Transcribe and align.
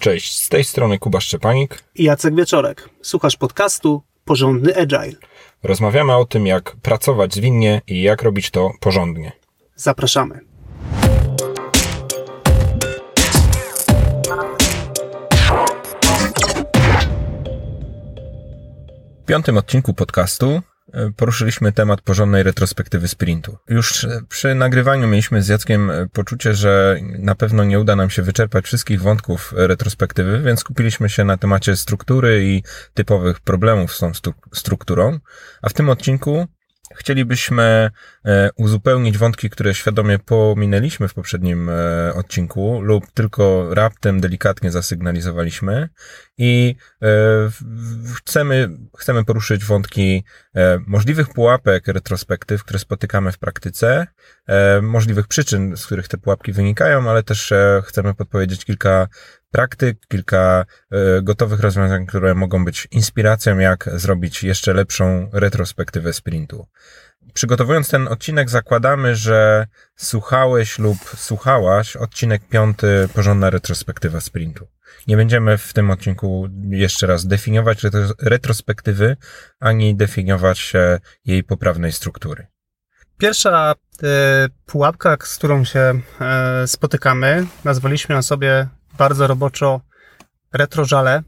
Cześć, 0.00 0.42
z 0.42 0.48
tej 0.48 0.64
strony 0.64 0.98
Kuba 0.98 1.20
Szczepanik 1.20 1.84
i 1.94 2.04
Jacek 2.04 2.34
Wieczorek. 2.34 2.88
Słuchasz 3.02 3.36
podcastu 3.36 4.02
Porządny 4.24 4.76
Agile. 4.76 5.16
Rozmawiamy 5.62 6.16
o 6.16 6.24
tym, 6.24 6.46
jak 6.46 6.76
pracować 6.82 7.34
zwinnie 7.34 7.82
i 7.86 8.02
jak 8.02 8.22
robić 8.22 8.50
to 8.50 8.70
porządnie. 8.80 9.32
Zapraszamy. 9.76 10.40
W 19.22 19.26
piątym 19.26 19.56
odcinku 19.56 19.94
podcastu 19.94 20.62
poruszyliśmy 21.16 21.72
temat 21.72 22.00
porządnej 22.00 22.42
retrospektywy 22.42 23.08
sprintu. 23.08 23.56
Już 23.68 24.06
przy 24.28 24.54
nagrywaniu 24.54 25.08
mieliśmy 25.08 25.42
z 25.42 25.48
Jackiem 25.48 25.90
e, 25.90 26.06
poczucie, 26.12 26.54
że 26.54 26.96
na 27.18 27.34
pewno 27.34 27.64
nie 27.64 27.80
uda 27.80 27.96
nam 27.96 28.10
się 28.10 28.22
wyczerpać 28.22 28.64
wszystkich 28.64 29.02
wątków 29.02 29.52
retrospektywy, 29.56 30.42
więc 30.42 30.60
skupiliśmy 30.60 31.08
się 31.08 31.24
na 31.24 31.36
temacie 31.36 31.76
struktury 31.76 32.44
i 32.44 32.62
typowych 32.94 33.40
problemów 33.40 33.94
z 33.94 33.98
tą 33.98 34.12
strukturą. 34.52 35.18
A 35.62 35.68
w 35.68 35.72
tym 35.72 35.88
odcinku 35.88 36.46
Chcielibyśmy 36.94 37.90
e, 38.24 38.50
uzupełnić 38.56 39.18
wątki, 39.18 39.50
które 39.50 39.74
świadomie 39.74 40.18
pominęliśmy 40.18 41.08
w 41.08 41.14
poprzednim 41.14 41.68
e, 41.68 42.14
odcinku 42.14 42.80
lub 42.80 43.12
tylko 43.14 43.74
raptem 43.74 44.20
delikatnie 44.20 44.70
zasygnalizowaliśmy 44.70 45.88
i 46.38 46.76
e, 47.02 47.06
chcemy, 48.14 48.68
chcemy 48.98 49.24
poruszyć 49.24 49.64
wątki 49.64 50.24
możliwych 50.86 51.28
pułapek 51.28 51.88
retrospektyw, 51.88 52.64
które 52.64 52.78
spotykamy 52.78 53.32
w 53.32 53.38
praktyce, 53.38 54.06
możliwych 54.82 55.26
przyczyn, 55.26 55.76
z 55.76 55.86
których 55.86 56.08
te 56.08 56.18
pułapki 56.18 56.52
wynikają, 56.52 57.10
ale 57.10 57.22
też 57.22 57.52
chcemy 57.84 58.14
podpowiedzieć 58.14 58.64
kilka 58.64 59.08
praktyk, 59.50 59.98
kilka 60.08 60.64
gotowych 61.22 61.60
rozwiązań, 61.60 62.06
które 62.06 62.34
mogą 62.34 62.64
być 62.64 62.88
inspiracją, 62.90 63.58
jak 63.58 63.90
zrobić 63.94 64.42
jeszcze 64.42 64.72
lepszą 64.72 65.30
retrospektywę 65.32 66.12
sprintu. 66.12 66.66
Przygotowując 67.34 67.88
ten 67.88 68.08
odcinek, 68.08 68.50
zakładamy, 68.50 69.16
że 69.16 69.66
słuchałeś 69.96 70.78
lub 70.78 70.98
słuchałaś 71.16 71.96
odcinek 71.96 72.42
piąty, 72.48 73.08
porządna 73.14 73.50
retrospektywa 73.50 74.20
sprintu. 74.20 74.68
Nie 75.06 75.16
będziemy 75.16 75.58
w 75.58 75.72
tym 75.72 75.90
odcinku 75.90 76.48
jeszcze 76.68 77.06
raz 77.06 77.26
definiować 77.26 77.82
retrospektywy, 78.22 79.16
ani 79.60 79.96
definiować 79.96 80.72
jej 81.24 81.44
poprawnej 81.44 81.92
struktury. 81.92 82.46
Pierwsza 83.18 83.74
y, 84.02 84.06
pułapka, 84.66 85.16
z 85.20 85.38
którą 85.38 85.64
się 85.64 86.00
y, 86.64 86.68
spotykamy, 86.68 87.46
nazwaliśmy 87.64 88.14
na 88.14 88.22
sobie 88.22 88.68
bardzo 89.00 89.26
roboczo 89.26 89.80
retrożale. 90.52 91.22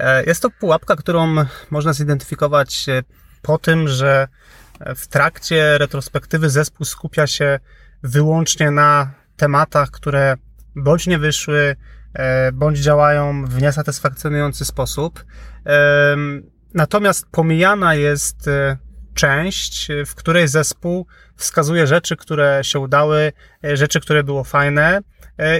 Y, 0.00 0.04
jest 0.26 0.42
to 0.42 0.50
pułapka, 0.50 0.96
którą 0.96 1.34
można 1.70 1.92
zidentyfikować 1.92 2.86
po 3.42 3.58
tym, 3.58 3.88
że 3.88 4.28
w 4.96 5.06
trakcie 5.06 5.78
retrospektywy 5.78 6.50
zespół 6.50 6.86
skupia 6.86 7.26
się 7.26 7.60
wyłącznie 8.02 8.70
na 8.70 9.10
tematach, 9.36 9.90
które 9.90 10.36
bądź 10.76 11.06
nie 11.06 11.18
wyszły, 11.18 11.76
e, 12.14 12.52
bądź 12.52 12.78
działają 12.78 13.44
w 13.46 13.62
niesatysfakcjonujący 13.62 14.64
sposób. 14.64 15.24
Natomiast 16.74 17.26
pomijana 17.30 17.94
jest 17.94 18.48
e, 18.48 18.76
część, 19.14 19.88
w 20.06 20.14
której 20.14 20.48
zespół 20.48 21.06
wskazuje 21.36 21.86
rzeczy, 21.86 22.16
które 22.16 22.60
się 22.62 22.78
udały, 22.78 23.32
e, 23.64 23.76
rzeczy, 23.76 24.00
które 24.00 24.24
było 24.24 24.44
fajne 24.44 25.00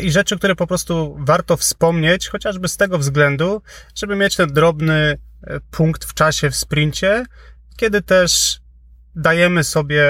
i 0.03 0.11
rzeczy, 0.11 0.39
które 0.39 0.55
po 0.55 0.67
prostu 0.67 1.17
warto 1.19 1.57
wspomnieć, 1.57 2.29
chociażby 2.29 2.69
z 2.69 2.77
tego 2.77 2.99
względu, 2.99 3.63
żeby 3.95 4.17
mieć 4.17 4.37
ten 4.37 4.53
drobny 4.53 5.19
punkt 5.71 6.05
w 6.05 6.15
czasie 6.15 6.51
w 6.51 6.57
sprincie, 6.57 7.25
kiedy 7.77 8.03
też 8.03 8.61
dajemy 9.17 9.65
sobie 9.65 10.05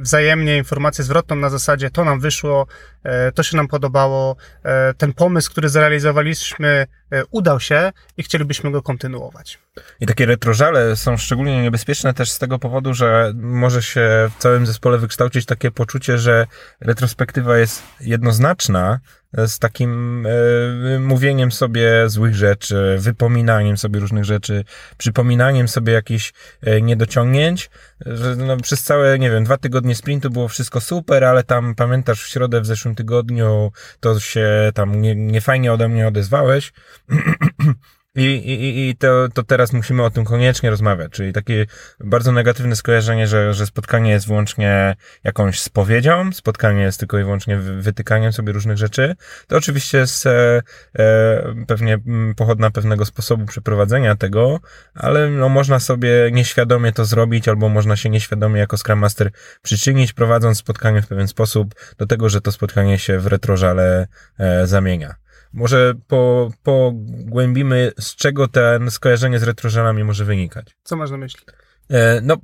wzajemnie 0.00 0.56
informację 0.56 1.04
zwrotną 1.04 1.36
na 1.36 1.50
zasadzie 1.50 1.90
to 1.90 2.04
nam 2.04 2.20
wyszło, 2.20 2.66
e, 3.04 3.32
to 3.32 3.42
się 3.42 3.56
nam 3.56 3.68
podobało, 3.68 4.36
e, 4.64 4.94
ten 4.94 5.12
pomysł, 5.12 5.50
który 5.50 5.68
zrealizowaliśmy 5.68 6.86
e, 7.12 7.22
udał 7.30 7.60
się 7.60 7.92
i 8.16 8.22
chcielibyśmy 8.22 8.70
go 8.70 8.82
kontynuować. 8.82 9.58
I 10.00 10.06
takie 10.06 10.26
retrożale 10.26 10.96
są 10.96 11.16
szczególnie 11.16 11.62
niebezpieczne 11.62 12.14
też 12.14 12.30
z 12.30 12.38
tego 12.38 12.58
powodu, 12.58 12.94
że 12.94 13.32
może 13.34 13.82
się 13.82 14.30
w 14.38 14.42
całym 14.42 14.66
zespole 14.66 14.98
wykształcić 14.98 15.46
takie 15.46 15.70
poczucie, 15.70 16.18
że 16.18 16.46
retrospektywa 16.80 17.58
jest 17.58 17.82
jednoznaczna, 18.00 19.00
z 19.34 19.58
takim 19.58 20.22
e, 20.26 20.98
mówieniem 20.98 21.52
sobie 21.52 22.08
złych 22.08 22.34
rzeczy, 22.34 22.96
wypominaniem 22.98 23.76
sobie 23.76 24.00
różnych 24.00 24.24
rzeczy, 24.24 24.64
przypominaniem 24.98 25.68
sobie 25.68 25.92
jakichś 25.92 26.32
e, 26.62 26.82
niedociągnięć, 26.82 27.70
że 28.06 28.36
no, 28.36 28.56
przez 28.56 28.82
całe, 28.82 29.18
nie 29.18 29.30
wiem, 29.30 29.44
dwa 29.44 29.56
tygodnie 29.56 29.94
sprintu 29.94 30.30
było 30.30 30.48
wszystko 30.48 30.80
super, 30.80 31.24
ale 31.24 31.44
tam 31.44 31.74
pamiętasz 31.74 32.24
w 32.24 32.28
środę 32.28 32.60
w 32.60 32.66
zeszłym 32.66 32.94
tygodniu 32.94 33.72
to 34.00 34.20
się 34.20 34.70
tam 34.74 35.00
nie, 35.00 35.14
nie 35.14 35.40
fajnie 35.40 35.72
ode 35.72 35.88
mnie 35.88 36.08
odezwałeś. 36.08 36.72
I, 38.16 38.24
i, 38.24 38.88
i 38.88 38.96
to, 38.96 39.28
to 39.34 39.42
teraz 39.42 39.72
musimy 39.72 40.04
o 40.04 40.10
tym 40.10 40.24
koniecznie 40.24 40.70
rozmawiać, 40.70 41.12
czyli 41.12 41.32
takie 41.32 41.66
bardzo 42.00 42.32
negatywne 42.32 42.76
skojarzenie, 42.76 43.26
że, 43.26 43.54
że 43.54 43.66
spotkanie 43.66 44.10
jest 44.10 44.26
wyłącznie 44.26 44.96
jakąś 45.24 45.60
spowiedzią, 45.60 46.32
spotkanie 46.32 46.82
jest 46.82 46.98
tylko 46.98 47.18
i 47.18 47.24
wyłącznie 47.24 47.56
wytykaniem 47.58 48.32
sobie 48.32 48.52
różnych 48.52 48.76
rzeczy. 48.76 49.14
To 49.46 49.56
oczywiście 49.56 49.98
jest 49.98 50.26
e, 50.26 50.62
e, 50.98 51.54
pewnie 51.66 51.98
pochodna 52.36 52.70
pewnego 52.70 53.04
sposobu 53.04 53.46
przeprowadzenia 53.46 54.16
tego, 54.16 54.60
ale 54.94 55.30
no, 55.30 55.48
można 55.48 55.80
sobie 55.80 56.30
nieświadomie 56.32 56.92
to 56.92 57.04
zrobić, 57.04 57.48
albo 57.48 57.68
można 57.68 57.96
się 57.96 58.10
nieświadomie 58.10 58.60
jako 58.60 58.76
Scrum 58.76 58.98
Master 58.98 59.30
przyczynić, 59.62 60.12
prowadząc 60.12 60.58
spotkanie 60.58 61.02
w 61.02 61.06
pewien 61.06 61.28
sposób 61.28 61.74
do 61.98 62.06
tego, 62.06 62.28
że 62.28 62.40
to 62.40 62.52
spotkanie 62.52 62.98
się 62.98 63.18
w 63.18 63.26
retrożale 63.26 64.06
e, 64.38 64.66
zamienia. 64.66 65.21
Może 65.52 65.94
po, 66.06 66.50
pogłębimy, 66.62 67.92
z 67.98 68.16
czego 68.16 68.48
ten 68.48 68.90
skojarzenie 68.90 69.38
z 69.38 69.42
retrożelami 69.42 70.04
może 70.04 70.24
wynikać. 70.24 70.76
Co 70.84 70.96
masz 70.96 71.10
na 71.10 71.16
myśli? 71.16 71.44
E, 71.90 72.20
no, 72.20 72.34
e, 72.34 72.38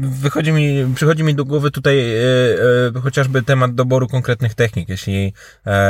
wychodzi 0.00 0.52
mi, 0.52 0.94
przychodzi 0.94 1.24
mi 1.24 1.34
do 1.34 1.44
głowy 1.44 1.70
tutaj 1.70 1.98
e, 2.16 3.00
chociażby 3.02 3.42
temat 3.42 3.74
doboru 3.74 4.08
konkretnych 4.08 4.54
technik. 4.54 4.88
Jeśli, 4.88 5.32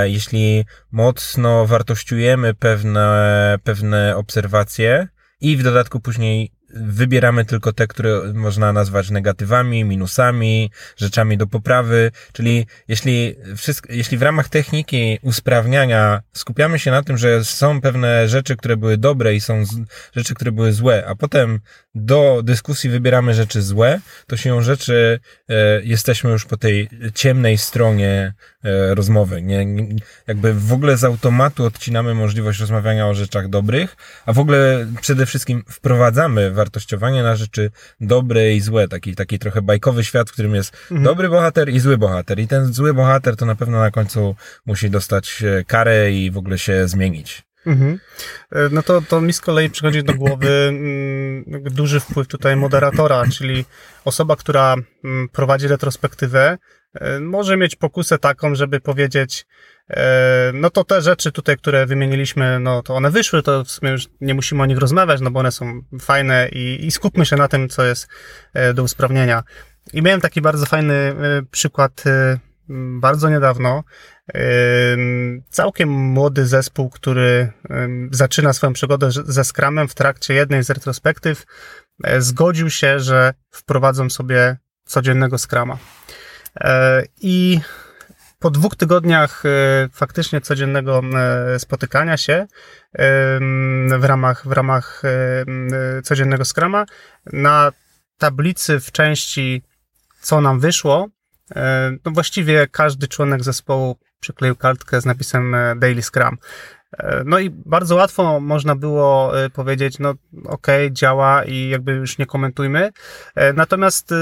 jeśli 0.04 0.64
mocno 0.92 1.66
wartościujemy 1.66 2.54
pewne, 2.54 3.58
pewne 3.64 4.16
obserwacje 4.16 5.08
i 5.40 5.56
w 5.56 5.62
dodatku 5.62 6.00
później 6.00 6.55
wybieramy 6.80 7.44
tylko 7.44 7.72
te, 7.72 7.86
które 7.86 8.32
można 8.34 8.72
nazwać 8.72 9.10
negatywami, 9.10 9.84
minusami, 9.84 10.70
rzeczami 10.96 11.38
do 11.38 11.46
poprawy, 11.46 12.10
czyli 12.32 12.66
jeśli, 12.88 13.36
wszystko, 13.56 13.92
jeśli 13.92 14.18
w 14.18 14.22
ramach 14.22 14.48
techniki 14.48 15.18
usprawniania 15.22 16.20
skupiamy 16.32 16.78
się 16.78 16.90
na 16.90 17.02
tym, 17.02 17.18
że 17.18 17.44
są 17.44 17.80
pewne 17.80 18.28
rzeczy, 18.28 18.56
które 18.56 18.76
były 18.76 18.96
dobre 18.96 19.34
i 19.34 19.40
są 19.40 19.64
rzeczy, 20.16 20.34
które 20.34 20.52
były 20.52 20.72
złe, 20.72 21.04
a 21.06 21.14
potem 21.14 21.60
do 21.94 22.40
dyskusji 22.44 22.90
wybieramy 22.90 23.34
rzeczy 23.34 23.62
złe, 23.62 24.00
to 24.26 24.36
się 24.36 24.62
rzeczy 24.62 25.20
e, 25.48 25.82
jesteśmy 25.82 26.30
już 26.30 26.44
po 26.44 26.56
tej 26.56 26.88
ciemnej 27.14 27.58
stronie 27.58 28.34
e, 28.64 28.94
rozmowy. 28.94 29.42
Nie, 29.42 29.66
nie, 29.66 29.96
jakby 30.26 30.54
w 30.54 30.72
ogóle 30.72 30.96
z 30.96 31.04
automatu 31.04 31.64
odcinamy 31.64 32.14
możliwość 32.14 32.60
rozmawiania 32.60 33.08
o 33.08 33.14
rzeczach 33.14 33.48
dobrych, 33.48 33.96
a 34.26 34.32
w 34.32 34.38
ogóle 34.38 34.86
przede 35.00 35.26
wszystkim 35.26 35.64
wprowadzamy 35.68 36.50
wartościowanie 36.66 37.22
na 37.22 37.36
rzeczy 37.36 37.70
dobre 38.00 38.54
i 38.54 38.60
złe. 38.60 38.88
Taki, 38.88 39.14
taki 39.14 39.38
trochę 39.38 39.62
bajkowy 39.62 40.04
świat, 40.04 40.30
w 40.30 40.32
którym 40.32 40.54
jest 40.54 40.72
mhm. 40.82 41.02
dobry 41.02 41.28
bohater 41.28 41.68
i 41.68 41.80
zły 41.80 41.98
bohater. 41.98 42.38
I 42.38 42.48
ten 42.48 42.72
zły 42.72 42.94
bohater 42.94 43.36
to 43.36 43.46
na 43.46 43.54
pewno 43.54 43.78
na 43.78 43.90
końcu 43.90 44.36
musi 44.66 44.90
dostać 44.90 45.42
e, 45.42 45.64
karę 45.64 46.12
i 46.12 46.30
w 46.30 46.38
ogóle 46.38 46.58
się 46.58 46.88
zmienić. 46.88 47.46
Mhm. 47.66 47.98
E, 48.52 48.68
no 48.72 48.82
to, 48.82 49.02
to 49.02 49.20
mi 49.20 49.32
z 49.32 49.40
kolei 49.40 49.70
przychodzi 49.70 50.04
do 50.04 50.14
głowy 50.14 50.48
mm, 50.68 51.44
duży 51.62 52.00
wpływ 52.00 52.28
tutaj 52.28 52.56
moderatora, 52.56 53.24
czyli 53.32 53.64
osoba, 54.04 54.36
która 54.36 54.74
mm, 55.04 55.28
prowadzi 55.28 55.68
retrospektywę, 55.68 56.58
e, 56.94 57.20
może 57.20 57.56
mieć 57.56 57.76
pokusę 57.76 58.18
taką, 58.18 58.54
żeby 58.54 58.80
powiedzieć, 58.80 59.46
e, 59.90 60.50
no 60.54 60.70
to 60.70 60.84
te 60.84 61.02
rzeczy 61.02 61.32
tutaj, 61.32 61.56
które 61.56 61.86
wymieniliśmy, 61.86 62.60
no 62.60 62.82
to 62.82 62.94
one 62.94 63.10
wyszły, 63.10 63.42
to 63.42 63.64
w 63.64 63.70
sumie 63.70 63.90
już 63.90 64.08
nie 64.20 64.34
musimy 64.34 64.62
o 64.62 64.66
nich 64.66 64.78
rozmawiać, 64.78 65.20
no 65.20 65.30
bo 65.30 65.40
one 65.40 65.52
są 65.52 65.80
fajne 66.00 66.48
i, 66.52 66.86
i 66.86 66.90
skupmy 66.90 67.26
się 67.26 67.36
na 67.36 67.48
tym, 67.48 67.68
co 67.68 67.84
jest 67.84 68.08
do 68.74 68.82
usprawnienia. 68.82 69.42
I 69.92 70.02
miałem 70.02 70.20
taki 70.20 70.40
bardzo 70.40 70.66
fajny 70.66 71.14
przykład 71.50 72.04
bardzo 73.00 73.30
niedawno, 73.30 73.84
Całkiem 75.50 75.88
młody 75.88 76.46
zespół, 76.46 76.90
który 76.90 77.52
zaczyna 78.10 78.52
swoją 78.52 78.72
przygodę 78.72 79.10
ze 79.10 79.44
Scrumem 79.44 79.88
w 79.88 79.94
trakcie 79.94 80.34
jednej 80.34 80.64
z 80.64 80.70
retrospektyw, 80.70 81.44
e, 82.04 82.20
zgodził 82.20 82.70
się, 82.70 83.00
że 83.00 83.34
wprowadzą 83.50 84.10
sobie 84.10 84.56
codziennego 84.84 85.38
Scrama. 85.38 85.78
E, 86.56 87.02
I 87.20 87.60
po 88.38 88.50
dwóch 88.50 88.76
tygodniach 88.76 89.42
faktycznie 89.92 90.40
codziennego 90.40 91.02
spotykania 91.58 92.16
się 92.16 92.46
w 93.98 94.04
ramach, 94.04 94.48
w 94.48 94.52
ramach 94.52 95.02
codziennego 96.04 96.44
skrama 96.44 96.86
na 97.32 97.72
tablicy 98.18 98.80
w 98.80 98.92
części 98.92 99.62
co 100.20 100.40
nam 100.40 100.60
wyszło, 100.60 101.08
no 102.04 102.12
właściwie 102.12 102.66
każdy 102.66 103.08
członek 103.08 103.44
zespołu 103.44 103.96
przykleił 104.20 104.56
kartkę 104.56 105.00
z 105.00 105.04
napisem 105.04 105.56
Daily 105.76 106.02
Scrum. 106.02 106.38
E, 106.98 107.22
no 107.26 107.38
i 107.38 107.50
bardzo 107.50 107.94
łatwo 107.94 108.40
można 108.40 108.76
było 108.76 109.40
e, 109.44 109.50
powiedzieć, 109.50 109.98
no 109.98 110.14
ok, 110.44 110.66
działa 110.90 111.44
i 111.44 111.68
jakby 111.68 111.92
już 111.92 112.18
nie 112.18 112.26
komentujmy. 112.26 112.90
E, 113.34 113.52
natomiast 113.52 114.14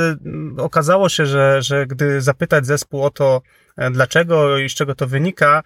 okazało 0.59 1.09
się, 1.09 1.27
że, 1.27 1.63
że 1.63 1.87
gdy 1.87 2.21
zapytać 2.21 2.67
zespół 2.67 3.03
o 3.03 3.11
to, 3.11 3.43
dlaczego 3.91 4.59
i 4.59 4.69
z 4.69 4.75
czego 4.75 4.95
to 4.95 5.07
wynika, 5.07 5.63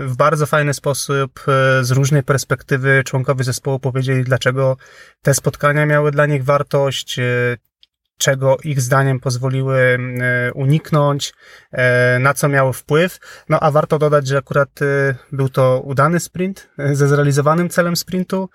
w 0.00 0.16
bardzo 0.16 0.46
fajny 0.46 0.74
sposób, 0.74 1.40
z 1.80 1.90
różnej 1.90 2.22
perspektywy 2.22 3.02
członkowie 3.04 3.44
zespołu 3.44 3.78
powiedzieli, 3.78 4.24
dlaczego 4.24 4.76
te 5.22 5.34
spotkania 5.34 5.86
miały 5.86 6.10
dla 6.10 6.26
nich 6.26 6.44
wartość, 6.44 7.20
czego 8.22 8.56
ich 8.64 8.80
zdaniem 8.80 9.20
pozwoliły 9.20 9.78
e, 9.78 10.52
uniknąć, 10.52 11.34
e, 11.72 12.18
na 12.18 12.34
co 12.34 12.48
miały 12.48 12.72
wpływ. 12.72 13.18
No 13.48 13.60
a 13.60 13.70
warto 13.70 13.98
dodać, 13.98 14.26
że 14.26 14.38
akurat 14.38 14.82
e, 14.82 15.14
był 15.32 15.48
to 15.48 15.80
udany 15.80 16.20
sprint 16.20 16.68
ze 16.92 17.08
zrealizowanym 17.08 17.68
celem 17.68 17.96
sprintu. 17.96 18.48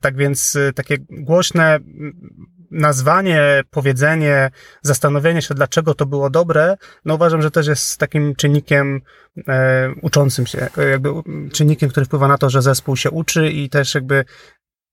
Tak 0.00 0.16
więc 0.16 0.58
takie 0.74 0.96
głośne 1.10 1.80
nazwanie, 2.70 3.62
powiedzenie, 3.70 4.50
zastanowienie 4.82 5.42
się, 5.42 5.54
dlaczego 5.54 5.94
to 5.94 6.06
było 6.06 6.30
dobre, 6.30 6.76
no 7.04 7.14
uważam, 7.14 7.42
że 7.42 7.50
też 7.50 7.66
jest 7.66 7.98
takim 7.98 8.34
czynnikiem 8.34 9.00
e, 9.48 9.90
uczącym 10.02 10.46
się, 10.46 10.68
jakby 10.90 11.08
czynnikiem, 11.52 11.90
który 11.90 12.06
wpływa 12.06 12.28
na 12.28 12.38
to, 12.38 12.50
że 12.50 12.62
zespół 12.62 12.96
się 12.96 13.10
uczy 13.10 13.48
i 13.48 13.70
też 13.70 13.94
jakby 13.94 14.24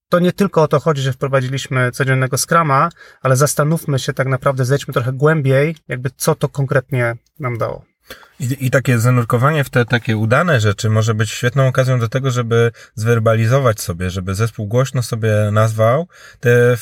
to 0.10 0.20
nie 0.20 0.34
tylko 0.34 0.62
o 0.62 0.68
to 0.68 0.80
chodzi, 0.80 1.02
że 1.02 1.14
wprowadziliśmy 1.14 1.92
codziennego 1.92 2.38
Scrama, 2.38 2.90
ale 3.22 3.36
zastanówmy 3.36 4.00
się 4.00 4.14
tak 4.14 4.28
naprawdę, 4.28 4.66
zejdźmy 4.66 4.94
trochę 4.94 5.14
głębiej, 5.14 5.76
jakby 5.88 6.10
co 6.18 6.36
to 6.36 6.50
konkretnie 6.50 7.16
nam 7.40 7.58
dało. 7.58 7.86
I, 8.40 8.66
I 8.66 8.72
takie 8.72 9.00
zanurkowanie 9.00 9.64
w 9.64 9.70
te 9.70 9.86
takie 9.86 10.18
udane 10.18 10.60
rzeczy 10.60 10.90
może 10.90 11.14
być 11.14 11.32
świetną 11.32 11.68
okazją 11.68 12.00
do 12.00 12.10
tego, 12.10 12.32
żeby 12.32 12.72
zwerbalizować 12.96 13.82
sobie, 13.82 14.10
żeby 14.10 14.36
zespół 14.36 14.68
głośno 14.68 15.04
sobie 15.04 15.50
nazwał 15.52 16.08
te 16.40 16.78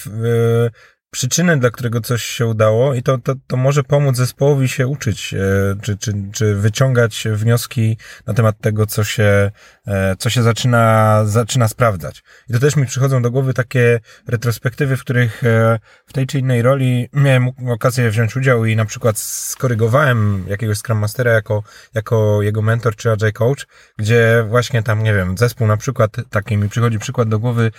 przyczyny, 1.16 1.58
dla 1.58 1.72
którego 1.72 2.02
coś 2.02 2.24
się 2.24 2.46
udało 2.46 2.94
i 2.94 3.04
to, 3.04 3.18
to, 3.18 3.34
to 3.48 3.58
może 3.58 3.84
pomóc 3.84 4.18
zespołowi 4.18 4.68
się 4.68 4.88
uczyć, 4.88 5.34
e, 5.34 5.38
czy, 5.82 5.98
czy, 5.98 6.14
czy 6.34 6.56
wyciągać 6.56 7.28
wnioski 7.32 7.98
na 8.28 8.34
temat 8.34 8.60
tego, 8.60 8.86
co 8.86 9.04
się, 9.04 9.52
e, 9.88 10.16
co 10.16 10.30
się 10.30 10.44
zaczyna, 10.44 11.22
zaczyna 11.26 11.68
sprawdzać. 11.68 12.24
I 12.50 12.54
to 12.54 12.60
też 12.60 12.76
mi 12.76 12.86
przychodzą 12.86 13.22
do 13.22 13.32
głowy 13.32 13.54
takie 13.54 14.00
retrospektywy, 14.28 14.98
w 14.98 15.02
których 15.02 15.44
e, 15.44 15.80
w 16.06 16.14
tej 16.14 16.28
czy 16.28 16.40
innej 16.40 16.62
roli 16.62 17.10
miałem 17.14 17.50
okazję 17.70 18.10
wziąć 18.10 18.36
udział 18.36 18.66
i 18.66 18.76
na 18.76 18.86
przykład 18.86 19.18
skorygowałem 19.20 20.46
jakiegoś 20.48 20.78
Scrum 20.78 20.98
Mastera 20.98 21.32
jako, 21.32 21.64
jako 21.94 22.42
jego 22.42 22.62
mentor 22.62 22.96
czy 22.96 23.12
agile 23.12 23.32
coach, 23.32 23.68
gdzie 23.98 24.46
właśnie 24.50 24.84
tam, 24.84 25.04
nie 25.04 25.14
wiem, 25.14 25.38
zespół 25.38 25.68
na 25.68 25.78
przykład, 25.78 26.16
taki 26.30 26.58
mi 26.58 26.70
przychodzi 26.70 27.00
przykład 27.00 27.30
do 27.30 27.40
głowy, 27.40 27.72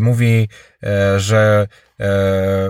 mówi, 0.00 0.48
że 1.16 1.68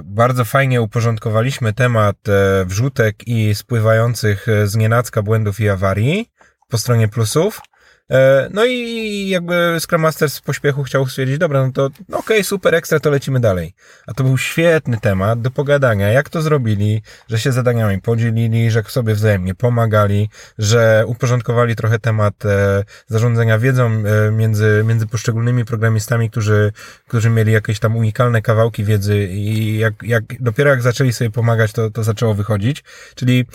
bardzo 0.04 0.44
fajnie 0.44 0.82
uporządkowaliśmy 0.82 1.72
temat 1.72 2.16
e, 2.28 2.64
wrzutek 2.64 3.28
i 3.28 3.54
spływających 3.54 4.46
z 4.64 4.76
nienacka 4.76 5.22
błędów 5.22 5.60
i 5.60 5.68
awarii 5.68 6.30
po 6.68 6.78
stronie 6.78 7.08
plusów. 7.08 7.60
E, 8.10 8.48
no 8.52 8.64
i 8.64 9.28
jakby 9.28 9.76
Scrum 9.80 10.02
Master 10.02 10.30
z 10.30 10.40
pośpiechu 10.40 10.82
chciał 10.82 11.06
stwierdzić, 11.06 11.38
dobra, 11.38 11.66
no 11.66 11.72
to 11.72 11.84
okej, 11.86 12.00
okay, 12.08 12.44
super, 12.44 12.74
ekstra, 12.74 13.00
to 13.00 13.10
lecimy 13.10 13.40
dalej. 13.40 13.74
A 14.06 14.14
to 14.14 14.24
był 14.24 14.38
świetny 14.38 14.98
temat 15.00 15.40
do 15.40 15.50
pogadania, 15.50 16.12
jak 16.12 16.28
to 16.28 16.42
zrobili, 16.42 17.02
że 17.28 17.38
się 17.38 17.52
zadaniami 17.52 18.00
podzielili, 18.00 18.70
że 18.70 18.82
sobie 18.82 19.14
wzajemnie 19.14 19.54
pomagali, 19.54 20.28
że 20.58 21.04
uporządkowali 21.06 21.76
trochę 21.76 21.98
temat 21.98 22.44
e, 22.44 22.84
zarządzania 23.06 23.58
wiedzą 23.58 23.86
e, 23.86 24.30
między, 24.30 24.84
między 24.86 25.06
poszczególnymi 25.06 25.64
programistami, 25.64 26.30
którzy, 26.30 26.72
którzy 27.08 27.30
mieli 27.30 27.52
jakieś 27.52 27.78
tam 27.78 27.96
unikalne 27.96 28.42
kawałki 28.42 28.84
wiedzy 28.84 29.28
i 29.28 29.78
jak, 29.78 29.94
jak 30.02 30.24
dopiero 30.40 30.70
jak 30.70 30.82
zaczęli 30.82 31.12
sobie 31.12 31.30
pomagać, 31.30 31.72
to, 31.72 31.90
to 31.90 32.04
zaczęło 32.04 32.34
wychodzić. 32.34 32.84
Czyli 33.14 33.46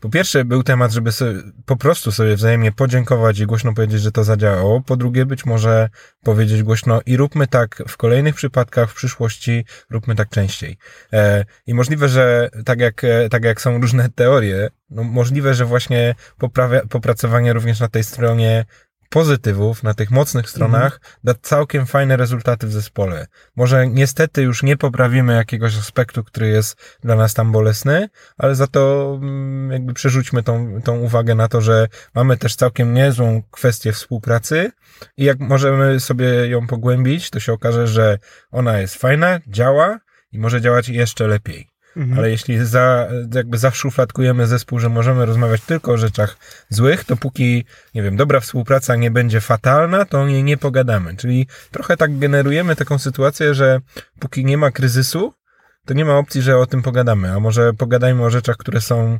po 0.00 0.08
pierwsze 0.08 0.44
był 0.44 0.62
temat, 0.62 0.92
żeby 0.92 1.12
sobie, 1.12 1.40
po 1.66 1.76
prostu 1.76 2.12
sobie 2.12 2.36
wzajemnie 2.36 2.72
podziękować 2.72 3.38
i 3.38 3.46
głośno 3.46 3.61
głośno 3.62 3.74
powiedzieć, 3.74 4.00
że 4.00 4.12
to 4.12 4.24
zadziałało. 4.24 4.80
Po 4.80 4.96
drugie, 4.96 5.26
być 5.26 5.46
może 5.46 5.88
powiedzieć 6.24 6.62
głośno 6.62 7.00
i 7.06 7.16
róbmy 7.16 7.46
tak 7.46 7.82
w 7.88 7.96
kolejnych 7.96 8.34
przypadkach, 8.34 8.90
w 8.90 8.94
przyszłości 8.94 9.64
róbmy 9.90 10.14
tak 10.14 10.28
częściej. 10.28 10.76
E, 11.12 11.44
I 11.66 11.74
możliwe, 11.74 12.08
że 12.08 12.50
tak 12.64 12.80
jak, 12.80 13.04
e, 13.04 13.28
tak 13.28 13.44
jak 13.44 13.60
są 13.60 13.80
różne 13.80 14.08
teorie, 14.08 14.68
no 14.90 15.02
możliwe, 15.04 15.54
że 15.54 15.64
właśnie 15.64 16.14
poprawia, 16.38 16.80
popracowanie 16.90 17.52
również 17.52 17.80
na 17.80 17.88
tej 17.88 18.04
stronie 18.04 18.64
pozytywów 19.12 19.82
na 19.82 19.94
tych 19.94 20.10
mocnych 20.10 20.50
stronach 20.50 20.94
mhm. 20.94 21.00
da 21.24 21.34
całkiem 21.42 21.86
fajne 21.86 22.16
rezultaty 22.16 22.66
w 22.66 22.72
zespole. 22.72 23.26
Może 23.56 23.86
niestety 23.86 24.42
już 24.42 24.62
nie 24.62 24.76
poprawimy 24.76 25.34
jakiegoś 25.34 25.78
aspektu, 25.78 26.24
który 26.24 26.48
jest 26.48 26.98
dla 27.00 27.16
nas 27.16 27.34
tam 27.34 27.52
bolesny, 27.52 28.08
ale 28.38 28.54
za 28.54 28.66
to 28.66 29.12
mm, 29.22 29.70
jakby 29.70 29.94
przerzućmy 29.94 30.42
tą, 30.42 30.82
tą 30.84 30.98
uwagę 30.98 31.34
na 31.34 31.48
to, 31.48 31.60
że 31.60 31.88
mamy 32.14 32.36
też 32.36 32.56
całkiem 32.56 32.94
niezłą 32.94 33.42
kwestię 33.50 33.92
współpracy 33.92 34.70
i 35.16 35.24
jak 35.24 35.40
możemy 35.40 36.00
sobie 36.00 36.48
ją 36.48 36.66
pogłębić, 36.66 37.30
to 37.30 37.40
się 37.40 37.52
okaże, 37.52 37.86
że 37.86 38.18
ona 38.50 38.78
jest 38.78 38.94
fajna, 38.94 39.40
działa 39.46 39.98
i 40.32 40.38
może 40.38 40.60
działać 40.60 40.88
jeszcze 40.88 41.26
lepiej. 41.26 41.71
Mhm. 41.96 42.18
Ale 42.18 42.30
jeśli 42.30 42.66
za, 42.66 43.08
jakby 43.34 43.58
zaszufladkujemy 43.58 44.46
zespół, 44.46 44.78
że 44.78 44.88
możemy 44.88 45.26
rozmawiać 45.26 45.60
tylko 45.60 45.92
o 45.92 45.98
rzeczach 45.98 46.36
złych, 46.68 47.04
to 47.04 47.16
póki, 47.16 47.64
nie 47.94 48.02
wiem, 48.02 48.16
dobra 48.16 48.40
współpraca 48.40 48.96
nie 48.96 49.10
będzie 49.10 49.40
fatalna, 49.40 50.04
to 50.04 50.20
o 50.20 50.26
niej 50.26 50.44
nie 50.44 50.56
pogadamy. 50.56 51.16
Czyli 51.16 51.46
trochę 51.70 51.96
tak 51.96 52.18
generujemy 52.18 52.76
taką 52.76 52.98
sytuację, 52.98 53.54
że 53.54 53.80
póki 54.18 54.44
nie 54.44 54.58
ma 54.58 54.70
kryzysu, 54.70 55.34
to 55.84 55.94
nie 55.94 56.04
ma 56.04 56.18
opcji, 56.18 56.42
że 56.42 56.58
o 56.58 56.66
tym 56.66 56.82
pogadamy. 56.82 57.32
A 57.32 57.40
może 57.40 57.72
pogadajmy 57.72 58.24
o 58.24 58.30
rzeczach, 58.30 58.56
które 58.56 58.80
są 58.80 59.18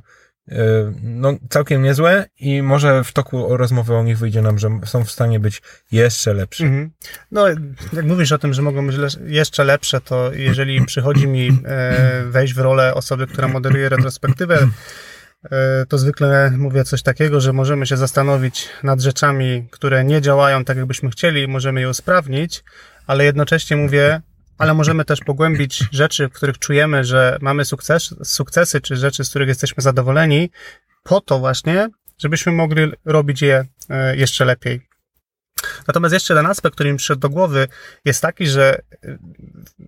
no, 1.03 1.35
całkiem 1.51 1.83
niezłe 1.83 2.25
i 2.41 2.63
może 2.63 3.05
w 3.05 3.13
toku 3.13 3.57
rozmowy 3.57 3.95
o 3.95 4.03
nich 4.03 4.19
wyjdzie 4.19 4.43
nam, 4.43 4.59
że 4.59 4.71
są 4.85 5.05
w 5.05 5.11
stanie 5.11 5.41
być 5.41 5.63
jeszcze 5.93 6.35
lepsze. 6.35 6.65
Mhm. 6.65 6.91
No, 7.31 7.49
jak 7.93 8.05
mówisz 8.05 8.33
o 8.33 8.39
tym, 8.39 8.53
że 8.53 8.63
mogą 8.63 8.87
być 8.87 8.97
jeszcze 9.27 9.65
lepsze, 9.65 10.01
to 10.01 10.33
jeżeli 10.33 10.85
przychodzi 10.87 11.29
mi 11.29 11.61
e, 11.65 12.23
wejść 12.27 12.55
w 12.55 12.59
rolę 12.59 12.95
osoby, 12.95 13.27
która 13.27 13.49
moderuje 13.49 13.89
retrospektywę, 13.89 14.69
e, 15.51 15.87
to 15.89 15.99
zwykle 15.99 16.51
mówię 16.51 16.85
coś 16.85 17.03
takiego, 17.03 17.41
że 17.41 17.53
możemy 17.53 17.87
się 17.87 17.97
zastanowić 17.97 18.69
nad 18.83 19.01
rzeczami, 19.01 19.69
które 19.71 20.05
nie 20.05 20.21
działają 20.21 20.65
tak, 20.65 20.77
jakbyśmy 20.77 21.11
chcieli, 21.11 21.49
możemy 21.49 21.81
je 21.81 21.89
usprawnić, 21.89 22.65
ale 23.07 23.25
jednocześnie 23.25 23.77
mówię, 23.77 24.21
ale 24.63 24.75
możemy 24.75 25.05
też 25.05 25.21
pogłębić 25.21 25.85
rzeczy, 25.93 26.29
w 26.29 26.33
których 26.33 26.59
czujemy, 26.59 27.05
że 27.05 27.39
mamy 27.41 27.65
sukces, 27.65 28.15
sukcesy, 28.25 28.81
czy 28.81 28.97
rzeczy, 28.97 29.25
z 29.25 29.31
których 29.31 29.49
jesteśmy 29.49 29.83
zadowoleni, 29.83 30.51
po 31.03 31.21
to 31.21 31.39
właśnie, 31.39 31.89
żebyśmy 32.19 32.53
mogli 32.53 32.93
robić 33.05 33.43
je 33.43 33.65
e, 33.91 34.17
jeszcze 34.17 34.45
lepiej. 34.45 34.81
Natomiast 35.89 36.13
jeszcze 36.13 36.35
jeden 36.35 36.47
aspekt, 36.47 36.75
który 36.75 36.93
mi 36.93 36.99
przyszedł 36.99 37.21
do 37.21 37.31
głowy, 37.31 37.69
jest 38.05 38.23
taki, 38.23 38.47
że 38.47 38.81
e, 39.05 39.19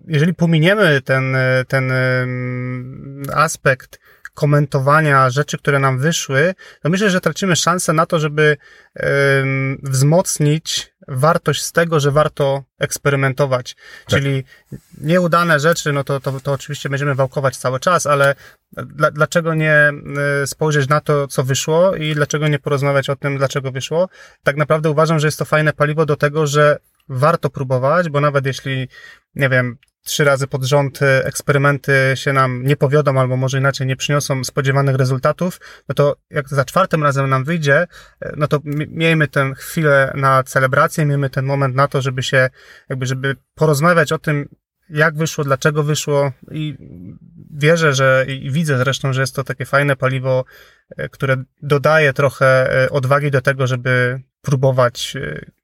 jeżeli 0.07 0.33
pominiemy 0.33 1.01
ten, 1.01 1.35
e, 1.35 1.65
ten 1.67 1.93
aspekt 3.33 3.99
komentowania 4.35 5.29
rzeczy, 5.29 5.57
które 5.57 5.79
nam 5.79 5.99
wyszły, 5.99 6.55
to 6.81 6.89
myślę, 6.89 7.09
że 7.09 7.21
tracimy 7.21 7.55
szansę 7.55 7.93
na 7.93 8.05
to, 8.05 8.19
żeby 8.19 8.57
wzmocnić 9.83 10.95
wartość 11.07 11.63
z 11.63 11.71
tego, 11.71 11.99
że 11.99 12.11
warto 12.11 12.63
eksperymentować. 12.79 13.75
Tak. 13.75 14.05
Czyli 14.07 14.43
nieudane 15.01 15.59
rzeczy, 15.59 15.93
no 15.93 16.03
to, 16.03 16.19
to, 16.19 16.39
to 16.39 16.51
oczywiście 16.51 16.89
będziemy 16.89 17.15
wałkować 17.15 17.57
cały 17.57 17.79
czas, 17.79 18.05
ale 18.05 18.35
dla, 18.71 19.11
dlaczego 19.11 19.53
nie 19.53 19.91
y, 20.43 20.47
spojrzeć 20.47 20.89
na 20.89 21.01
to, 21.01 21.27
co 21.27 21.43
wyszło 21.43 21.95
i 21.95 22.15
dlaczego 22.15 22.47
nie 22.47 22.59
porozmawiać 22.59 23.09
o 23.09 23.15
tym, 23.15 23.37
dlaczego 23.37 23.71
wyszło? 23.71 24.09
Tak 24.43 24.57
naprawdę 24.57 24.89
uważam, 24.89 25.19
że 25.19 25.27
jest 25.27 25.39
to 25.39 25.45
fajne 25.45 25.73
paliwo 25.73 26.05
do 26.05 26.15
tego, 26.15 26.47
że 26.47 26.77
warto 27.09 27.49
próbować, 27.49 28.09
bo 28.09 28.21
nawet 28.21 28.45
jeśli, 28.45 28.87
nie 29.35 29.49
wiem, 29.49 29.77
trzy 30.05 30.23
razy 30.23 30.47
pod 30.47 30.63
rząd 30.63 31.01
y, 31.01 31.05
eksperymenty 31.05 31.93
się 32.15 32.33
nam 32.33 32.63
nie 32.63 32.75
powiodą, 32.75 33.19
albo 33.19 33.37
może 33.37 33.57
inaczej 33.57 33.87
nie 33.87 33.95
przyniosą 33.95 34.43
spodziewanych 34.43 34.95
rezultatów, 34.95 35.59
no 35.89 35.95
to 35.95 36.15
jak 36.29 36.49
za 36.49 36.65
czwartym 36.65 37.03
razem 37.03 37.29
nam 37.29 37.43
wyjdzie, 37.43 37.87
y, 38.25 38.33
no 38.37 38.47
to 38.47 38.59
miejmy 38.87 39.27
tę 39.27 39.53
chwilę 39.55 40.11
na 40.15 40.43
celebrację, 40.43 41.05
miejmy 41.05 41.29
ten 41.29 41.45
moment 41.45 41.75
na 41.75 41.87
to, 41.87 42.01
żeby 42.01 42.23
się, 42.23 42.49
jakby, 42.89 43.05
żeby 43.05 43.35
porozmawiać 43.55 44.11
o 44.11 44.19
tym, 44.19 44.49
jak 44.89 45.17
wyszło, 45.17 45.43
dlaczego 45.43 45.83
wyszło 45.83 46.31
i 46.51 46.77
wierzę, 47.51 47.93
że 47.93 48.25
i 48.27 48.51
widzę 48.51 48.77
zresztą, 48.77 49.13
że 49.13 49.21
jest 49.21 49.35
to 49.35 49.43
takie 49.43 49.65
fajne 49.65 49.95
paliwo 49.95 50.45
które 51.11 51.43
dodaje 51.61 52.13
trochę 52.13 52.69
odwagi 52.91 53.31
do 53.31 53.41
tego, 53.41 53.67
żeby 53.67 54.21
próbować 54.41 55.13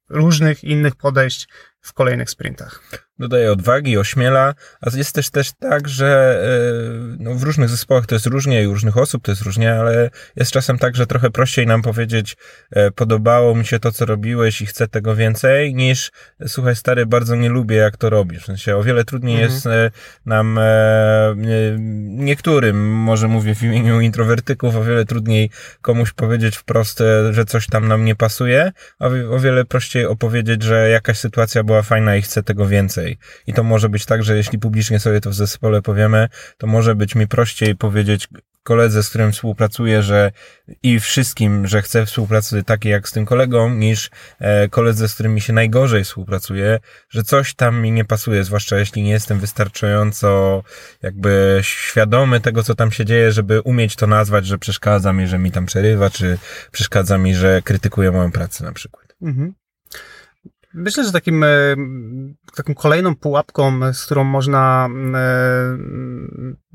różnych 0.10 0.63
innych 0.63 0.95
podejść 0.95 1.48
w 1.81 1.93
kolejnych 1.93 2.29
sprintach 2.29 2.81
dodaje 3.22 3.51
odwagi, 3.51 3.98
ośmiela, 3.98 4.54
a 4.82 4.98
jest 4.98 5.16
też 5.16 5.30
też 5.30 5.51
tak, 5.51 5.88
że 5.88 6.42
e, 6.44 7.18
no, 7.20 7.36
w 7.36 7.44
różnych 7.44 7.70
zespołach 7.70 8.06
to 8.06 8.16
jest 8.16 8.25
różnie 8.25 8.63
i 8.63 8.68
u 8.68 8.74
różnych 8.74 8.98
osób 8.98 9.24
to 9.24 9.32
jest 9.32 9.42
różnie, 9.42 9.74
ale 9.74 10.10
jest 10.36 10.51
czasem 10.51 10.78
tak, 10.78 10.96
że 10.96 11.08
trochę 11.08 11.30
prościej 11.30 11.68
nam 11.68 11.82
powiedzieć 11.82 12.38
e, 12.72 12.92
podobało 12.92 13.56
mi 13.56 13.66
się 13.66 13.80
to, 13.80 13.92
co 13.92 14.06
robiłeś 14.06 14.62
i 14.62 14.66
chcę 14.66 14.88
tego 14.88 15.16
więcej, 15.16 15.75
niż 15.75 16.12
słuchaj 16.48 16.75
stary, 16.75 17.06
bardzo 17.06 17.36
nie 17.36 17.50
lubię 17.50 17.75
jak 17.75 17.98
to 17.98 18.10
robisz. 18.10 18.44
W 18.44 18.46
sensie 18.46 18.78
o 18.78 18.84
wiele 18.84 19.04
trudniej 19.04 19.36
mhm. 19.36 19.54
jest 19.54 19.66
e, 19.68 19.92
nam 20.25 20.60
niektórym, 22.08 22.94
może 22.94 23.28
mówię 23.28 23.56
w 23.56 23.63
imieniu 23.63 24.01
introwertyków, 24.01 24.75
o 24.75 24.84
wiele 24.84 25.06
trudniej 25.06 25.50
komuś 25.82 26.12
powiedzieć 26.12 26.58
wprost, 26.58 27.04
że 27.32 27.46
coś 27.46 27.68
tam 27.68 27.88
nam 27.88 28.06
nie 28.06 28.16
pasuje, 28.16 28.72
a 29.00 29.08
o 29.08 29.40
wiele 29.40 29.66
prościej 29.66 30.06
opowiedzieć, 30.06 30.63
że 30.63 30.90
jakaś 30.90 31.18
sytuacja 31.18 31.63
była 31.63 31.82
fajna 31.82 32.16
i 32.16 32.22
chcę 32.22 32.44
tego 32.44 32.68
więcej. 32.68 33.11
I 33.48 33.53
to 33.53 33.63
może 33.63 33.89
być 33.89 34.06
tak, 34.06 34.24
że 34.24 34.38
jeśli 34.38 34.60
publicznie 34.60 35.00
sobie 35.00 35.22
to 35.22 35.30
w 35.30 35.34
zespole 35.34 35.82
powiemy, 35.82 36.30
to 36.58 36.68
może 36.68 36.96
być 36.96 37.15
mi 37.15 37.27
prościej 37.27 37.75
powiedzieć 37.75 38.27
koledze, 38.63 39.03
z 39.03 39.10
którym 39.10 39.32
współpracuję, 39.32 40.03
że 40.03 40.32
i 40.84 41.00
wszystkim, 41.00 41.68
że 41.68 41.82
chcę 41.82 42.06
współpracy 42.06 42.63
takiej 42.63 42.91
jak 42.91 43.10
z 43.10 43.12
tym 43.12 43.25
kolegą, 43.25 43.70
niż 43.70 44.10
e, 44.39 44.70
koledze, 44.70 45.10
z 45.10 45.13
którym 45.13 45.34
mi 45.34 45.41
się 45.41 45.53
najgorzej 45.53 46.03
współpracuje, 46.03 46.80
że 47.10 47.24
coś 47.24 47.53
tam 47.53 47.82
mi 47.82 47.91
nie 47.91 48.06
pasuje, 48.06 48.44
zwłaszcza 48.44 48.80
jeśli 48.80 49.03
nie 49.03 49.12
jestem 49.12 49.39
wystarczająco 49.39 50.63
jakby 51.01 51.60
świadomy 51.62 52.39
tego, 52.39 52.63
co 52.63 52.75
tam 52.75 52.91
się 52.91 53.06
dzieje, 53.06 53.32
żeby 53.32 53.62
umieć 53.62 53.96
to 53.96 54.08
nazwać, 54.08 54.46
że 54.46 54.58
przeszkadza 54.58 55.13
mi, 55.13 55.27
że 55.27 55.39
mi 55.39 55.51
tam 55.51 55.65
przerywa, 55.65 56.10
czy 56.10 56.38
przeszkadza 56.72 57.18
mi, 57.18 57.36
że 57.36 57.62
krytykuje 57.62 58.12
moją 58.12 58.32
pracę 58.32 58.63
na 58.63 58.72
przykład. 58.72 59.15
Mhm. 59.22 59.53
Myślę, 60.74 61.04
że 61.06 61.12
takim, 61.12 61.44
e, 61.44 61.48
taką 62.56 62.74
kolejną 62.74 63.16
pułapką, 63.16 63.94
z 63.94 64.06
którą 64.06 64.24
można 64.24 64.90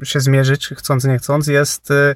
e, 0.01 0.07
się 0.07 0.21
zmierzyć, 0.21 0.69
chcąc 0.69 1.05
nie 1.05 1.19
chcąc, 1.19 1.47
jest 1.47 1.91
e, 1.91 2.15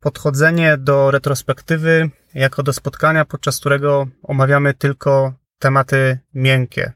podchodzenie 0.00 0.76
do 0.76 1.10
retrospektywy 1.10 2.10
jako 2.34 2.62
do 2.62 2.72
spotkania, 2.72 3.24
podczas 3.24 3.60
którego 3.60 4.06
omawiamy 4.22 4.74
tylko 4.74 5.34
tematy 5.58 6.18
miękkie, 6.34 6.92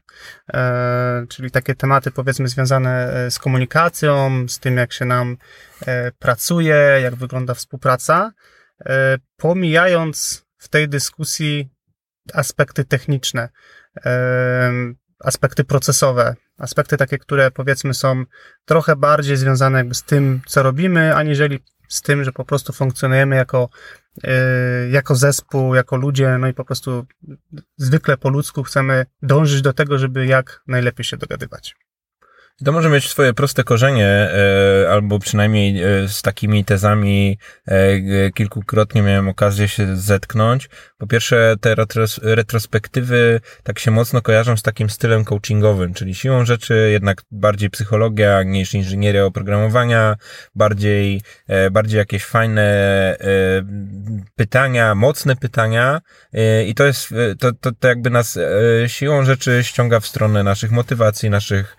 czyli 1.29 1.51
takie 1.51 1.75
tematy 1.75 2.11
powiedzmy 2.11 2.47
związane 2.47 3.13
z 3.29 3.39
komunikacją, 3.39 4.31
z 4.47 4.59
tym 4.59 4.77
jak 4.77 4.93
się 4.93 5.05
nam 5.05 5.37
pracuje, 6.19 6.99
jak 7.03 7.15
wygląda 7.15 7.53
współpraca, 7.53 8.31
pomijając 9.37 10.45
w 10.57 10.67
tej 10.67 10.89
dyskusji 10.89 11.69
aspekty 12.35 12.85
techniczne, 12.85 13.49
aspekty 15.19 15.63
procesowe, 15.63 16.35
aspekty 16.57 16.97
takie, 16.97 17.17
które 17.17 17.51
powiedzmy 17.51 17.93
są 17.93 18.23
trochę 18.65 18.95
bardziej 18.95 19.37
związane 19.37 19.77
jakby 19.77 19.95
z 19.95 20.03
tym, 20.03 20.41
co 20.45 20.63
robimy, 20.63 21.15
aniżeli 21.15 21.59
z 21.87 22.01
tym, 22.01 22.23
że 22.23 22.31
po 22.31 22.45
prostu 22.45 22.73
funkcjonujemy 22.73 23.35
jako, 23.35 23.69
e, 24.23 24.89
jako 24.89 25.15
zespół, 25.15 25.75
jako 25.75 25.95
ludzie, 25.97 26.37
no 26.37 26.47
i 26.47 26.53
po 26.53 26.65
prostu 26.65 27.05
zwykle 27.77 28.17
po 28.17 28.29
ludzku 28.29 28.63
chcemy 28.63 29.05
dążyć 29.21 29.61
do 29.61 29.73
tego, 29.73 29.97
żeby 29.97 30.25
jak 30.25 30.63
najlepiej 30.67 31.03
się 31.03 31.17
dogadywać. 31.17 31.75
To 32.65 32.71
może 32.71 32.89
mieć 32.89 33.09
swoje 33.09 33.33
proste 33.33 33.63
korzenie, 33.63 34.07
e, 34.07 34.91
albo 34.91 35.19
przynajmniej 35.19 35.83
e, 35.83 36.07
z 36.07 36.21
takimi 36.21 36.65
tezami 36.65 37.37
e, 37.67 38.31
kilkukrotnie 38.31 39.01
miałem 39.01 39.27
okazję 39.27 39.67
się 39.67 39.97
zetknąć. 39.97 40.69
Po 40.97 41.07
pierwsze, 41.07 41.55
te 41.61 41.75
retros 41.75 42.19
retrospektywy 42.23 43.41
tak 43.63 43.79
się 43.79 43.91
mocno 43.91 44.21
kojarzą 44.21 44.57
z 44.57 44.61
takim 44.61 44.89
stylem 44.89 45.25
coachingowym, 45.25 45.93
czyli 45.93 46.15
siłą 46.15 46.45
rzeczy 46.45 46.89
jednak 46.91 47.21
bardziej 47.31 47.69
psychologia 47.69 48.43
niż 48.43 48.73
inżynieria 48.73 49.25
oprogramowania, 49.25 50.15
bardziej, 50.55 51.21
bardziej 51.71 51.97
jakieś 51.97 52.25
fajne 52.25 52.69
pytania, 54.35 54.95
mocne 54.95 55.35
pytania 55.35 56.01
i 56.67 56.75
to 56.75 56.85
jest, 56.85 57.13
to, 57.39 57.53
to, 57.53 57.71
to 57.79 57.87
jakby 57.87 58.09
nas 58.09 58.39
siłą 58.87 59.25
rzeczy 59.25 59.63
ściąga 59.63 59.99
w 59.99 60.07
stronę 60.07 60.43
naszych 60.43 60.71
motywacji, 60.71 61.29
naszych 61.29 61.77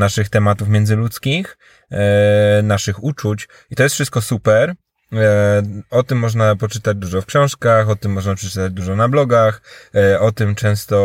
naszych 0.00 0.28
tematów 0.28 0.68
międzyludzkich, 0.68 1.58
e, 1.90 2.62
naszych 2.62 3.04
uczuć 3.04 3.48
i 3.70 3.76
to 3.76 3.82
jest 3.82 3.94
wszystko 3.94 4.20
super. 4.22 4.74
E, 5.12 5.62
o 5.90 6.02
tym 6.02 6.18
można 6.18 6.56
poczytać 6.56 6.96
dużo 6.96 7.22
w 7.22 7.26
książkach, 7.26 7.88
o 7.88 7.96
tym 7.96 8.12
można 8.12 8.34
przeczytać 8.34 8.72
dużo 8.72 8.96
na 8.96 9.08
blogach, 9.08 9.62
e, 9.94 10.20
o 10.20 10.32
tym 10.32 10.54
często 10.54 10.96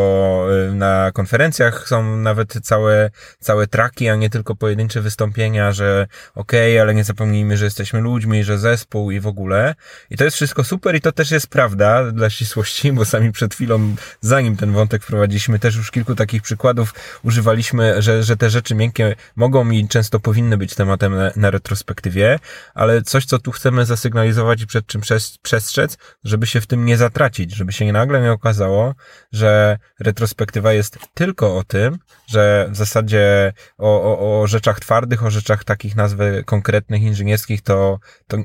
e, 0.70 0.72
na 0.72 1.12
konferencjach 1.14 1.88
są 1.88 2.18
nawet 2.18 2.54
całe, 2.64 3.10
całe 3.40 3.68
traki, 3.68 4.10
a 4.10 4.16
nie 4.16 4.30
tylko 4.30 4.56
pojedyncze 4.56 5.02
wystąpienia, 5.02 5.72
że 5.72 6.08
okej, 6.36 6.74
okay, 6.74 6.82
ale 6.82 6.94
nie 6.94 7.04
zapomnijmy, 7.04 7.58
że 7.58 7.66
jesteśmy 7.66 8.02
ludźmi, 8.02 8.44
że 8.44 8.58
zespół 8.58 9.12
i 9.12 9.20
w 9.20 9.28
ogóle. 9.28 9.76
I 10.10 10.18
to 10.18 10.24
jest 10.24 10.36
wszystko 10.36 10.64
super 10.64 10.96
i 10.96 11.02
to 11.02 11.12
też 11.12 11.32
jest 11.32 11.48
prawda 11.48 12.12
dla 12.12 12.30
ścisłości, 12.30 12.92
bo 12.94 13.06
sami 13.06 13.32
przed 13.32 13.54
chwilą, 13.54 13.96
zanim 14.22 14.58
ten 14.58 14.72
wątek 14.72 15.04
wprowadziliśmy, 15.04 15.60
też 15.60 15.76
już 15.76 15.92
kilku 15.92 16.16
takich 16.16 16.42
przykładów 16.42 16.94
używaliśmy, 17.24 18.02
że, 18.02 18.24
że 18.24 18.38
te 18.38 18.50
rzeczy 18.50 18.76
miękkie 18.76 19.16
mogą 19.36 19.70
i 19.70 19.88
często 19.88 20.20
powinny 20.20 20.58
być 20.58 20.76
tematem 20.76 21.16
na, 21.16 21.32
na 21.36 21.52
retrospektywie, 21.52 22.40
ale 22.74 23.02
coś, 23.02 23.26
co 23.26 23.40
tu 23.40 23.52
chcemy 23.52 23.86
zasygnalizować 23.96 24.62
i 24.62 24.68
przed 24.68 24.88
czym 24.88 25.02
przestrzec, 25.42 25.98
żeby 26.24 26.48
się 26.48 26.62
w 26.62 26.68
tym 26.68 26.86
nie 26.86 26.98
zatracić, 26.98 27.56
żeby 27.56 27.72
się 27.72 27.92
nagle 27.92 28.22
nie 28.22 28.32
okazało, 28.32 28.96
że 29.32 29.78
retrospektywa 30.00 30.74
jest 30.74 30.98
tylko 31.14 31.58
o 31.58 31.64
tym, 31.64 31.98
że 32.28 32.68
w 32.70 32.76
zasadzie 32.76 33.54
o, 33.78 34.02
o, 34.04 34.42
o 34.42 34.48
rzeczach 34.48 34.80
twardych, 34.80 35.26
o 35.26 35.30
rzeczach 35.30 35.64
takich 35.64 35.96
nazwy 35.96 36.44
konkretnych, 36.46 37.02
inżynierskich, 37.02 37.62
to, 37.62 38.00
to 38.28 38.38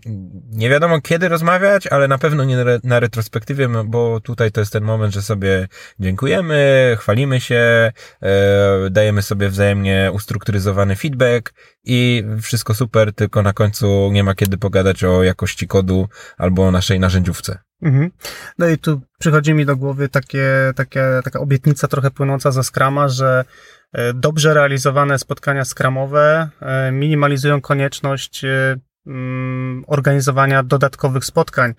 nie 0.51 0.71
wiadomo 0.71 1.01
kiedy 1.01 1.29
rozmawiać, 1.29 1.87
ale 1.87 2.09
na 2.09 2.19
pewno 2.19 2.45
nie 2.45 2.65
na 2.85 3.01
retrospektywie, 3.01 3.69
bo 3.85 4.21
tutaj 4.21 4.53
to 4.53 4.61
jest 4.61 4.73
ten 4.73 4.85
moment, 4.85 5.15
że 5.15 5.23
sobie 5.23 5.69
dziękujemy, 6.01 6.97
chwalimy 7.01 7.41
się, 7.41 7.93
e, 8.23 8.91
dajemy 8.91 9.23
sobie 9.23 9.49
wzajemnie 9.49 10.11
ustrukturyzowany 10.15 10.97
feedback 10.97 11.53
i 11.85 12.25
wszystko 12.43 12.75
super, 12.75 13.15
tylko 13.15 13.43
na 13.43 13.53
końcu 13.53 14.11
nie 14.13 14.25
ma 14.25 14.35
kiedy 14.35 14.59
pogadać 14.59 15.05
o 15.05 15.23
jakości 15.23 15.67
kodu 15.67 16.09
albo 16.39 16.67
o 16.67 16.71
naszej 16.71 17.01
narzędziówce. 17.01 17.59
Mhm. 17.83 18.11
No 18.59 18.69
i 18.69 18.79
tu 18.79 19.01
przychodzi 19.19 19.55
mi 19.55 19.67
do 19.67 19.77
głowy 19.77 20.09
takie, 20.09 20.73
takie, 20.77 21.05
taka 21.25 21.41
obietnica 21.41 21.89
trochę 21.89 22.11
płynąca 22.11 22.51
ze 22.51 22.63
Scrama, 22.65 23.09
że 23.09 23.45
e, 23.93 24.15
dobrze 24.15 24.55
realizowane 24.55 25.19
spotkania 25.19 25.65
skramowe 25.65 26.49
e, 26.61 26.93
minimalizują 26.93 27.61
konieczność 27.61 28.45
e, 28.45 28.77
mm, 29.07 29.85
organizowania 29.87 30.63
dodatkowych 30.63 31.25
spotkań. 31.25 31.75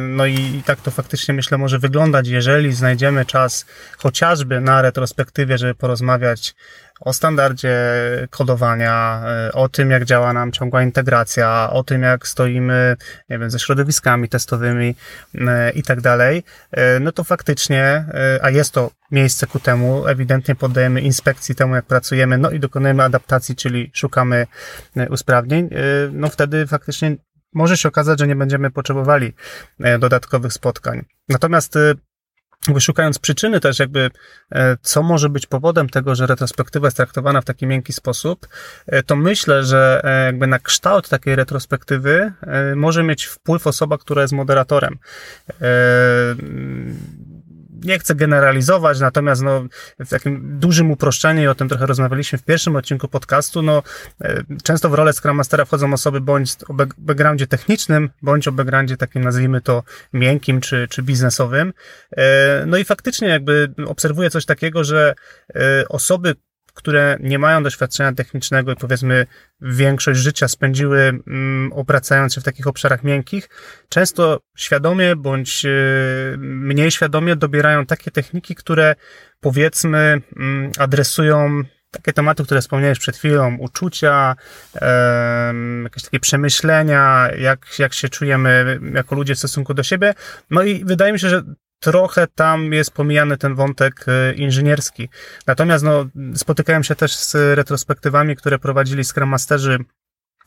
No 0.00 0.26
i, 0.26 0.34
i, 0.34 0.62
tak 0.62 0.80
to 0.80 0.90
faktycznie 0.90 1.34
myślę 1.34 1.58
może 1.58 1.78
wyglądać, 1.78 2.28
jeżeli 2.28 2.72
znajdziemy 2.72 3.24
czas 3.24 3.66
chociażby 3.98 4.60
na 4.60 4.82
retrospektywie, 4.82 5.58
żeby 5.58 5.74
porozmawiać 5.74 6.54
o 7.00 7.12
standardzie 7.12 7.76
kodowania, 8.30 9.22
e, 9.26 9.52
o 9.52 9.68
tym, 9.68 9.90
jak 9.90 10.04
działa 10.04 10.32
nam 10.32 10.52
ciągła 10.52 10.82
integracja, 10.82 11.70
o 11.70 11.84
tym, 11.84 12.02
jak 12.02 12.28
stoimy, 12.28 12.96
nie 13.28 13.38
wiem, 13.38 13.50
ze 13.50 13.58
środowiskami 13.58 14.28
testowymi 14.28 14.94
e, 15.34 15.70
i 15.70 15.82
tak 15.82 16.00
dalej, 16.00 16.42
e, 16.70 17.00
no 17.00 17.12
to 17.12 17.24
faktycznie, 17.24 18.04
a 18.42 18.50
jest 18.50 18.72
to 18.72 18.90
miejsce 19.10 19.46
ku 19.46 19.60
temu, 19.60 20.06
ewidentnie 20.06 20.54
poddajemy 20.54 21.00
inspekcji 21.00 21.54
temu, 21.54 21.74
jak 21.74 21.84
pracujemy, 21.84 22.38
no 22.38 22.50
i 22.50 22.60
dokonujemy 22.60 23.02
adaptacji, 23.02 23.56
czyli 23.56 23.90
szukamy 23.94 24.46
usprawnień, 25.10 25.70
no 26.12 26.28
wtedy 26.28 26.66
faktycznie 26.66 27.16
może 27.52 27.76
się 27.76 27.88
okazać, 27.88 28.18
że 28.18 28.26
nie 28.26 28.36
będziemy 28.36 28.70
potrzebowali 28.70 29.32
dodatkowych 29.98 30.52
spotkań. 30.52 31.04
Natomiast 31.28 31.78
jakby 32.66 32.80
szukając 32.80 33.18
przyczyny 33.18 33.60
też 33.60 33.78
jakby, 33.78 34.10
e, 34.52 34.76
co 34.82 35.02
może 35.02 35.28
być 35.28 35.46
powodem 35.46 35.88
tego, 35.88 36.14
że 36.14 36.26
retrospektywa 36.26 36.86
jest 36.86 36.96
traktowana 36.96 37.40
w 37.40 37.44
taki 37.44 37.66
miękki 37.66 37.92
sposób, 37.92 38.48
e, 38.86 39.02
to 39.02 39.16
myślę, 39.16 39.64
że 39.64 40.00
e, 40.04 40.24
jakby 40.24 40.46
na 40.46 40.58
kształt 40.58 41.08
takiej 41.08 41.36
retrospektywy 41.36 42.32
może 42.76 43.02
mieć 43.02 43.24
wpływ 43.24 43.66
osoba, 43.66 43.98
która 43.98 44.22
jest 44.22 44.34
moderatorem 44.34 44.98
nie 47.84 47.98
chcę 47.98 48.14
generalizować, 48.14 49.00
natomiast 49.00 49.42
no, 49.42 49.64
w 49.98 50.08
takim 50.08 50.58
dużym 50.58 50.90
uproszczeniu, 50.90 51.42
i 51.42 51.46
o 51.46 51.54
tym 51.54 51.68
trochę 51.68 51.86
rozmawialiśmy 51.86 52.38
w 52.38 52.42
pierwszym 52.42 52.76
odcinku 52.76 53.08
podcastu, 53.08 53.62
no, 53.62 53.82
e, 54.20 54.42
często 54.62 54.90
w 54.90 54.94
rolę 54.94 55.12
Scrum 55.12 55.36
Mastera 55.36 55.64
wchodzą 55.64 55.92
osoby 55.92 56.20
bądź 56.20 56.56
o 56.68 56.74
backgroundzie 56.98 57.46
technicznym, 57.46 58.10
bądź 58.22 58.48
o 58.48 58.52
backgroundzie 58.52 58.96
takim, 58.96 59.24
nazwijmy 59.24 59.60
to, 59.60 59.82
miękkim 60.12 60.60
czy, 60.60 60.86
czy 60.90 61.02
biznesowym. 61.02 61.72
E, 62.16 62.64
no 62.66 62.76
i 62.76 62.84
faktycznie 62.84 63.28
jakby 63.28 63.74
obserwuję 63.86 64.30
coś 64.30 64.44
takiego, 64.44 64.84
że 64.84 65.14
e, 65.54 65.88
osoby, 65.88 66.34
które 66.74 67.16
nie 67.20 67.38
mają 67.38 67.62
doświadczenia 67.62 68.12
technicznego 68.12 68.72
i 68.72 68.76
powiedzmy 68.76 69.26
większość 69.60 70.20
życia 70.20 70.48
spędziły 70.48 71.00
mm, 71.00 71.72
obracając 71.72 72.34
się 72.34 72.40
w 72.40 72.44
takich 72.44 72.66
obszarach 72.66 73.04
miękkich, 73.04 73.48
często 73.88 74.40
świadomie 74.56 75.16
bądź 75.16 75.64
y, 75.64 76.36
mniej 76.38 76.90
świadomie 76.90 77.36
dobierają 77.36 77.86
takie 77.86 78.10
techniki, 78.10 78.54
które 78.54 78.94
powiedzmy 79.40 80.20
mm, 80.36 80.72
adresują 80.78 81.64
takie 81.90 82.12
tematy, 82.12 82.44
które 82.44 82.60
wspomniałeś 82.60 82.98
przed 82.98 83.16
chwilą, 83.16 83.56
uczucia, 83.60 84.36
jakieś 85.84 86.02
takie 86.02 86.20
przemyślenia, 86.20 87.28
jak, 87.38 87.78
jak 87.78 87.94
się 87.94 88.08
czujemy 88.08 88.80
jako 88.94 89.14
ludzie 89.14 89.34
w 89.34 89.38
stosunku 89.38 89.74
do 89.74 89.82
siebie. 89.82 90.14
No 90.50 90.62
i 90.62 90.84
wydaje 90.84 91.12
mi 91.12 91.20
się, 91.20 91.28
że 91.28 91.42
trochę 91.80 92.26
tam 92.26 92.72
jest 92.72 92.90
pomijany 92.90 93.36
ten 93.36 93.54
wątek 93.54 94.04
e, 94.08 94.34
inżynierski. 94.34 95.08
Natomiast 95.46 95.84
no, 95.84 96.06
spotykałem 96.34 96.84
się 96.84 96.94
też 96.94 97.16
z 97.16 97.34
retrospektywami, 97.56 98.36
które 98.36 98.58
prowadzili 98.58 99.04
Scrum 99.04 99.28
Masterzy 99.28 99.78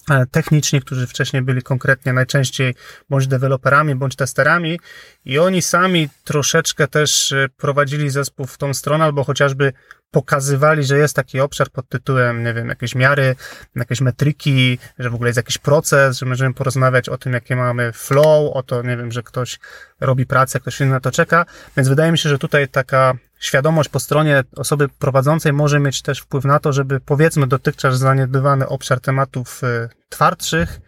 e, 0.10 0.26
techniczni, 0.26 0.82
którzy 0.82 1.08
wcześniej 1.08 1.42
byli 1.42 1.62
konkretnie 1.62 2.14
najczęściej 2.14 2.76
bądź 3.10 3.28
deweloperami, 3.28 3.96
bądź 3.96 4.16
testerami 4.16 4.80
i 5.26 5.40
oni 5.40 5.62
sami 5.62 6.10
troszeczkę 6.24 6.88
też 6.88 7.32
e, 7.32 7.48
prowadzili 7.58 8.10
zespół 8.10 8.46
w 8.46 8.58
tą 8.58 8.74
stronę, 8.74 9.06
albo 9.06 9.24
chociażby 9.24 9.74
pokazywali, 10.12 10.84
że 10.84 10.98
jest 10.98 11.16
taki 11.16 11.40
obszar 11.40 11.70
pod 11.70 11.90
tytułem, 11.90 12.44
nie 12.44 12.54
wiem, 12.54 12.70
jakieś 12.70 12.96
miary, 12.96 13.36
jakieś 13.76 14.02
metryki, 14.02 14.80
że 15.00 15.10
w 15.10 15.16
ogóle 15.16 15.30
jest 15.30 15.38
jakiś 15.38 15.58
proces, 15.58 16.18
że 16.18 16.26
możemy 16.26 16.54
porozmawiać 16.54 17.10
o 17.10 17.18
tym, 17.18 17.34
jakie 17.34 17.56
mamy 17.56 17.94
flow, 17.94 18.52
o 18.54 18.64
to, 18.64 18.82
nie 18.82 18.98
wiem, 18.98 19.12
że 19.12 19.24
ktoś 19.24 19.60
robi 20.00 20.26
pracę, 20.26 20.60
ktoś 20.60 20.82
inny 20.82 20.92
na 20.92 21.00
to 21.00 21.12
czeka. 21.12 21.46
Więc 21.78 21.90
wydaje 21.90 22.12
mi 22.12 22.18
się, 22.18 22.30
że 22.30 22.40
tutaj 22.40 22.68
taka 22.68 23.14
świadomość 23.40 23.90
po 23.90 24.00
stronie 24.00 24.44
osoby 24.56 24.90
prowadzącej 24.90 25.54
może 25.54 25.80
mieć 25.80 26.02
też 26.02 26.20
wpływ 26.20 26.46
na 26.46 26.60
to, 26.60 26.74
żeby 26.74 27.00
powiedzmy 27.00 27.48
dotychczas 27.48 28.00
zaniedbywany 28.00 28.68
obszar 28.68 29.00
tematów 29.00 29.64
y, 29.64 29.90
twardszych 30.10 30.80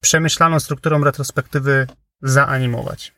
przemyślaną 0.00 0.60
strukturą 0.60 1.04
retrospektywy 1.04 1.86
zaanimować. 2.22 3.12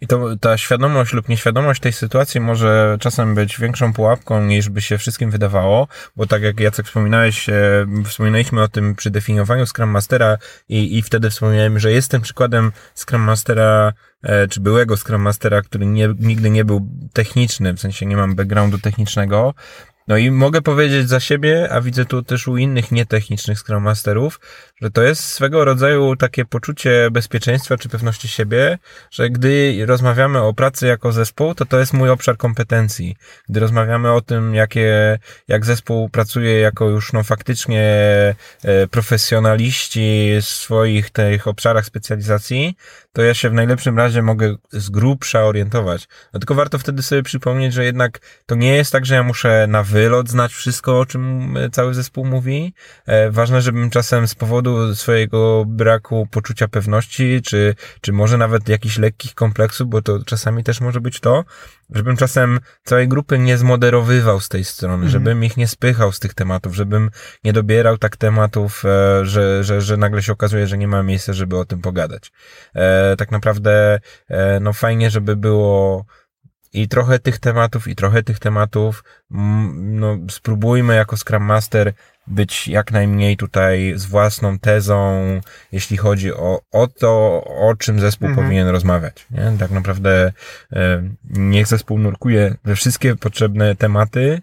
I 0.00 0.06
to 0.06 0.36
ta 0.40 0.58
świadomość 0.58 1.12
lub 1.12 1.28
nieświadomość 1.28 1.80
tej 1.80 1.92
sytuacji 1.92 2.40
może 2.40 2.96
czasem 3.00 3.34
być 3.34 3.58
większą 3.58 3.92
pułapką 3.92 4.44
niż 4.44 4.68
by 4.68 4.80
się 4.80 4.98
wszystkim 4.98 5.30
wydawało, 5.30 5.88
bo 6.16 6.26
tak 6.26 6.42
jak 6.42 6.60
Jacek 6.60 6.86
wspominałeś, 6.86 7.48
e, 7.48 7.86
wspominaliśmy 8.04 8.62
o 8.62 8.68
tym 8.68 8.94
przy 8.94 9.10
definiowaniu 9.10 9.66
Scrum 9.66 9.90
Mastera 9.90 10.38
i, 10.68 10.98
i 10.98 11.02
wtedy 11.02 11.30
wspomniałem, 11.30 11.78
że 11.78 11.92
jestem 11.92 12.20
przykładem 12.20 12.72
Scrum 12.94 13.22
Mastera, 13.22 13.92
e, 14.22 14.48
czy 14.48 14.60
byłego 14.60 14.96
Scrum 14.96 15.22
Mastera, 15.22 15.62
który 15.62 15.86
nie, 15.86 16.08
nigdy 16.18 16.50
nie 16.50 16.64
był 16.64 16.88
techniczny, 17.12 17.72
w 17.72 17.80
sensie 17.80 18.06
nie 18.06 18.16
mam 18.16 18.34
backgroundu 18.34 18.78
technicznego, 18.78 19.54
no 20.08 20.16
i 20.16 20.30
mogę 20.30 20.62
powiedzieć 20.62 21.08
za 21.08 21.20
siebie, 21.20 21.68
a 21.72 21.80
widzę 21.80 22.04
tu 22.04 22.22
też 22.22 22.48
u 22.48 22.56
innych 22.56 22.92
nietechnicznych 22.92 23.58
Scrum 23.58 23.82
Masterów, 23.82 24.40
że 24.82 24.90
to 24.90 25.02
jest 25.02 25.24
swego 25.24 25.64
rodzaju 25.64 26.16
takie 26.16 26.44
poczucie 26.44 27.08
bezpieczeństwa 27.10 27.76
czy 27.76 27.88
pewności 27.88 28.28
siebie, 28.28 28.78
że 29.10 29.30
gdy 29.30 29.86
rozmawiamy 29.86 30.42
o 30.42 30.54
pracy 30.54 30.86
jako 30.86 31.12
zespół, 31.12 31.54
to 31.54 31.64
to 31.64 31.78
jest 31.78 31.92
mój 31.92 32.10
obszar 32.10 32.36
kompetencji. 32.36 33.16
Gdy 33.48 33.60
rozmawiamy 33.60 34.12
o 34.12 34.20
tym, 34.20 34.54
jakie, 34.54 35.18
jak 35.48 35.64
zespół 35.64 36.08
pracuje 36.08 36.60
jako 36.60 36.88
już 36.88 37.12
no 37.12 37.22
faktycznie 37.22 37.84
e, 38.62 38.86
profesjonaliści 38.86 40.30
w 40.42 40.44
swoich 40.44 41.10
tych 41.10 41.48
obszarach 41.48 41.86
specjalizacji, 41.86 42.76
to 43.12 43.22
ja 43.22 43.34
się 43.34 43.50
w 43.50 43.52
najlepszym 43.52 43.98
razie 43.98 44.22
mogę 44.22 44.56
z 44.72 44.90
grubsza 44.90 45.44
orientować. 45.44 46.08
No 46.32 46.40
tylko 46.40 46.54
warto 46.54 46.78
wtedy 46.78 47.02
sobie 47.02 47.22
przypomnieć, 47.22 47.74
że 47.74 47.84
jednak 47.84 48.20
to 48.46 48.54
nie 48.54 48.74
jest 48.76 48.92
tak, 48.92 49.06
że 49.06 49.14
ja 49.14 49.22
muszę 49.22 49.66
na 49.68 49.82
wylot 49.82 50.28
znać 50.28 50.52
wszystko, 50.52 51.00
o 51.00 51.06
czym 51.06 51.58
cały 51.72 51.94
zespół 51.94 52.24
mówi. 52.24 52.74
E, 53.06 53.30
ważne, 53.30 53.62
żebym 53.62 53.90
czasem 53.90 54.28
z 54.28 54.34
powodu 54.34 54.69
swojego 54.94 55.64
braku 55.66 56.28
poczucia 56.30 56.68
pewności, 56.68 57.42
czy, 57.42 57.74
czy 58.00 58.12
może 58.12 58.38
nawet 58.38 58.68
jakichś 58.68 58.98
lekkich 58.98 59.34
kompleksów, 59.34 59.88
bo 59.88 60.02
to 60.02 60.24
czasami 60.24 60.64
też 60.64 60.80
może 60.80 61.00
być 61.00 61.20
to, 61.20 61.44
żebym 61.90 62.16
czasem 62.16 62.60
całej 62.84 63.08
grupy 63.08 63.38
nie 63.38 63.58
zmoderowywał 63.58 64.40
z 64.40 64.48
tej 64.48 64.64
strony, 64.64 64.94
mhm. 64.94 65.10
żebym 65.10 65.44
ich 65.44 65.56
nie 65.56 65.68
spychał 65.68 66.12
z 66.12 66.18
tych 66.18 66.34
tematów, 66.34 66.74
żebym 66.74 67.10
nie 67.44 67.52
dobierał 67.52 67.98
tak 67.98 68.16
tematów, 68.16 68.84
e, 68.84 69.26
że, 69.26 69.64
że, 69.64 69.80
że 69.80 69.96
nagle 69.96 70.22
się 70.22 70.32
okazuje, 70.32 70.66
że 70.66 70.78
nie 70.78 70.88
ma 70.88 71.02
miejsca, 71.02 71.32
żeby 71.32 71.58
o 71.58 71.64
tym 71.64 71.80
pogadać. 71.80 72.32
E, 72.74 73.16
tak 73.16 73.30
naprawdę, 73.30 74.00
e, 74.28 74.60
no 74.60 74.72
fajnie, 74.72 75.10
żeby 75.10 75.36
było 75.36 76.04
i 76.72 76.88
trochę 76.88 77.18
tych 77.18 77.38
tematów, 77.38 77.88
i 77.88 77.96
trochę 77.96 78.22
tych 78.22 78.38
tematów. 78.38 79.04
No, 79.30 80.18
spróbujmy 80.30 80.94
jako 80.94 81.16
Scrum 81.16 81.42
Master 81.42 81.92
być 82.30 82.68
jak 82.68 82.92
najmniej 82.92 83.36
tutaj 83.36 83.92
z 83.96 84.06
własną 84.06 84.58
tezą, 84.58 85.20
jeśli 85.72 85.96
chodzi 85.96 86.34
o, 86.34 86.60
o 86.72 86.86
to, 86.86 87.44
o 87.44 87.74
czym 87.78 88.00
zespół 88.00 88.28
mhm. 88.28 88.46
powinien 88.46 88.68
rozmawiać. 88.68 89.26
Nie? 89.30 89.52
Tak 89.58 89.70
naprawdę 89.70 90.32
e, 90.72 91.02
niech 91.30 91.66
zespół 91.66 91.98
nurkuje 91.98 92.54
we 92.64 92.76
wszystkie 92.76 93.16
potrzebne 93.16 93.76
tematy, 93.76 94.42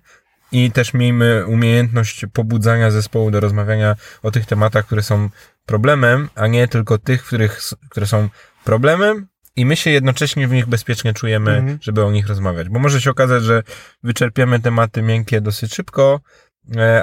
i 0.52 0.72
też 0.72 0.94
miejmy 0.94 1.46
umiejętność 1.46 2.26
pobudzania 2.34 2.92
zespołu 2.92 3.32
do 3.32 3.40
rozmawiania 3.40 3.96
o 4.24 4.32
tych 4.32 4.46
tematach, 4.46 4.86
które 4.86 5.04
są 5.04 5.30
problemem, 5.66 6.30
a 6.36 6.48
nie 6.48 6.68
tylko 6.68 6.98
tych, 6.98 7.24
których, 7.24 7.60
które 7.90 8.08
są 8.08 8.30
problemem, 8.64 9.28
i 9.56 9.66
my 9.66 9.76
się 9.76 9.90
jednocześnie 9.90 10.48
w 10.48 10.52
nich 10.52 10.66
bezpiecznie 10.66 11.14
czujemy, 11.14 11.52
mhm. 11.52 11.78
żeby 11.82 12.04
o 12.04 12.12
nich 12.12 12.28
rozmawiać. 12.28 12.70
Bo 12.70 12.80
może 12.80 13.02
się 13.02 13.10
okazać, 13.12 13.44
że 13.44 13.64
wyczerpiemy 14.04 14.60
tematy 14.60 15.02
miękkie 15.02 15.42
dosyć 15.42 15.76
szybko, 15.76 16.20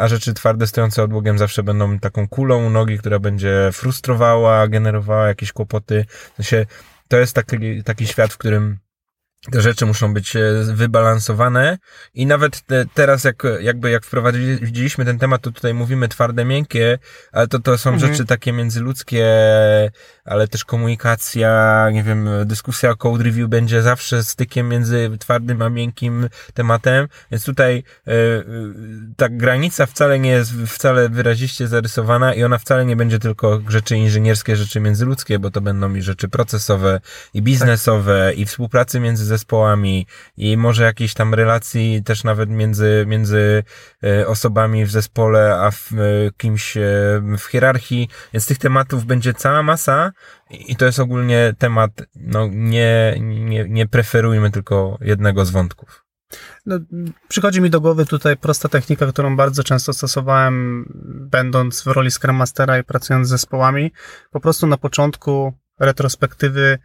a 0.00 0.09
rzeczy 0.09 0.35
twarde 0.35 0.66
stojące 0.66 1.03
odłogiem 1.03 1.38
zawsze 1.38 1.62
będą 1.62 1.98
taką 1.98 2.29
kulą 2.29 2.66
u 2.66 2.70
nogi, 2.70 2.98
która 2.98 3.18
będzie 3.18 3.70
frustrowała, 3.72 4.68
generowała 4.68 5.29
jakieś 5.29 5.53
kłopoty. 5.53 6.05
W 6.09 6.37
sensie, 6.37 6.66
to 7.09 7.16
jest 7.16 7.35
taki, 7.35 7.85
taki 7.85 8.07
świat, 8.07 8.33
w 8.33 8.38
którym 8.38 8.79
te 9.53 9.61
rzeczy 9.61 9.87
muszą 9.87 10.15
być 10.15 10.37
e, 10.37 10.41
wybalansowane 10.65 11.79
i 12.15 12.27
nawet 12.27 12.61
te, 12.61 12.85
teraz 12.95 13.25
jak, 13.25 13.43
jakby 13.61 13.91
jak 13.91 14.05
wprowadziliśmy 14.05 15.05
ten 15.05 15.19
temat, 15.19 15.43
to 15.43 15.53
tutaj 15.53 15.75
mówimy 15.75 16.09
twarde, 16.09 16.45
miękkie, 16.45 16.99
ale 17.33 17.49
to, 17.49 17.59
to 17.59 17.79
są 17.79 17.91
mhm. 17.91 18.13
rzeczy 18.13 18.25
takie 18.27 18.53
międzyludzkie, 18.53 19.27
ale 20.25 20.49
też 20.49 20.65
komunikacja, 20.65 21.91
nie 21.93 22.03
wiem, 22.03 22.29
dyskusja 22.45 22.91
o 22.91 22.97
code 22.97 23.25
review 23.25 23.49
będzie 23.49 23.83
zawsze 23.83 24.25
stykiem 24.25 24.69
między 24.69 25.11
twardym 25.19 25.63
a 25.63 25.69
miękkim 25.69 26.29
tematem, 26.55 27.09
więc 27.31 27.45
tutaj 27.45 27.83
y, 28.09 28.13
y, 28.13 28.45
ta 29.17 29.29
granica 29.29 29.87
wcale 29.87 30.19
nie 30.19 30.31
jest 30.31 30.53
wcale 30.67 31.09
wyraziście 31.09 31.69
zarysowana 31.69 32.35
i 32.35 32.45
ona 32.45 32.59
wcale 32.59 32.87
nie 32.87 32.97
będzie 32.97 33.19
tylko 33.19 33.61
rzeczy 33.69 33.97
inżynierskie, 33.97 34.57
rzeczy 34.57 34.81
międzyludzkie, 34.81 35.39
bo 35.39 35.51
to 35.51 35.61
będą 35.61 35.95
i 35.95 36.03
rzeczy 36.03 36.29
procesowe, 36.29 37.01
i 37.35 37.43
biznesowe, 37.43 38.27
tak. 38.31 38.39
i 38.39 38.47
współpracy 38.47 39.01
między 39.01 39.25
zespołami, 39.35 40.07
i 40.37 40.57
może 40.57 40.85
jakiejś 40.85 41.14
tam 41.14 41.35
relacji 41.35 42.03
też 42.05 42.25
nawet 42.25 42.51
między, 42.51 43.05
między 43.09 43.62
y, 44.05 44.27
osobami 44.27 44.85
w 44.85 44.90
zespole, 44.90 45.57
a 45.61 45.70
w, 45.70 45.90
kimś 46.37 46.75
w 47.38 47.44
hierarchii, 47.51 48.09
więc 48.33 48.47
tych 48.47 48.59
tematów 48.59 49.05
będzie 49.05 49.35
cała 49.35 49.62
masa, 49.62 50.12
i 50.51 50.77
to 50.77 50.85
jest 50.85 50.99
ogólnie 50.99 51.55
temat, 51.59 51.90
no 52.14 52.49
nie, 52.53 53.16
nie, 53.20 53.68
nie 53.68 53.87
preferujmy 53.88 54.51
tylko 54.51 54.99
jednego 55.01 55.44
z 55.44 55.51
wątków. 55.51 56.05
No, 56.66 56.79
przychodzi 57.29 57.61
mi 57.61 57.70
do 57.70 57.81
głowy 57.81 58.07
tutaj 58.07 58.37
prosta 58.37 58.68
technika, 58.68 59.07
którą 59.07 59.37
bardzo 59.37 59.64
często 59.64 59.92
stosowałem, 59.92 60.85
będąc 61.31 61.83
w 61.83 61.87
roli 61.87 62.11
Scrum 62.11 62.37
Mastera 62.37 62.79
i 62.79 62.85
pracując 62.85 63.27
z 63.27 63.31
zespołami. 63.31 63.92
Po 64.31 64.40
prostu 64.40 64.66
na 64.66 64.77
początku 64.77 65.53
retrospektywy 65.81 66.79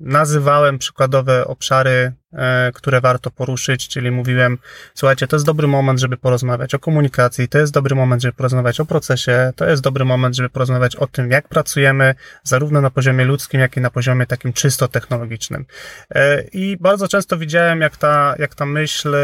nazywałem 0.00 0.78
przykładowe 0.78 1.46
obszary, 1.46 2.12
e, 2.32 2.72
które 2.74 3.00
warto 3.00 3.30
poruszyć, 3.30 3.88
czyli 3.88 4.10
mówiłem, 4.10 4.58
słuchajcie, 4.94 5.26
to 5.26 5.36
jest 5.36 5.46
dobry 5.46 5.66
moment, 5.66 6.00
żeby 6.00 6.16
porozmawiać 6.16 6.74
o 6.74 6.78
komunikacji, 6.78 7.48
to 7.48 7.58
jest 7.58 7.72
dobry 7.72 7.94
moment, 7.94 8.22
żeby 8.22 8.32
porozmawiać 8.32 8.80
o 8.80 8.84
procesie, 8.84 9.52
to 9.56 9.68
jest 9.68 9.82
dobry 9.82 10.04
moment, 10.04 10.36
żeby 10.36 10.48
porozmawiać 10.48 10.96
o 10.96 11.06
tym, 11.06 11.30
jak 11.30 11.48
pracujemy, 11.48 12.14
zarówno 12.42 12.80
na 12.80 12.90
poziomie 12.90 13.24
ludzkim, 13.24 13.60
jak 13.60 13.76
i 13.76 13.80
na 13.80 13.90
poziomie 13.90 14.26
takim 14.26 14.52
czysto 14.52 14.88
technologicznym. 14.88 15.64
E, 16.10 16.42
I 16.42 16.76
bardzo 16.76 17.08
często 17.08 17.38
widziałem, 17.38 17.80
jak 17.80 17.96
ta, 17.96 18.34
jak 18.38 18.54
ta 18.54 18.66
myśl 18.66 19.16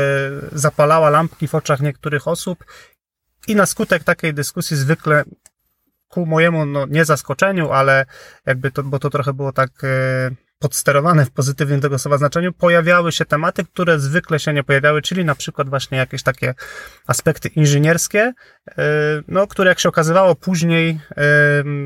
zapalała 0.52 1.11
lampki 1.11 1.48
w 1.48 1.54
oczach 1.54 1.80
niektórych 1.80 2.28
osób 2.28 2.64
i 3.48 3.54
na 3.54 3.66
skutek 3.66 4.04
takiej 4.04 4.35
dyskusji 4.35 4.76
zwykle 4.76 5.24
ku 6.09 6.26
mojemu, 6.26 6.66
no 6.66 6.87
nie 6.87 7.04
zaskoczeniu, 7.04 7.70
ale 7.70 8.06
jakby 8.46 8.70
to, 8.70 8.83
bo 8.83 8.98
to 8.98 9.11
trochę 9.11 9.33
było 9.33 9.52
tak 9.52 9.70
e, 9.85 10.30
podsterowane 10.60 11.26
w 11.26 11.30
pozytywnym 11.30 11.80
tego 11.80 11.98
słowa 11.98 12.18
znaczeniu, 12.18 12.52
pojawiały 12.52 13.12
się 13.12 13.24
tematy, 13.24 13.64
które 13.64 13.98
zwykle 13.98 14.38
się 14.38 14.52
nie 14.52 14.64
pojawiały, 14.64 15.02
czyli 15.02 15.24
na 15.24 15.34
przykład 15.34 15.68
właśnie 15.68 15.98
jakieś 15.98 16.22
takie 16.22 16.54
aspekty 17.06 17.48
inżynierskie, 17.48 18.32
no, 19.28 19.46
które 19.46 19.68
jak 19.68 19.80
się 19.80 19.88
okazywało 19.88 20.35
później 20.35 21.00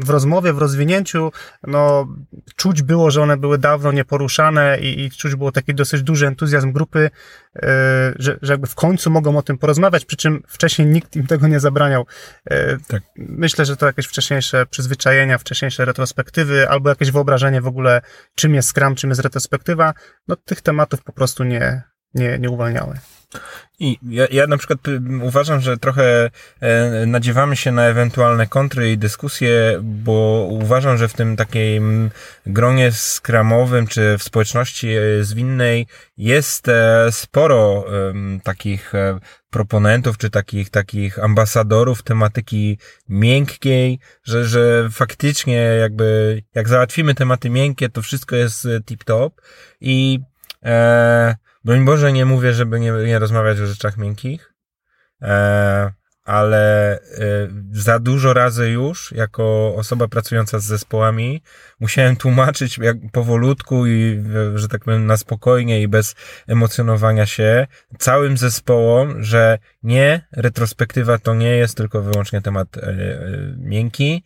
w 0.01 0.11
rozmowie, 0.11 0.53
w 0.53 0.59
rozwinięciu, 0.59 1.33
no, 1.63 2.09
czuć 2.57 2.83
było, 2.83 3.11
że 3.11 3.23
one 3.23 3.37
były 3.37 3.59
dawno 3.59 3.93
nieporuszane 3.93 4.79
i, 4.79 5.05
i 5.05 5.11
czuć 5.11 5.35
było 5.35 5.53
taki 5.53 5.75
dosyć 5.75 6.03
duży 6.03 6.27
entuzjazm 6.27 6.73
grupy, 6.73 7.11
że, 8.17 8.39
że 8.43 8.53
jakby 8.53 8.67
w 8.67 8.75
końcu 8.75 9.11
mogą 9.11 9.39
o 9.39 9.43
tym 9.43 9.59
porozmawiać, 9.59 10.05
przy 10.05 10.17
czym 10.17 10.43
wcześniej 10.49 10.89
nikt 10.89 11.17
im 11.17 11.27
tego 11.27 11.49
nie 11.49 11.61
zabraniał. 11.61 12.07
Tak. 12.89 13.03
Myślę, 13.17 13.65
że 13.65 13.77
to 13.77 13.87
jakieś 13.87 14.07
wcześniejsze 14.07 14.67
przyzwyczajenia, 14.67 15.39
wcześniejsze 15.39 15.85
retrospektywy, 15.85 16.69
albo 16.69 16.89
jakieś 16.89 17.11
wyobrażenie 17.11 17.61
w 17.61 17.67
ogóle, 17.67 18.01
czym 18.35 18.55
jest 18.55 18.69
Scrum, 18.69 18.95
czym 18.95 19.11
jest 19.11 19.21
retrospektywa, 19.21 19.95
no 20.29 20.37
tych 20.37 20.61
tematów 20.61 21.03
po 21.03 21.13
prostu 21.13 21.45
nie, 21.45 21.83
nie, 22.15 22.39
nie 22.39 22.51
uwalniały. 22.51 22.99
I 23.79 23.99
ja, 24.09 24.27
ja 24.31 24.47
na 24.47 24.57
przykład 24.57 24.79
uważam, 25.23 25.61
że 25.61 25.77
trochę 25.77 26.31
e, 26.61 27.07
nadziewamy 27.07 27.57
się 27.57 27.73
na 27.73 27.85
ewentualne 27.85 28.47
kontry 28.47 28.93
i 28.93 28.99
dyskusje, 28.99 29.79
bo 29.83 30.49
uważam, 30.51 30.99
że 30.99 31.09
w 31.09 31.13
tym 31.13 31.37
takim 31.37 32.11
gronie 32.47 32.93
skramowym 32.93 33.87
czy 33.87 34.19
w 34.19 34.23
społeczności 34.23 34.89
e, 34.89 35.25
zwinnej 35.25 35.87
jest 36.17 36.69
e, 36.69 37.07
sporo 37.13 37.85
takich 38.43 38.93
proponentów 39.55 40.19
czy 40.19 40.31
takich, 40.31 40.71
takich 40.71 41.19
ambasadorów 41.19 42.03
tematyki 42.03 42.79
miękkiej, 43.09 43.99
że, 44.25 44.45
że 44.45 44.89
faktycznie 44.91 45.57
jakby 45.57 46.43
jak 46.55 46.69
załatwimy 46.69 47.15
tematy 47.15 47.51
miękkie, 47.51 47.89
to 47.89 48.03
wszystko 48.03 48.37
jest 48.37 48.67
e, 48.67 48.81
tip-top. 48.81 49.31
I 49.81 50.21
e, 50.65 51.37
Broń 51.65 51.85
Boże, 51.85 52.13
nie 52.13 52.25
mówię, 52.25 52.53
żeby 52.53 52.81
nie, 52.81 52.93
nie 52.93 53.19
rozmawiać 53.19 53.61
o 53.61 53.67
rzeczach 53.67 53.97
miękkich, 53.97 54.55
e, 55.23 55.93
ale 56.25 56.93
e, 57.01 57.01
za 57.73 57.99
dużo 57.99 58.33
razy 58.33 58.71
już, 58.71 59.13
jako 59.13 59.75
osoba 59.77 60.09
pracująca 60.09 60.59
z 60.59 60.65
zespołami, 60.65 61.43
musiałem 61.81 62.17
tłumaczyć 62.17 62.79
jak 62.79 62.97
powolutku 63.13 63.87
i, 63.87 64.25
że 64.55 64.69
tak 64.69 64.85
powiem, 64.85 65.07
na 65.07 65.17
spokojnie 65.17 65.83
i 65.83 65.89
bez 65.89 66.15
emocjonowania 66.49 67.27
się 67.27 67.67
całym 67.99 68.37
zespołom, 68.37 69.23
że 69.23 69.59
nie, 69.83 70.27
retrospektywa 70.33 71.19
to 71.19 71.35
nie 71.35 71.57
jest 71.57 71.77
tylko 71.77 72.03
wyłącznie 72.03 72.41
temat 72.41 72.77
e, 72.77 72.81
e, 72.83 73.29
miękki, 73.59 74.23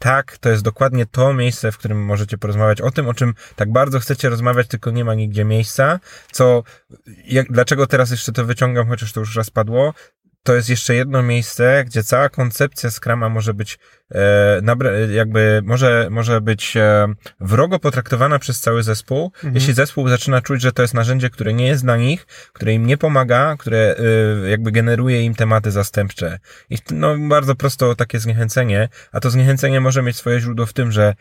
tak, 0.00 0.38
to 0.38 0.48
jest 0.48 0.62
dokładnie 0.62 1.06
to 1.06 1.34
miejsce, 1.34 1.72
w 1.72 1.78
którym 1.78 2.04
możecie 2.04 2.38
porozmawiać 2.38 2.80
o 2.80 2.90
tym, 2.90 3.08
o 3.08 3.14
czym 3.14 3.34
tak 3.56 3.72
bardzo 3.72 4.00
chcecie 4.00 4.28
rozmawiać, 4.28 4.66
tylko 4.66 4.90
nie 4.90 5.04
ma 5.04 5.14
nigdzie 5.14 5.44
miejsca. 5.44 6.00
Co, 6.32 6.62
jak, 7.24 7.52
dlaczego 7.52 7.86
teraz 7.86 8.10
jeszcze 8.10 8.32
to 8.32 8.44
wyciągam, 8.44 8.88
chociaż 8.88 9.12
to 9.12 9.20
już 9.20 9.36
raz 9.36 9.50
padło? 9.50 9.94
To 10.42 10.54
jest 10.54 10.68
jeszcze 10.68 10.94
jedno 10.94 11.22
miejsce, 11.22 11.84
gdzie 11.86 12.04
cała 12.04 12.28
koncepcja 12.28 12.90
Scrama 12.90 13.28
może 13.28 13.54
być 13.54 13.78
jakby 15.14 15.62
może, 15.64 16.08
może 16.10 16.40
być 16.40 16.76
e, 16.76 17.06
wrogo 17.40 17.78
potraktowana 17.78 18.38
przez 18.38 18.60
cały 18.60 18.82
zespół, 18.82 19.24
mhm. 19.34 19.54
jeśli 19.54 19.74
zespół 19.74 20.08
zaczyna 20.08 20.40
czuć, 20.40 20.62
że 20.62 20.72
to 20.72 20.82
jest 20.82 20.94
narzędzie, 20.94 21.30
które 21.30 21.52
nie 21.52 21.66
jest 21.66 21.82
dla 21.82 21.96
nich, 21.96 22.26
które 22.52 22.72
im 22.72 22.86
nie 22.86 22.96
pomaga, 22.98 23.56
które 23.58 23.96
e, 24.44 24.50
jakby 24.50 24.72
generuje 24.72 25.22
im 25.22 25.34
tematy 25.34 25.70
zastępcze. 25.70 26.38
I 26.70 26.76
no, 26.90 27.16
bardzo 27.28 27.54
prosto 27.54 27.94
takie 27.94 28.18
zniechęcenie, 28.18 28.88
a 29.12 29.20
to 29.20 29.30
zniechęcenie 29.30 29.80
może 29.80 30.02
mieć 30.02 30.16
swoje 30.16 30.40
źródło 30.40 30.66
w 30.66 30.72
tym, 30.72 30.92
że 30.92 31.14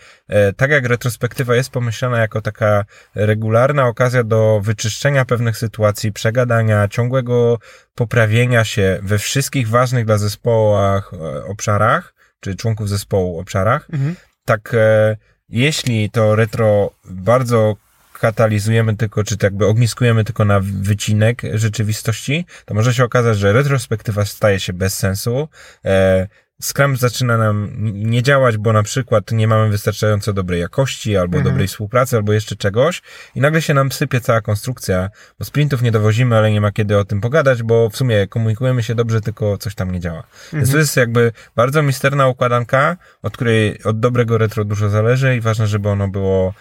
tak 0.58 0.71
jak 0.71 0.86
retrospektywa 0.86 1.56
jest 1.56 1.69
pomyślana 1.69 2.19
jako 2.19 2.41
taka 2.41 2.86
regularna 3.15 3.88
okazja 3.88 4.23
do 4.23 4.62
wyczyszczenia 4.63 5.25
pewnych 5.25 5.58
sytuacji, 5.58 6.13
przegadania, 6.13 6.88
ciągłego 6.88 7.58
poprawienia 7.95 8.63
się 8.63 8.99
we 9.04 9.17
wszystkich 9.17 9.69
ważnych 9.69 10.06
dla 10.06 10.17
zespołach 10.17 11.12
obszarach, 11.47 12.18
czy 12.39 12.56
członków 12.56 12.89
zespołu 12.89 13.39
obszarach. 13.39 13.88
Mhm. 13.93 14.15
Tak, 14.45 14.73
e, 14.73 15.17
jeśli 15.49 16.10
to 16.10 16.36
retro 16.36 16.91
bardzo 17.06 17.75
katalizujemy 18.19 18.95
tylko, 18.95 19.23
czy 19.23 19.38
tak 19.38 19.43
jakby 19.43 19.65
ogniskujemy 19.65 20.23
tylko 20.23 20.45
na 20.45 20.60
wycinek 20.63 21.41
rzeczywistości, 21.54 22.45
to 22.65 22.73
może 22.73 22.93
się 22.93 23.04
okazać, 23.04 23.38
że 23.38 23.54
retrospektywa 23.54 24.25
staje 24.25 24.60
się 24.60 24.73
bez 24.73 24.97
sensu. 24.97 25.47
E, 25.86 26.28
Scrum 26.62 26.98
zaczyna 26.98 27.38
nam 27.38 27.69
nie 27.93 28.24
działać, 28.24 28.58
bo 28.58 28.74
na 28.74 28.84
przykład 28.84 29.32
nie 29.32 29.48
mamy 29.48 29.69
wystarczająco 29.69 30.34
dobrej 30.34 30.62
jakości, 30.62 31.17
albo 31.17 31.38
mhm. 31.38 31.54
dobrej 31.54 31.67
współpracy, 31.67 32.15
albo 32.15 32.34
jeszcze 32.34 32.56
czegoś 32.56 33.02
i 33.36 33.41
nagle 33.41 33.62
się 33.62 33.74
nam 33.74 33.91
sypie 33.91 34.22
cała 34.22 34.41
konstrukcja, 34.41 35.10
bo 35.39 35.45
sprintów 35.45 35.82
nie 35.82 35.91
dowozimy, 35.91 36.38
ale 36.38 36.52
nie 36.52 36.62
ma 36.62 36.72
kiedy 36.72 36.98
o 36.98 37.06
tym 37.06 37.22
pogadać, 37.22 37.63
bo 37.63 37.89
w 37.89 37.98
sumie 37.98 38.28
komunikujemy 38.28 38.84
się 38.84 38.95
dobrze, 38.95 39.22
tylko 39.22 39.58
coś 39.58 39.76
tam 39.76 39.91
nie 39.91 40.00
działa. 40.00 40.19
Mhm. 40.19 40.54
Więc 40.54 40.72
to 40.72 40.78
jest 40.78 40.98
jakby 40.98 41.32
bardzo 41.56 41.84
misterna 41.84 42.28
układanka, 42.28 42.98
od 43.22 43.34
której 43.34 43.84
od 43.84 44.00
dobrego 44.00 44.38
retro 44.38 44.65
dużo 44.65 44.89
zależy 44.89 45.36
i 45.36 45.41
ważne, 45.41 45.67
żeby 45.67 45.89
ono 45.89 46.08
było 46.08 46.54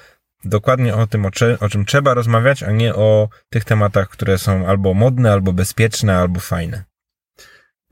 dokładnie 0.45 0.95
o 0.95 1.07
tym, 1.07 1.27
o, 1.27 1.31
czy, 1.31 1.59
o 1.61 1.69
czym 1.69 1.85
trzeba 1.85 2.15
rozmawiać, 2.15 2.63
a 2.63 2.73
nie 2.73 2.95
o 2.95 3.29
tych 3.51 3.65
tematach, 3.65 4.09
które 4.09 4.39
są 4.39 4.67
albo 4.67 4.95
modne, 4.95 5.33
albo 5.33 5.53
bezpieczne, 5.53 6.17
albo 6.17 6.41
fajne. 6.41 6.88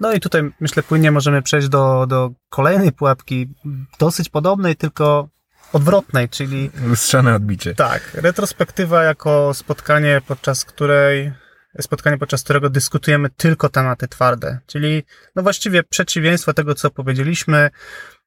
No 0.00 0.12
i 0.12 0.20
tutaj 0.20 0.42
myślę 0.60 0.82
płynnie 0.82 1.10
możemy 1.10 1.42
przejść 1.42 1.68
do, 1.68 2.06
do 2.08 2.30
kolejnej 2.48 2.92
pułapki, 2.92 3.54
dosyć 3.98 4.28
podobnej, 4.28 4.76
tylko 4.76 5.28
odwrotnej, 5.72 6.28
czyli... 6.28 6.70
Lustrzane 6.84 7.34
odbicie. 7.34 7.74
Tak, 7.74 8.10
retrospektywa 8.14 9.02
jako 9.02 9.54
spotkanie, 9.54 10.20
podczas 10.26 10.64
której 10.64 11.32
spotkanie, 11.80 12.18
podczas 12.18 12.42
którego 12.42 12.70
dyskutujemy 12.70 13.30
tylko 13.30 13.68
tematy 13.68 14.08
twarde, 14.08 14.58
czyli 14.66 15.02
no 15.36 15.42
właściwie 15.42 15.82
przeciwieństwo 15.82 16.52
tego, 16.52 16.74
co 16.74 16.90
powiedzieliśmy, 16.90 17.70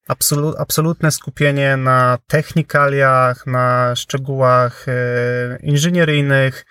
absolu, 0.07 0.53
absolutne 0.57 1.11
skupienie 1.11 1.77
na 1.77 2.17
technikaliach, 2.27 3.47
na 3.47 3.95
szczegółach 3.95 4.85
e, 4.87 4.93
inżynieryjnych, 5.61 6.65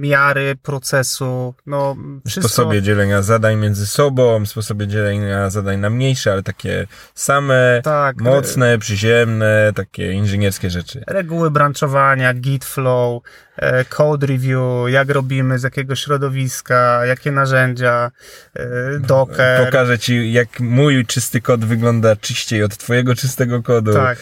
miary 0.00 0.56
procesu, 0.62 1.54
no 1.66 1.96
wszystko. 2.26 2.48
Sposobie 2.48 2.82
dzielenia 2.82 3.22
zadań 3.22 3.56
między 3.56 3.86
sobą, 3.86 4.46
sposobie 4.46 4.86
dzielenia 4.86 5.50
zadań 5.50 5.80
na 5.80 5.90
mniejsze, 5.90 6.32
ale 6.32 6.42
takie 6.42 6.86
same, 7.14 7.80
tak, 7.84 8.20
mocne, 8.20 8.78
przyziemne, 8.78 9.72
takie 9.74 10.12
inżynierskie 10.12 10.70
rzeczy. 10.70 11.04
Reguły 11.06 11.50
branchowania, 11.50 12.34
git 12.34 12.64
flow, 12.64 13.22
e, 13.56 13.84
code 13.84 14.26
review, 14.26 14.88
jak 14.88 15.10
robimy, 15.10 15.58
z 15.58 15.62
jakiego 15.62 15.96
środowiska, 15.96 17.06
jakie 17.06 17.32
narzędzia, 17.32 18.10
e, 18.54 18.98
docker. 18.98 19.64
Pokażę 19.64 19.98
ci, 19.98 20.32
jak 20.32 20.60
mój 20.60 21.06
czysty 21.06 21.40
kod 21.40 21.64
wygląda 21.64 22.16
czyściej 22.16 22.62
od 22.62 22.76
twojego 22.76 23.14
czystego 23.14 23.62
kodu. 23.62 23.92
Tak. 23.92 24.18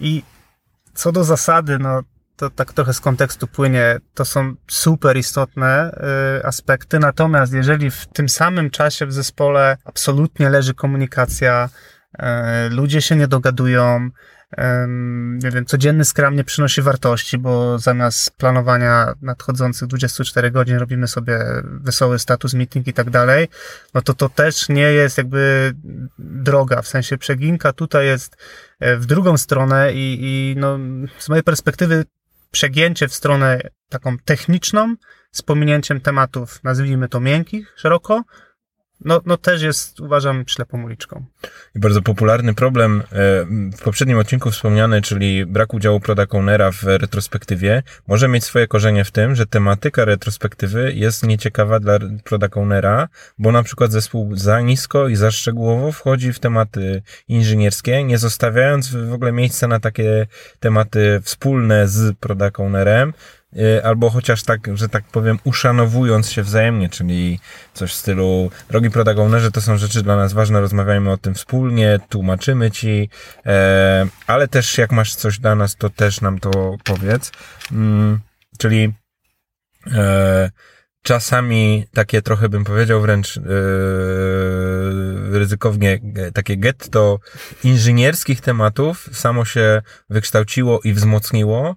I 0.00 0.22
co 0.94 1.12
do 1.12 1.24
zasady, 1.24 1.78
no 1.78 2.02
to 2.36 2.50
tak 2.50 2.72
trochę 2.72 2.94
z 2.94 3.00
kontekstu 3.00 3.46
płynie, 3.46 3.98
to 4.14 4.24
są 4.24 4.54
super 4.68 5.16
istotne 5.16 5.98
y, 6.38 6.46
aspekty, 6.46 6.98
natomiast 6.98 7.52
jeżeli 7.52 7.90
w 7.90 8.06
tym 8.06 8.28
samym 8.28 8.70
czasie 8.70 9.06
w 9.06 9.12
zespole 9.12 9.76
absolutnie 9.84 10.50
leży 10.50 10.74
komunikacja, 10.74 11.68
y, 12.14 12.22
ludzie 12.70 13.02
się 13.02 13.16
nie 13.16 13.28
dogadują, 13.28 14.10
nie 15.42 15.50
wiem, 15.50 15.66
codzienny 15.66 16.04
Scrum 16.04 16.36
nie 16.36 16.44
przynosi 16.44 16.82
wartości, 16.82 17.38
bo 17.38 17.78
zamiast 17.78 18.36
planowania 18.36 19.14
nadchodzących 19.22 19.88
24 19.88 20.50
godzin 20.50 20.76
robimy 20.76 21.08
sobie 21.08 21.38
wesoły 21.64 22.18
status 22.18 22.54
meeting 22.54 22.86
i 22.86 22.92
tak 22.92 23.10
dalej, 23.10 23.48
no 23.94 24.02
to 24.02 24.14
to 24.14 24.28
też 24.28 24.68
nie 24.68 24.92
jest 24.92 25.18
jakby 25.18 25.72
droga, 26.18 26.82
w 26.82 26.88
sensie 26.88 27.18
przeginka 27.18 27.72
tutaj 27.72 28.06
jest 28.06 28.36
e, 28.80 28.96
w 28.96 29.06
drugą 29.06 29.36
stronę 29.36 29.92
i, 29.92 30.18
i 30.20 30.56
no, 30.56 30.78
z 31.18 31.28
mojej 31.28 31.42
perspektywy 31.42 32.04
przegięcie 32.52 33.08
w 33.08 33.14
stronę 33.14 33.60
taką 33.88 34.18
techniczną, 34.18 34.94
z 35.32 35.42
pominięciem 35.42 36.00
tematów, 36.00 36.62
nazwijmy 36.64 37.08
to 37.08 37.20
miękkich, 37.20 37.74
szeroko, 37.76 38.22
no, 39.04 39.20
no 39.26 39.36
też 39.36 39.62
jest, 39.62 40.00
uważam, 40.00 40.44
ślepą 40.46 40.82
uliczką. 40.82 41.24
I 41.74 41.78
bardzo 41.78 42.02
popularny 42.02 42.54
problem, 42.54 43.00
e, 43.00 43.04
w 43.76 43.82
poprzednim 43.84 44.18
odcinku 44.18 44.50
wspomniany, 44.50 45.02
czyli 45.02 45.46
brak 45.46 45.74
udziału 45.74 46.00
product 46.00 46.32
w 46.72 46.86
retrospektywie, 46.86 47.82
może 48.06 48.28
mieć 48.28 48.44
swoje 48.44 48.68
korzenie 48.68 49.04
w 49.04 49.10
tym, 49.10 49.34
że 49.34 49.46
tematyka 49.46 50.04
retrospektywy 50.04 50.92
jest 50.94 51.26
nieciekawa 51.26 51.80
dla 51.80 51.98
product 52.24 52.54
bo 53.38 53.52
na 53.52 53.62
przykład 53.62 53.92
zespół 53.92 54.36
za 54.36 54.60
nisko 54.60 55.08
i 55.08 55.16
za 55.16 55.30
szczegółowo 55.30 55.92
wchodzi 55.92 56.32
w 56.32 56.38
tematy 56.38 57.02
inżynierskie, 57.28 58.04
nie 58.04 58.18
zostawiając 58.18 58.94
w 58.94 59.12
ogóle 59.12 59.32
miejsca 59.32 59.68
na 59.68 59.80
takie 59.80 60.26
tematy 60.60 61.20
wspólne 61.22 61.88
z 61.88 62.18
product 62.18 62.56
albo 63.84 64.10
chociaż 64.10 64.42
tak, 64.42 64.60
że 64.74 64.88
tak 64.88 65.04
powiem, 65.04 65.38
uszanowując 65.44 66.30
się 66.30 66.42
wzajemnie, 66.42 66.88
czyli 66.88 67.40
coś 67.74 67.90
w 67.90 67.94
stylu, 67.94 68.50
drogi 68.70 68.90
protagonerze, 68.90 69.50
to 69.50 69.60
są 69.60 69.78
rzeczy 69.78 70.02
dla 70.02 70.16
nas 70.16 70.32
ważne, 70.32 70.60
rozmawiajmy 70.60 71.10
o 71.10 71.16
tym 71.16 71.34
wspólnie, 71.34 72.00
tłumaczymy 72.08 72.70
ci, 72.70 73.08
e, 73.46 74.06
ale 74.26 74.48
też 74.48 74.78
jak 74.78 74.92
masz 74.92 75.14
coś 75.14 75.38
dla 75.38 75.54
nas, 75.54 75.76
to 75.76 75.90
też 75.90 76.20
nam 76.20 76.38
to 76.38 76.76
powiedz. 76.84 77.32
Mm, 77.72 78.20
czyli 78.58 78.92
e, 79.92 80.50
czasami 81.02 81.84
takie 81.94 82.22
trochę 82.22 82.48
bym 82.48 82.64
powiedział 82.64 83.00
wręcz 83.00 83.36
yy, 83.36 83.42
ryzykownie 85.38 86.00
takie 86.34 86.56
getto 86.56 87.18
inżynierskich 87.64 88.40
tematów 88.40 89.08
samo 89.12 89.44
się 89.44 89.82
wykształciło 90.10 90.80
i 90.84 90.92
wzmocniło 90.92 91.76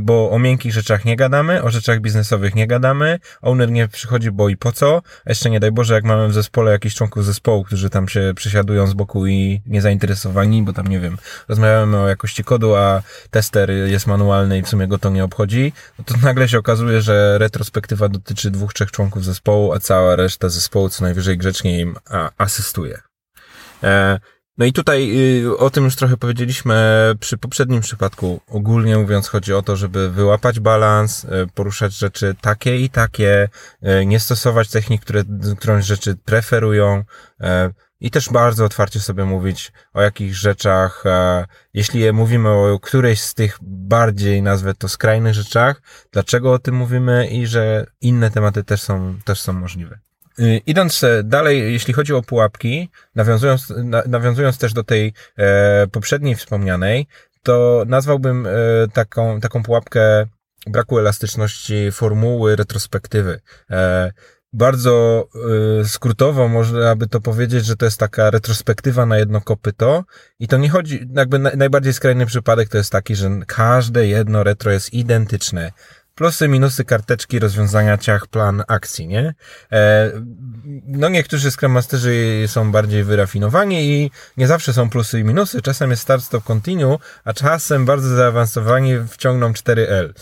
bo 0.00 0.30
o 0.30 0.38
miękkich 0.38 0.72
rzeczach 0.72 1.04
nie 1.04 1.16
gadamy, 1.16 1.62
o 1.62 1.70
rzeczach 1.70 2.00
biznesowych 2.00 2.54
nie 2.54 2.66
gadamy, 2.66 3.18
owner 3.42 3.70
nie 3.70 3.88
przychodzi, 3.88 4.30
bo 4.30 4.48
i 4.48 4.56
po 4.56 4.72
co, 4.72 5.02
a 5.24 5.30
jeszcze 5.30 5.50
nie 5.50 5.60
daj 5.60 5.72
Boże, 5.72 5.94
jak 5.94 6.04
mamy 6.04 6.28
w 6.28 6.32
zespole 6.32 6.72
jakichś 6.72 6.94
członków 6.94 7.24
zespołu, 7.24 7.64
którzy 7.64 7.90
tam 7.90 8.08
się 8.08 8.32
przysiadują 8.36 8.86
z 8.86 8.94
boku 8.94 9.26
i 9.26 9.60
niezainteresowani, 9.66 10.62
bo 10.62 10.72
tam, 10.72 10.86
nie 10.86 11.00
wiem, 11.00 11.16
rozmawiamy 11.48 11.98
o 11.98 12.08
jakości 12.08 12.44
kodu, 12.44 12.74
a 12.74 13.02
tester 13.30 13.70
jest 13.70 14.06
manualny 14.06 14.58
i 14.58 14.62
w 14.62 14.68
sumie 14.68 14.88
go 14.88 14.98
to 14.98 15.10
nie 15.10 15.24
obchodzi, 15.24 15.72
no 15.98 16.04
to 16.04 16.14
nagle 16.22 16.48
się 16.48 16.58
okazuje, 16.58 17.02
że 17.02 17.38
retrospektywa 17.38 18.08
dotyczy 18.08 18.50
dwóch, 18.50 18.74
trzech 18.74 18.90
członków 18.90 19.24
zespołu, 19.24 19.72
a 19.72 19.78
cała 19.78 20.16
reszta 20.16 20.48
zespołu 20.48 20.88
co 20.88 21.04
najwyżej 21.04 21.38
grzecznie 21.38 21.80
im 21.80 21.96
asystuje. 22.38 22.98
E, 23.82 24.20
no 24.58 24.64
i 24.64 24.72
tutaj 24.72 25.10
y, 25.44 25.56
o 25.56 25.70
tym 25.70 25.84
już 25.84 25.96
trochę 25.96 26.16
powiedzieliśmy 26.16 26.74
przy 27.20 27.38
poprzednim 27.38 27.80
przypadku. 27.80 28.40
Ogólnie 28.48 28.98
mówiąc, 28.98 29.28
chodzi 29.28 29.52
o 29.54 29.62
to, 29.62 29.76
żeby 29.76 30.10
wyłapać 30.10 30.60
balans, 30.60 31.24
y, 31.24 31.28
poruszać 31.54 31.98
rzeczy 31.98 32.34
takie 32.40 32.80
i 32.80 32.90
takie, 32.90 33.48
y, 34.00 34.06
nie 34.06 34.20
stosować 34.20 34.68
technik, 34.68 35.02
które 35.02 35.24
którąś 35.58 35.84
rzeczy 35.84 36.16
preferują 36.24 37.04
i 38.00 38.10
też 38.10 38.28
bardzo 38.28 38.64
otwarcie 38.64 39.00
sobie 39.00 39.24
mówić 39.24 39.72
o 39.92 40.02
jakichś 40.02 40.36
rzeczach, 40.36 41.04
jeśli 41.74 42.12
mówimy 42.12 42.48
o 42.48 42.78
którejś 42.80 43.20
z 43.20 43.34
tych 43.34 43.58
bardziej, 43.62 44.42
nazwę 44.42 44.74
to 44.74 44.88
skrajnych 44.88 45.34
rzeczach, 45.34 45.82
dlaczego 46.12 46.52
o 46.52 46.58
tym 46.58 46.74
mówimy 46.74 47.28
i 47.28 47.46
że 47.46 47.86
inne 48.00 48.30
tematy 48.30 48.64
też 48.64 48.82
są, 48.82 49.18
też 49.24 49.40
są 49.40 49.52
możliwe. 49.52 49.98
Y, 50.40 50.60
idąc 50.66 51.04
e, 51.04 51.22
dalej, 51.24 51.72
jeśli 51.72 51.94
chodzi 51.94 52.14
o 52.14 52.22
pułapki, 52.22 52.90
nawiązując, 53.14 53.72
nawiązując 54.06 54.58
też 54.58 54.72
do 54.72 54.84
tej 54.84 55.12
e, 55.36 55.86
poprzedniej 55.86 56.34
wspomnianej, 56.34 57.06
to 57.42 57.84
nazwałbym 57.86 58.46
e, 58.46 58.50
taką, 58.92 59.40
taką 59.40 59.62
pułapkę 59.62 60.26
braku 60.66 60.98
elastyczności 60.98 61.92
formuły 61.92 62.56
retrospektywy. 62.56 63.40
Bardzo 64.52 65.28
e, 65.80 65.84
skrótowo 65.84 66.48
można 66.48 66.96
by 66.96 67.06
to 67.06 67.20
powiedzieć, 67.20 67.66
że 67.66 67.76
to 67.76 67.84
jest 67.84 68.00
taka 68.00 68.30
retrospektywa 68.30 69.06
na 69.06 69.18
jedno 69.18 69.40
kopyto 69.40 70.04
i 70.38 70.48
to 70.48 70.56
nie 70.56 70.70
chodzi, 70.70 71.08
jakby 71.14 71.38
najbardziej 71.38 71.92
skrajny 71.92 72.26
przypadek 72.26 72.68
to 72.68 72.78
jest 72.78 72.92
taki, 72.92 73.16
że 73.16 73.30
każde 73.46 74.06
jedno 74.06 74.44
retro 74.44 74.72
jest 74.72 74.92
identyczne 74.92 75.72
plusy, 76.16 76.48
minusy 76.48 76.84
karteczki, 76.84 77.38
rozwiązania 77.38 77.98
ciach, 77.98 78.26
plan 78.26 78.62
akcji, 78.68 79.06
nie? 79.06 79.34
E, 79.72 80.12
no 80.86 81.08
niektórzy 81.08 81.50
Scrum 81.50 81.72
Masterzy 81.72 82.44
są 82.46 82.72
bardziej 82.72 83.04
wyrafinowani 83.04 83.90
i 83.90 84.10
nie 84.36 84.46
zawsze 84.46 84.72
są 84.72 84.90
plusy 84.90 85.20
i 85.20 85.24
minusy. 85.24 85.62
Czasem 85.62 85.90
jest 85.90 86.02
start, 86.02 86.24
stop, 86.24 86.44
continue, 86.44 86.98
a 87.24 87.32
czasem 87.32 87.84
bardzo 87.84 88.16
zaawansowani 88.16 88.92
wciągną 89.08 89.52
4L. 89.52 90.12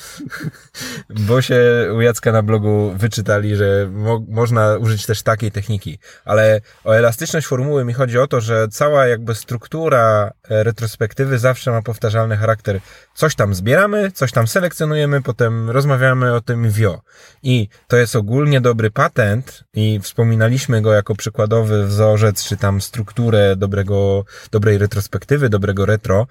Bo 1.29 1.43
się 1.43 1.61
u 1.97 2.01
Jacka 2.01 2.33
na 2.33 2.43
blogu 2.43 2.95
wyczytali, 2.97 3.57
że 3.57 3.89
mo 3.93 4.23
można 4.29 4.77
użyć 4.77 5.07
też 5.07 5.23
takiej 5.23 5.51
techniki. 5.51 5.99
Ale 6.25 6.61
o 6.85 6.97
elastyczność 6.97 7.47
formuły 7.47 7.85
mi 7.85 7.93
chodzi 7.93 8.19
o 8.19 8.27
to, 8.27 8.41
że 8.41 8.69
cała 8.69 9.07
jakby 9.07 9.35
struktura 9.35 10.33
e, 10.49 10.65
retrospektywy 10.65 11.39
zawsze 11.39 11.71
ma 11.71 11.83
powtarzalny 11.83 12.37
charakter. 12.37 12.81
Coś 13.15 13.35
tam 13.35 13.55
zbieramy, 13.55 14.11
coś 14.11 14.33
tam 14.33 14.49
selekcjonujemy, 14.49 15.23
potem 15.23 15.71
roz 15.71 15.84
rozmawiamy 15.85 16.35
o 16.35 16.41
tym 16.41 16.71
WIO. 16.71 17.01
I 17.43 17.69
to 17.89 17.97
jest 17.97 18.17
ogólnie 18.17 18.61
dobry 18.61 18.91
patent 18.91 19.65
i 19.75 20.01
wspominaliśmy 20.03 20.83
go 20.83 20.93
jako 20.93 21.15
przykładowy 21.15 21.87
wzorzec, 21.87 22.45
czy 22.45 22.57
tam 22.57 22.81
strukturę 22.81 23.57
dobrego, 23.57 24.25
dobrej 24.51 24.79
retrospektywy, 24.79 25.49
dobrego 25.49 25.87
retro, 25.87 26.27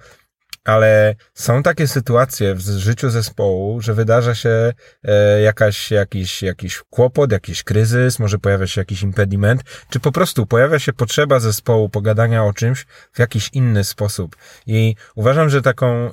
ale 0.64 1.14
są 1.34 1.62
takie 1.62 1.86
sytuacje 1.86 2.54
w 2.54 2.60
życiu 2.60 3.10
zespołu, 3.10 3.80
że 3.80 3.94
wydarza 3.94 4.34
się 4.34 4.72
e, 5.04 5.40
jakaś, 5.40 5.90
jakiś, 5.90 6.42
jakiś 6.42 6.82
kłopot, 6.90 7.32
jakiś 7.32 7.62
kryzys, 7.62 8.18
może 8.18 8.38
pojawia 8.38 8.66
się 8.66 8.80
jakiś 8.80 9.02
impediment, 9.02 9.62
czy 9.90 10.00
po 10.00 10.12
prostu 10.12 10.46
pojawia 10.46 10.78
się 10.78 10.92
potrzeba 10.92 11.40
zespołu 11.40 11.88
pogadania 11.88 12.44
o 12.44 12.52
czymś 12.52 12.86
w 13.12 13.18
jakiś 13.18 13.50
inny 13.52 13.84
sposób. 13.84 14.36
I 14.66 14.94
uważam, 15.14 15.50
że 15.50 15.62
taką 15.62 15.86
e, 15.86 16.10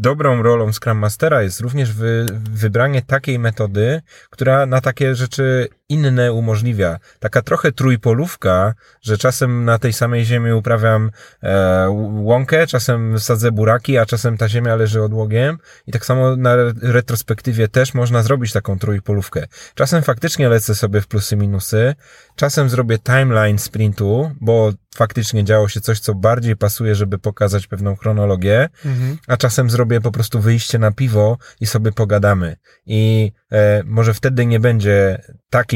dobrą 0.00 0.42
rolą 0.42 0.72
Scrum 0.72 0.98
Mastera 0.98 1.42
jest 1.42 1.60
również 1.60 1.92
wy, 1.92 2.26
wybranie 2.50 3.02
takiej 3.02 3.38
metody, 3.38 4.02
która 4.30 4.66
na 4.66 4.80
takie 4.80 5.14
rzeczy 5.14 5.68
inne 5.88 6.32
umożliwia. 6.32 6.98
Taka 7.18 7.42
trochę 7.42 7.72
trójpolówka, 7.72 8.74
że 9.02 9.18
czasem 9.18 9.64
na 9.64 9.78
tej 9.78 9.92
samej 9.92 10.24
ziemi 10.24 10.52
uprawiam 10.52 11.10
e, 11.42 11.86
łąkę, 12.10 12.66
czasem 12.66 13.18
sadzę 13.18 13.52
buraki, 13.52 13.98
a 13.98 14.06
czasem 14.06 14.36
ta 14.36 14.48
ziemia 14.48 14.76
leży 14.76 15.02
odłogiem 15.02 15.58
i 15.86 15.92
tak 15.92 16.06
samo 16.06 16.36
na 16.36 16.56
retrospektywie 16.82 17.68
też 17.68 17.94
można 17.94 18.22
zrobić 18.22 18.52
taką 18.52 18.78
trójpolówkę. 18.78 19.46
Czasem 19.74 20.02
faktycznie 20.02 20.48
lecę 20.48 20.74
sobie 20.74 21.00
w 21.00 21.06
plusy, 21.06 21.36
minusy, 21.36 21.94
czasem 22.36 22.68
zrobię 22.68 22.98
timeline 22.98 23.58
sprintu, 23.58 24.32
bo 24.40 24.72
faktycznie 24.96 25.44
działo 25.44 25.68
się 25.68 25.80
coś, 25.80 26.00
co 26.00 26.14
bardziej 26.14 26.56
pasuje, 26.56 26.94
żeby 26.94 27.18
pokazać 27.18 27.66
pewną 27.66 27.96
chronologię, 27.96 28.68
mhm. 28.84 29.18
a 29.26 29.36
czasem 29.36 29.70
zrobię 29.70 30.00
po 30.00 30.12
prostu 30.12 30.40
wyjście 30.40 30.78
na 30.78 30.92
piwo 30.92 31.38
i 31.60 31.66
sobie 31.66 31.92
pogadamy. 31.92 32.56
I 32.86 33.32
e, 33.52 33.82
może 33.84 34.14
wtedy 34.14 34.46
nie 34.46 34.60
będzie 34.60 35.22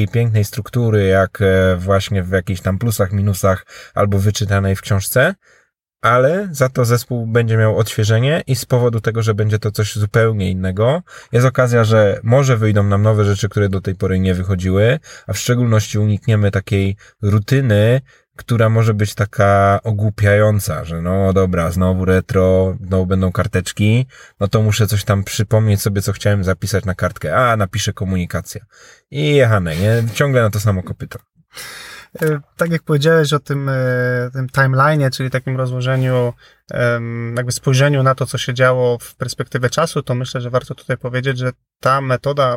takiej 0.01 0.15
pięknej 0.15 0.45
struktury, 0.45 1.07
jak 1.07 1.43
e, 1.43 1.77
właśnie 1.77 2.23
w 2.23 2.31
jakichś 2.31 2.61
tam 2.61 2.79
plusach, 2.79 3.13
minusach 3.13 3.67
albo 3.95 4.19
wyczytanej 4.19 4.77
w 4.77 4.81
książce, 4.81 5.35
ale 6.03 6.49
za 6.51 6.69
to 6.69 6.85
zespół 6.85 7.27
będzie 7.27 7.57
miał 7.57 7.79
odświeżenie 7.79 8.43
i 8.47 8.57
z 8.57 8.65
powodu 8.65 9.01
tego, 9.01 9.23
że 9.23 9.35
będzie 9.35 9.59
to 9.59 9.71
coś 9.71 9.97
zupełnie 9.97 10.51
innego, 10.51 11.03
jest 11.33 11.47
okazja, 11.47 11.85
że 11.85 12.21
może 12.23 12.57
wyjdą 12.57 12.83
nam 12.83 13.03
nowe 13.03 13.25
rzeczy, 13.25 13.49
które 13.49 13.69
do 13.69 13.81
tej 13.81 13.95
pory 13.95 14.21
nie 14.21 14.35
wychodziły, 14.35 14.99
a 15.27 15.33
w 15.33 15.39
szczególności 15.39 15.99
unikniemy 15.99 16.51
takiej 16.51 16.97
rutyny, 17.23 18.01
która 18.41 18.69
może 18.69 18.95
być 18.95 19.15
taka 19.15 19.81
ogłupiająca, 19.85 20.85
że 20.85 21.03
no 21.03 21.33
dobra, 21.33 21.71
znowu 21.71 22.05
retro, 22.05 22.77
znowu 22.87 23.07
będą 23.07 23.33
karteczki, 23.33 24.07
no 24.41 24.49
to 24.49 24.63
muszę 24.63 24.87
coś 24.87 25.05
tam 25.05 25.25
przypomnieć 25.25 25.83
sobie, 25.83 26.03
co 26.03 26.13
chciałem 26.13 26.45
zapisać 26.45 26.85
na 26.85 26.95
kartkę. 26.95 27.37
A, 27.37 27.57
napiszę 27.57 27.93
komunikacja. 27.93 28.65
I 29.11 29.35
jechane, 29.35 29.77
nie? 29.77 30.05
Ciągle 30.15 30.43
na 30.43 30.51
to 30.51 30.61
samo 30.61 30.83
kopyto. 30.83 31.19
E, 32.23 32.41
tak 32.57 32.71
jak 32.71 32.83
powiedziałeś 32.83 33.33
o 33.33 33.39
tym, 33.39 33.69
e, 33.69 34.31
tym 34.33 34.47
timeline'ie, 34.47 35.11
czyli 35.11 35.31
takim 35.31 35.57
rozłożeniu, 35.57 36.33
jakby 37.37 37.53
spojrzeniu 37.53 38.03
na 38.03 38.15
to, 38.15 38.27
co 38.27 38.39
się 38.39 38.55
działo 38.55 38.99
w 38.99 39.15
perspektywie 39.15 39.71
czasu, 39.71 40.03
to 40.03 40.15
myślę, 40.15 40.41
że 40.41 40.51
warto 40.51 40.75
tutaj 40.75 40.97
powiedzieć, 40.97 41.39
że 41.39 41.53
ta 41.81 42.01
metoda 42.01 42.57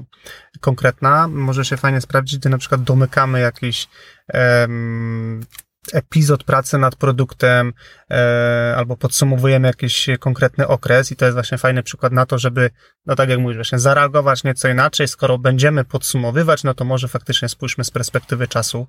konkretna 0.60 1.28
może 1.28 1.66
się 1.66 1.78
fajnie 1.78 2.02
sprawdzić, 2.02 2.40
gdy 2.40 2.50
na 2.50 2.58
przykład 2.58 2.84
domykamy 2.84 3.40
jakiś 3.40 3.88
epizod 5.94 6.44
pracy 6.44 6.78
nad 6.78 6.96
produktem 6.96 7.74
e, 8.12 8.74
albo 8.78 8.98
podsumowujemy 8.98 9.68
jakiś 9.68 10.08
konkretny 10.20 10.68
okres 10.68 11.12
i 11.12 11.16
to 11.16 11.26
jest 11.26 11.36
właśnie 11.36 11.58
fajny 11.58 11.84
przykład 11.84 12.14
na 12.14 12.26
to, 12.26 12.38
żeby, 12.38 12.70
no 13.06 13.16
tak 13.16 13.30
jak 13.30 13.40
mówisz, 13.40 13.58
właśnie 13.58 13.80
zareagować 13.80 14.44
nieco 14.44 14.68
inaczej. 14.68 15.08
Skoro 15.08 15.38
będziemy 15.38 15.84
podsumowywać, 15.84 16.64
no 16.64 16.74
to 16.74 16.86
może 16.86 17.08
faktycznie 17.08 17.50
spójrzmy 17.50 17.84
z 17.84 17.92
perspektywy 17.92 18.48
czasu 18.48 18.88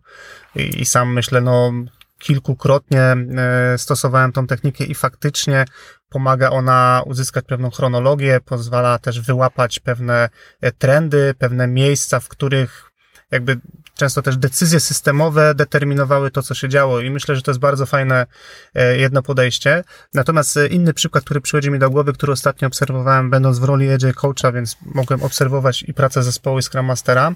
i, 0.56 0.80
i 0.80 0.84
sam 0.84 1.12
myślę, 1.12 1.40
no 1.40 1.72
kilkukrotnie 2.18 3.00
e, 3.00 3.78
stosowałem 3.78 4.32
tą 4.32 4.46
technikę 4.46 4.84
i 4.84 4.94
faktycznie 4.94 5.64
pomaga 6.08 6.50
ona 6.50 7.02
uzyskać 7.06 7.44
pewną 7.44 7.70
chronologię, 7.70 8.40
pozwala 8.44 8.98
też 8.98 9.20
wyłapać 9.20 9.80
pewne 9.80 10.28
e, 10.60 10.72
trendy, 10.72 11.34
pewne 11.38 11.66
miejsca, 11.66 12.20
w 12.20 12.28
których 12.28 12.90
jakby 13.30 13.60
często 13.94 14.22
też 14.22 14.36
decyzje 14.36 14.80
systemowe 14.80 15.54
determinowały 15.54 16.30
to, 16.30 16.42
co 16.42 16.54
się 16.54 16.68
działo 16.68 17.00
i 17.00 17.10
myślę, 17.10 17.36
że 17.36 17.42
to 17.42 17.50
jest 17.50 17.60
bardzo 17.60 17.86
fajne 17.86 18.26
e, 18.74 18.96
jedno 18.96 19.22
podejście. 19.22 19.84
Natomiast 20.14 20.56
e, 20.56 20.66
inny 20.66 20.94
przykład, 20.94 21.24
który 21.24 21.40
przychodzi 21.40 21.70
mi 21.70 21.78
do 21.78 21.90
głowy, 21.90 22.12
który 22.12 22.32
ostatnio 22.32 22.68
obserwowałem, 22.68 23.30
będąc 23.30 23.58
w 23.58 23.64
roli 23.64 23.90
Agile 23.90 24.14
Coacha, 24.14 24.52
więc 24.52 24.76
mogłem 24.94 25.22
obserwować 25.22 25.82
i 25.82 25.94
pracę 25.94 26.22
zespołu 26.22 26.58
i 26.58 26.62
Scrum 26.62 26.86
Mastera. 26.86 27.32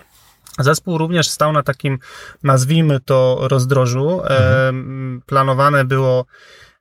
Zespół 0.59 0.99
również 0.99 1.29
stał 1.29 1.53
na 1.53 1.63
takim, 1.63 1.99
nazwijmy 2.43 3.01
to, 3.01 3.39
rozdrożu. 3.43 4.23
E, 4.25 4.69
mhm. 4.69 5.23
Planowane 5.27 5.85
było 5.85 6.27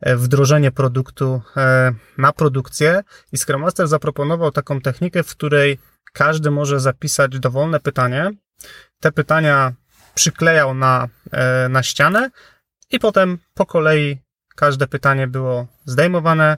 wdrożenie 0.02 0.72
produktu 0.72 1.42
na 2.18 2.34
produkcję 2.34 3.02
i 3.32 3.38
Scrum 3.38 3.62
Master 3.62 3.88
zaproponował 3.88 4.52
taką 4.52 4.82
technikę, 4.82 5.24
w 5.24 5.32
której 5.32 5.80
każdy 6.18 6.52
może 6.52 6.80
zapisać 6.80 7.40
dowolne 7.40 7.80
pytanie, 7.80 8.32
te 9.00 9.12
pytania 9.12 9.74
przyklejał 10.14 10.74
na, 10.74 11.08
e, 11.32 11.70
na 11.70 11.84
ścianę 11.84 12.30
i 12.92 13.00
potem 13.00 13.38
po 13.54 13.66
kolei 13.66 14.18
każde 14.56 14.88
pytanie 14.88 15.28
było 15.28 15.68
zdejmowane, 15.86 16.58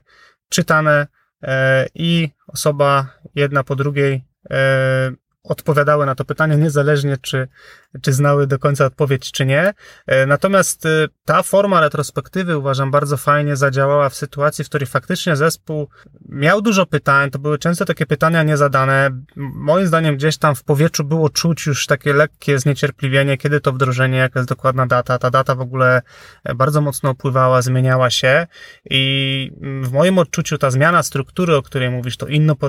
czytane 0.49 1.07
e, 1.43 1.85
i 1.93 2.29
osoba 2.47 3.07
jedna 3.35 3.63
po 3.63 3.75
drugiej 3.75 4.25
e, 4.49 5.11
odpowiadały 5.43 6.05
na 6.05 6.15
to 6.15 6.25
pytanie, 6.25 6.57
niezależnie 6.57 7.17
czy, 7.17 7.47
czy 8.01 8.13
znały 8.13 8.47
do 8.47 8.59
końca 8.59 8.85
odpowiedź, 8.85 9.31
czy 9.31 9.45
nie. 9.45 9.73
E, 10.07 10.25
natomiast 10.25 10.85
e, 10.85 10.89
ta 11.25 11.43
forma 11.43 11.81
retrospektywy 11.81 12.57
uważam 12.57 12.91
bardzo 12.91 13.17
fajnie 13.17 13.55
zadziałała 13.55 14.09
w 14.09 14.15
sytuacji, 14.15 14.65
w 14.65 14.69
której 14.69 14.87
faktycznie 14.87 15.35
zespół 15.35 15.89
miał 16.29 16.61
dużo 16.61 16.85
pytań, 16.85 17.31
to 17.31 17.39
były 17.39 17.57
często 17.57 17.85
takie 17.85 18.05
pytania 18.05 18.43
niezadane. 18.43 19.09
Moim 19.35 19.87
zdaniem 19.87 20.17
gdzieś 20.17 20.37
tam 20.37 20.55
w 20.55 20.63
powietrzu 20.63 21.03
było 21.03 21.29
czuć 21.29 21.65
już 21.65 21.87
takie 21.87 22.13
lekkie 22.13 22.59
zniecierpliwienie, 22.59 23.37
kiedy 23.37 23.61
to 23.61 23.73
wdrożenie, 23.73 24.17
jaka 24.17 24.39
jest 24.39 24.49
dokładna 24.49 24.87
data. 24.87 25.19
Ta 25.19 25.29
data 25.29 25.55
w 25.55 25.61
ogóle 25.61 26.01
bardzo 26.55 26.81
mocno 26.81 27.11
upływała, 27.11 27.61
zmieniała 27.61 28.09
się 28.09 28.47
i 28.89 29.51
w 29.83 29.91
moim 29.91 30.17
odczuciu 30.17 30.57
ta 30.57 30.71
zmiana 30.71 31.03
struktury, 31.03 31.55
o 31.55 31.61
której 31.61 31.89
mówisz, 31.89 32.17
to 32.17 32.27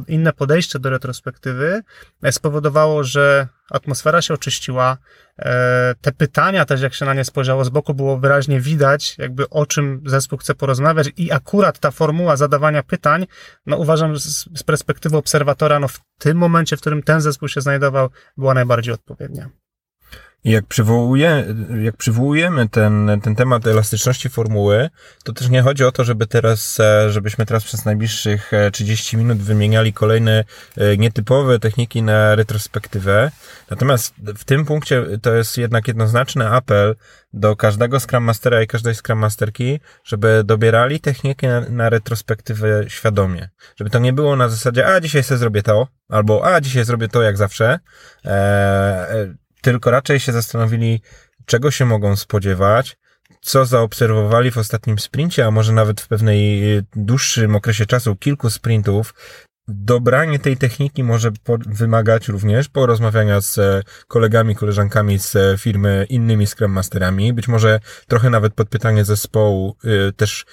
inne 0.09 0.33
podejście 0.33 0.79
do 0.79 0.91
retrospektywy 0.91 1.83
spowodowało, 2.31 2.60
że 3.05 3.49
atmosfera 3.71 4.23
się 4.23 4.35
oczyściła. 4.35 4.97
E, 5.39 5.95
te 6.01 6.13
pytania 6.13 6.65
też, 6.65 6.81
jak 6.81 6.95
się 6.95 7.05
na 7.05 7.15
nie 7.15 7.25
spojrzało 7.25 7.65
z 7.65 7.69
boku, 7.69 7.95
było 7.95 8.19
wyraźnie 8.19 8.61
widać, 8.61 9.19
jakby 9.19 9.51
o 9.51 9.67
czym 9.67 10.03
zespół 10.07 10.39
chce 10.39 10.55
porozmawiać 10.55 11.11
i 11.17 11.33
akurat 11.33 11.79
ta 11.79 11.91
formuła 11.91 12.37
zadawania 12.37 12.83
pytań, 12.83 13.27
no 13.67 13.77
uważam 13.77 14.19
z 14.19 14.63
perspektywy 14.63 15.17
obserwatora, 15.17 15.81
no 15.81 15.89
w 15.89 16.01
tym 16.19 16.37
momencie, 16.37 16.77
w 16.77 16.81
którym 16.81 17.03
ten 17.03 17.21
zespół 17.21 17.49
się 17.49 17.61
znajdował, 17.61 18.09
była 18.37 18.55
najbardziej 18.55 18.95
odpowiednia. 18.95 19.51
Jak, 20.45 20.67
przywołuje, 20.67 21.45
jak 21.83 21.97
przywołujemy 21.97 22.69
ten, 22.69 23.11
ten 23.23 23.35
temat 23.35 23.67
elastyczności 23.67 24.29
formuły, 24.29 24.91
to 25.25 25.33
też 25.33 25.49
nie 25.49 25.63
chodzi 25.63 25.85
o 25.85 25.93
to, 25.93 26.05
żeby 26.05 26.27
teraz, 26.27 26.81
e, 26.81 27.11
żebyśmy 27.11 27.47
teraz 27.47 27.65
przez 27.65 27.85
najbliższych 27.85 28.51
30 28.73 29.17
e, 29.17 29.19
minut 29.19 29.39
wymieniali 29.39 29.93
kolejne 29.93 30.45
e, 30.77 30.97
nietypowe 30.97 31.59
techniki 31.59 32.03
na 32.03 32.35
retrospektywę. 32.35 33.31
Natomiast 33.71 34.15
w 34.39 34.45
tym 34.45 34.65
punkcie 34.65 35.05
to 35.23 35.35
jest 35.35 35.59
jednak 35.59 35.89
jednoznaczny 35.89 36.49
apel 36.49 36.97
do 37.33 37.57
każdego 37.57 38.01
Scrum 38.01 38.25
Mastera 38.25 38.63
i 38.63 38.67
każdej 38.67 38.95
Scrum 38.95 39.19
Masterki, 39.19 39.81
żeby 40.05 40.43
dobierali 40.45 41.01
techniki 41.01 41.47
na, 41.71 41.91
retrospektywę 41.91 42.85
świadomie. 42.89 43.49
Żeby 43.77 43.91
to 43.91 43.99
nie 43.99 44.13
było 44.13 44.37
na 44.37 44.49
zasadzie, 44.49 44.87
a 44.87 45.01
dzisiaj 45.01 45.23
sobie 45.23 45.39
zrobię 45.39 45.63
to, 45.63 45.89
albo 46.09 46.55
a 46.55 46.61
dzisiaj 46.61 46.85
zrobię 46.85 47.09
to 47.09 47.23
jak 47.23 47.37
zawsze. 47.37 47.79
Eee, 48.25 49.35
tylko 49.63 49.91
raczej 49.91 50.21
się 50.21 50.33
zastanowili, 50.33 51.01
czego 51.47 51.71
się 51.71 51.85
mogą 51.85 52.17
spodziewać, 52.17 52.97
co 53.41 53.65
zaobserwowali 53.65 54.51
w 54.51 54.59
ostatnim 54.59 54.99
sprincie, 54.99 55.47
a 55.47 55.51
może 55.51 55.73
nawet 55.73 56.01
w 56.01 56.09
pewnej 56.09 56.63
dłuższym 56.97 57.57
okresie 57.57 57.87
czasu, 57.87 58.17
kilku 58.17 58.51
sprintów, 58.51 59.15
dobranie 59.71 60.39
tej 60.39 60.57
techniki 60.57 61.05
może 61.05 61.31
wymagać 61.67 62.29
również 62.29 62.69
porozmawiania 62.69 63.41
z 63.41 63.59
e, 63.59 63.83
kolegami, 64.09 64.57
koleżankami 64.57 65.19
z 65.19 65.37
e, 65.37 65.59
firmy, 65.59 66.07
innymi 66.09 66.47
Scrum 66.47 66.73
Masterami, 66.73 67.33
być 67.33 67.49
może 67.49 67.81
trochę 68.09 68.31
nawet 68.31 68.55
podpytanie 68.55 69.05
zespołu 69.05 69.77
e, 69.85 70.13
też 70.13 70.45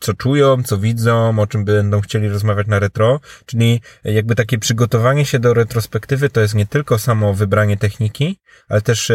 co 0.00 0.14
czują, 0.14 0.62
co 0.62 0.78
widzą, 0.78 1.38
o 1.38 1.46
czym 1.46 1.64
będą 1.64 2.00
chcieli 2.00 2.28
rozmawiać 2.28 2.66
na 2.66 2.78
retro, 2.78 3.20
czyli 3.46 3.80
jakby 4.04 4.34
takie 4.34 4.58
przygotowanie 4.58 5.24
się 5.24 5.38
do 5.38 5.54
retrospektywy 5.54 6.30
to 6.30 6.40
jest 6.40 6.54
nie 6.54 6.66
tylko 6.66 6.98
samo 6.98 7.34
wybranie 7.34 7.76
techniki, 7.76 8.40
ale 8.68 8.80
też 8.80 9.12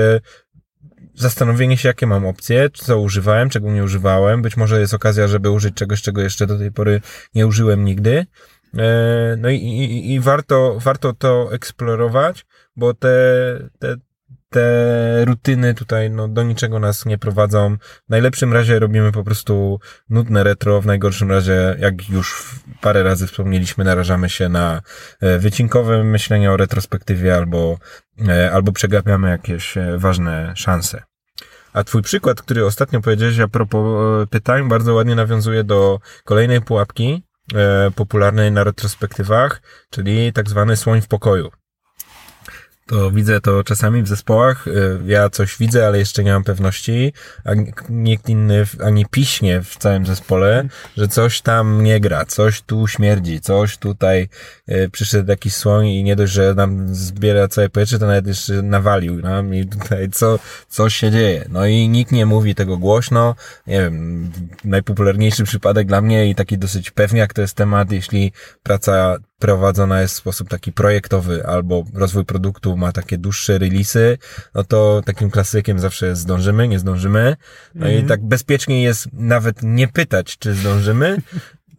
zastanowienie 1.16 1.78
się, 1.78 1.88
jakie 1.88 2.08
mam 2.08 2.26
opcje, 2.26 2.70
co 2.74 3.00
używałem, 3.00 3.50
czego 3.50 3.72
nie 3.72 3.84
używałem. 3.84 4.42
Być 4.42 4.58
może 4.58 4.80
jest 4.80 4.94
okazja, 4.94 5.28
żeby 5.28 5.52
użyć 5.52 5.76
czegoś, 5.76 6.02
czego 6.02 6.22
jeszcze 6.22 6.48
do 6.48 6.58
tej 6.58 6.72
pory 6.72 7.02
nie 7.36 7.48
użyłem 7.48 7.86
nigdy. 7.86 8.26
E, 8.78 9.36
no 9.38 9.50
i, 9.50 9.56
i, 9.56 10.14
i 10.14 10.20
warto, 10.20 10.78
warto 10.80 11.14
to 11.14 11.54
eksplorować, 11.54 12.46
bo 12.76 12.94
te, 12.94 13.10
te, 13.80 13.96
te 14.50 15.26
rutyny 15.26 15.74
tutaj 15.74 16.12
no, 16.12 16.28
do 16.28 16.44
niczego 16.44 16.80
nas 16.80 17.06
nie 17.06 17.18
prowadzą. 17.18 17.78
W 18.08 18.10
najlepszym 18.10 18.54
razie 18.54 18.80
robimy 18.80 19.12
po 19.12 19.24
prostu 19.24 19.80
nudne 20.10 20.44
retro, 20.44 20.82
w 20.82 20.86
najgorszym 20.86 21.32
razie, 21.32 21.76
jak 21.80 22.10
już 22.10 22.56
parę 22.82 23.04
razy 23.04 23.28
wspomnieliśmy, 23.28 23.84
narażamy 23.84 24.30
się 24.30 24.50
na 24.50 24.82
e, 25.22 25.40
wycinkowe 25.40 26.04
myślenie 26.04 26.52
o 26.52 26.58
retrospektywie 26.58 27.36
albo, 27.36 27.78
e, 28.28 28.52
albo 28.52 28.72
przegapiamy 28.72 29.30
jakieś 29.30 29.76
ważne 29.98 30.54
szanse. 30.56 31.04
A 31.74 31.84
twój 31.84 32.02
przykład, 32.02 32.42
który 32.42 32.66
ostatnio 32.66 33.02
powiedziałeś 33.02 33.40
a 33.40 33.48
propos 33.48 34.28
pytań, 34.30 34.70
bardzo 34.70 34.94
ładnie 34.94 35.16
nawiązuje 35.16 35.64
do 35.64 36.00
kolejnej 36.24 36.62
pułapki, 36.62 37.24
popularnej 37.96 38.52
na 38.52 38.64
retrospektywach, 38.64 39.62
czyli 39.90 40.34
tak 40.34 40.50
zwany 40.50 40.78
słoń 40.78 41.02
w 41.02 41.08
pokoju 41.08 41.52
to 42.88 43.12
widzę 43.12 43.42
to 43.42 43.64
czasami 43.64 44.04
w 44.04 44.08
zespołach. 44.08 44.68
Y, 44.68 45.00
ja 45.06 45.30
coś 45.30 45.58
widzę, 45.58 45.88
ale 45.88 46.00
jeszcze 46.00 46.24
nie 46.24 46.32
mam 46.32 46.44
pewności, 46.44 47.14
a 47.46 47.52
nikt 47.90 48.30
inny 48.30 48.66
ani 48.84 49.06
piśnie 49.06 49.62
w 49.62 49.78
całym 49.78 50.06
zespole, 50.06 50.68
że 50.98 51.08
coś 51.08 51.42
tam 51.42 51.84
nie 51.84 52.00
gra, 52.00 52.26
coś 52.26 52.62
tu 52.62 52.88
śmierdzi, 52.88 53.42
coś 53.42 53.78
tutaj 53.78 54.30
y, 54.70 54.90
przyszedł 54.92 55.30
jakiś 55.30 55.56
słoń 55.56 55.88
i 55.88 56.04
nie 56.04 56.16
dość, 56.16 56.34
że 56.34 56.54
nam 56.54 56.96
zbiera 56.96 57.48
całe 57.48 57.70
powietrze, 57.70 58.00
to 58.00 58.08
nawet 58.08 58.28
jeszcze 58.28 58.62
nawalił 58.62 59.22
nam 59.22 59.56
i 59.56 59.66
tutaj 59.68 60.10
co, 60.10 60.40
co 60.70 60.90
się 60.90 61.12
dzieje. 61.12 61.46
No 61.50 61.66
i 61.66 61.90
nikt 61.90 62.12
nie 62.12 62.26
mówi 62.26 62.56
tego 62.56 62.78
głośno. 62.78 63.36
Nie 63.68 63.82
wiem, 63.82 64.32
najpopularniejszy 64.64 65.44
przypadek 65.44 65.88
dla 65.88 66.02
mnie 66.02 66.30
i 66.30 66.36
taki 66.36 66.58
dosyć 66.58 66.92
pewniak 66.92 67.34
to 67.34 67.42
jest 67.42 67.56
temat, 67.56 67.92
jeśli 67.92 68.32
praca 68.64 69.18
prowadzona 69.40 70.02
jest 70.02 70.14
w 70.14 70.18
sposób 70.18 70.50
taki 70.50 70.72
projektowy 70.72 71.48
albo 71.48 71.84
rozwój 71.94 72.26
produktu 72.26 72.78
ma 72.78 72.92
takie 72.92 73.18
dłuższe 73.18 73.58
releasy, 73.58 74.18
no 74.56 74.64
to 74.64 75.02
takim 75.06 75.32
klasykiem 75.32 75.80
zawsze 75.80 76.06
jest 76.08 76.22
zdążymy, 76.22 76.68
nie 76.68 76.80
zdążymy. 76.80 77.36
No 77.76 77.86
mm. 77.86 77.92
i 77.92 78.00
mhm. 78.00 78.08
tak 78.08 78.28
bezpiecznie 78.28 78.84
jest 78.84 79.08
nawet 79.14 79.64
nie 79.64 79.88
pytać, 79.88 80.38
czy 80.38 80.54
zdążymy, 80.54 81.18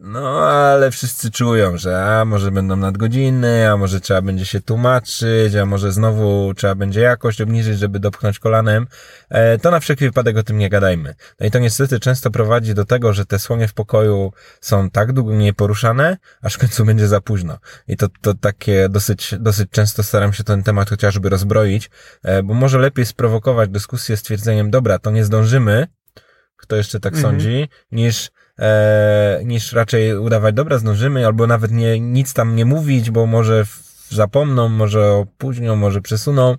no, 0.05 0.39
ale 0.49 0.91
wszyscy 0.91 1.31
czują, 1.31 1.77
że 1.77 2.05
a 2.05 2.25
może 2.25 2.51
będą 2.51 2.75
nadgodziny, 2.75 3.71
a 3.71 3.77
może 3.77 4.01
trzeba 4.01 4.21
będzie 4.21 4.45
się 4.45 4.61
tłumaczyć, 4.61 5.55
a 5.55 5.65
może 5.65 5.91
znowu 5.91 6.53
trzeba 6.53 6.75
będzie 6.75 7.01
jakość 7.01 7.41
obniżyć, 7.41 7.79
żeby 7.79 7.99
dopchnąć 7.99 8.39
kolanem. 8.39 8.87
E, 9.29 9.57
to 9.57 9.71
na 9.71 9.79
wszelki 9.79 10.05
wypadek 10.05 10.37
o 10.37 10.43
tym 10.43 10.57
nie 10.57 10.69
gadajmy. 10.69 11.15
No 11.39 11.47
i 11.47 11.51
to 11.51 11.59
niestety 11.59 11.99
często 11.99 12.31
prowadzi 12.31 12.73
do 12.73 12.85
tego, 12.85 13.13
że 13.13 13.25
te 13.25 13.39
słonie 13.39 13.67
w 13.67 13.73
pokoju 13.73 14.31
są 14.61 14.89
tak 14.89 15.13
długo 15.13 15.33
nieporuszane, 15.33 16.17
aż 16.41 16.53
w 16.53 16.57
końcu 16.57 16.85
będzie 16.89 17.07
za 17.07 17.21
późno. 17.21 17.57
I 17.87 17.97
to, 17.97 18.07
to 18.21 18.33
takie 18.33 18.89
dosyć, 18.89 19.35
dosyć 19.39 19.69
często 19.71 20.03
staram 20.03 20.33
się 20.33 20.43
ten 20.43 20.63
temat 20.63 20.89
chociażby 20.89 21.29
rozbroić, 21.29 21.89
e, 22.23 22.43
bo 22.43 22.53
może 22.53 22.79
lepiej 22.79 23.05
sprowokować 23.05 23.69
dyskusję 23.69 24.17
stwierdzeniem, 24.17 24.71
dobra, 24.71 24.99
to 24.99 25.11
nie 25.11 25.25
zdążymy, 25.25 25.87
kto 26.57 26.75
jeszcze 26.75 26.99
tak 26.99 27.13
mhm. 27.13 27.31
sądzi, 27.31 27.69
niż 27.91 28.31
e, 28.59 29.41
niż 29.45 29.73
raczej 29.73 30.17
udawać, 30.17 30.55
dobra, 30.55 30.77
zdążymy, 30.77 31.25
albo 31.25 31.47
nawet 31.47 31.71
nie, 31.71 31.99
nic 31.99 32.33
tam 32.33 32.55
nie 32.55 32.65
mówić, 32.65 33.11
bo 33.11 33.25
może 33.25 33.65
zapomną, 34.09 34.69
może 34.69 35.11
opóźnią, 35.11 35.75
może 35.75 36.01
przesuną 36.01 36.55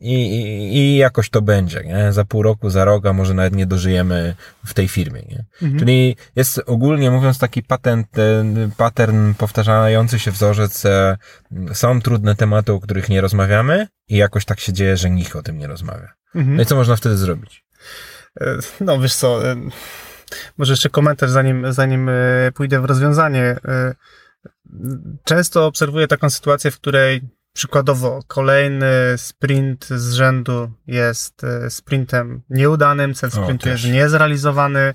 i, 0.00 0.14
i, 0.14 0.76
i 0.76 0.96
jakoś 0.96 1.30
to 1.30 1.42
będzie, 1.42 1.84
nie? 1.84 2.12
Za 2.12 2.24
pół 2.24 2.42
roku, 2.42 2.70
za 2.70 2.84
rok, 2.84 3.06
a 3.06 3.12
może 3.12 3.34
nawet 3.34 3.54
nie 3.54 3.66
dożyjemy 3.66 4.34
w 4.66 4.74
tej 4.74 4.88
firmie, 4.88 5.22
nie? 5.22 5.44
Mhm. 5.62 5.78
Czyli 5.78 6.16
jest 6.36 6.60
ogólnie 6.66 7.10
mówiąc 7.10 7.38
taki 7.38 7.62
patent, 7.62 8.06
pattern 8.76 9.34
powtarzający 9.34 10.18
się 10.18 10.30
wzorzec, 10.30 10.84
e, 10.84 11.16
są 11.72 12.00
trudne 12.00 12.34
tematy, 12.34 12.72
o 12.72 12.80
których 12.80 13.08
nie 13.08 13.20
rozmawiamy 13.20 13.88
i 14.08 14.16
jakoś 14.16 14.44
tak 14.44 14.60
się 14.60 14.72
dzieje, 14.72 14.96
że 14.96 15.10
nikt 15.10 15.36
o 15.36 15.42
tym 15.42 15.58
nie 15.58 15.66
rozmawia. 15.66 16.12
Mhm. 16.34 16.56
No 16.56 16.62
i 16.62 16.66
co 16.66 16.76
można 16.76 16.96
wtedy 16.96 17.16
zrobić? 17.16 17.64
E, 18.40 18.56
no 18.80 19.00
wiesz 19.00 19.14
co, 19.14 19.50
e, 19.50 19.56
może 20.58 20.72
jeszcze 20.72 20.90
komentarz, 20.90 21.30
zanim, 21.30 21.72
zanim 21.72 22.08
e, 22.08 22.12
pójdę 22.54 22.80
w 22.80 22.84
rozwiązanie. 22.84 23.56
E, 23.64 23.94
często 25.24 25.66
obserwuję 25.66 26.08
taką 26.08 26.30
sytuację, 26.30 26.70
w 26.70 26.80
której 26.80 27.20
przykładowo 27.52 28.20
kolejny 28.26 28.92
sprint 29.16 29.86
z 29.86 30.12
rzędu 30.12 30.72
jest 30.86 31.44
e, 31.44 31.70
sprintem 31.70 32.42
nieudanym, 32.50 33.14
cel 33.14 33.30
sprintu 33.30 33.68
jest 33.68 33.84
niezrealizowany. 33.84 34.94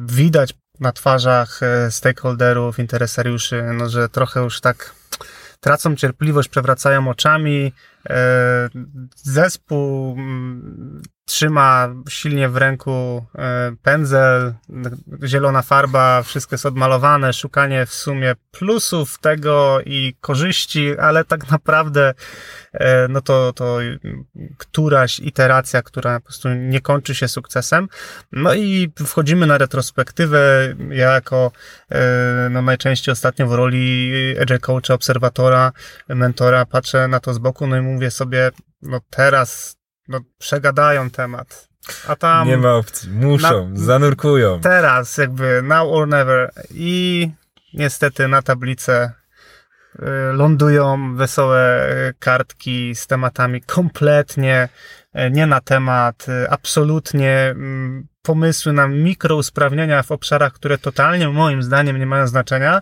Widać 0.00 0.54
na 0.80 0.92
twarzach 0.92 1.60
stakeholderów, 1.90 2.78
interesariuszy, 2.78 3.62
no, 3.74 3.88
że 3.88 4.08
trochę 4.08 4.40
już 4.40 4.60
tak 4.60 4.94
tracą 5.60 5.96
cierpliwość, 5.96 6.48
przewracają 6.48 7.08
oczami. 7.08 7.72
Zespół 9.16 10.16
trzyma 11.24 11.88
silnie 12.08 12.48
w 12.48 12.56
ręku 12.56 13.26
e, 13.34 13.72
pędzel, 13.82 14.54
zielona 15.24 15.62
farba, 15.62 16.22
wszystko 16.22 16.54
jest 16.54 16.66
odmalowane, 16.66 17.32
szukanie 17.32 17.86
w 17.86 17.94
sumie 17.94 18.34
plusów 18.50 19.18
tego 19.18 19.80
i 19.86 20.14
korzyści, 20.20 20.98
ale 20.98 21.24
tak 21.24 21.50
naprawdę 21.50 22.14
e, 22.72 23.08
no 23.08 23.20
to, 23.20 23.52
to 23.52 23.78
któraś 24.58 25.20
iteracja, 25.20 25.82
która 25.82 26.20
po 26.20 26.24
prostu 26.24 26.48
nie 26.48 26.80
kończy 26.80 27.14
się 27.14 27.28
sukcesem. 27.28 27.88
No 28.32 28.54
i 28.54 28.92
wchodzimy 29.06 29.46
na 29.46 29.58
retrospektywę. 29.58 30.74
Ja 30.90 31.12
jako 31.12 31.52
e, 31.90 32.48
no 32.50 32.62
najczęściej 32.62 33.12
ostatnio 33.12 33.46
w 33.46 33.54
roli 33.54 34.12
agile 34.42 34.58
coacha, 34.58 34.94
obserwatora, 34.94 35.72
mentora 36.08 36.66
patrzę 36.66 37.08
na 37.08 37.20
to 37.20 37.34
z 37.34 37.38
boku, 37.38 37.66
no 37.66 37.76
i 37.76 37.80
mówię 37.80 38.10
sobie, 38.10 38.50
no 38.82 39.00
teraz 39.10 39.76
no, 40.08 40.20
przegadają 40.38 41.10
temat. 41.10 41.68
A 42.08 42.16
tam. 42.16 42.48
Nie 42.48 42.56
ma 42.56 42.74
opcji. 42.74 43.10
Muszą, 43.10 43.68
na, 43.68 43.78
zanurkują. 43.78 44.60
Teraz, 44.60 45.16
jakby 45.18 45.62
now 45.62 45.88
or 45.92 46.08
never. 46.08 46.50
I 46.70 47.30
niestety 47.74 48.28
na 48.28 48.42
tablicę 48.42 49.12
y, 49.96 50.02
lądują 50.32 51.16
wesołe 51.16 51.88
y, 52.08 52.14
kartki 52.18 52.94
z 52.94 53.06
tematami 53.06 53.62
kompletnie 53.62 54.68
y, 55.14 55.30
nie 55.30 55.46
na 55.46 55.60
temat, 55.60 56.26
absolutnie 56.50 57.38
mm, 57.50 58.06
pomysły 58.24 58.72
na 58.72 58.88
mikrousprawnienia 58.88 60.02
w 60.02 60.12
obszarach, 60.12 60.52
które 60.52 60.78
totalnie 60.78 61.28
moim 61.28 61.62
zdaniem 61.62 61.98
nie 61.98 62.06
mają 62.06 62.26
znaczenia, 62.26 62.80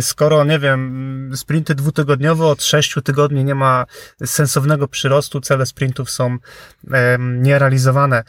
skoro, 0.00 0.44
nie 0.44 0.58
wiem, 0.58 1.30
sprinty 1.34 1.74
dwutygodniowe 1.74 2.46
od 2.46 2.64
sześciu 2.64 3.02
tygodni 3.02 3.44
nie 3.44 3.54
ma 3.54 3.86
sensownego 4.24 4.88
przyrostu, 4.88 5.40
cele 5.40 5.66
sprintów 5.66 6.10
są 6.10 6.38
e, 6.92 7.18
nierealizowane. 7.18 8.24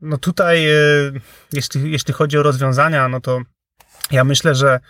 No 0.00 0.18
tutaj, 0.18 0.66
e, 0.66 0.74
jeśli, 1.52 1.92
jeśli 1.92 2.14
chodzi 2.14 2.38
o 2.38 2.42
rozwiązania, 2.42 3.08
no 3.08 3.20
to 3.20 3.40
ja 4.10 4.24
myślę, 4.24 4.54
że 4.54 4.80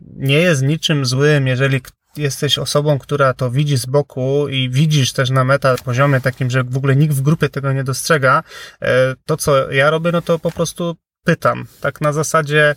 nie 0.00 0.38
jest 0.38 0.62
niczym 0.62 1.06
złym, 1.06 1.46
jeżeli 1.46 1.80
jesteś 2.16 2.58
osobą, 2.58 2.98
która 2.98 3.34
to 3.34 3.50
widzi 3.50 3.76
z 3.76 3.86
boku 3.86 4.48
i 4.48 4.70
widzisz 4.70 5.12
też 5.12 5.30
na 5.30 5.44
meta 5.44 5.76
poziomie 5.84 6.20
takim, 6.20 6.50
że 6.50 6.64
w 6.64 6.76
ogóle 6.76 6.96
nikt 6.96 7.14
w 7.14 7.22
grupie 7.22 7.48
tego 7.48 7.72
nie 7.72 7.84
dostrzega, 7.84 8.42
e, 8.82 9.14
to 9.26 9.36
co 9.36 9.70
ja 9.70 9.90
robię, 9.90 10.12
no 10.12 10.22
to 10.22 10.38
po 10.38 10.50
prostu 10.50 10.96
pytam. 11.24 11.66
Tak 11.80 12.00
na 12.00 12.12
zasadzie, 12.12 12.76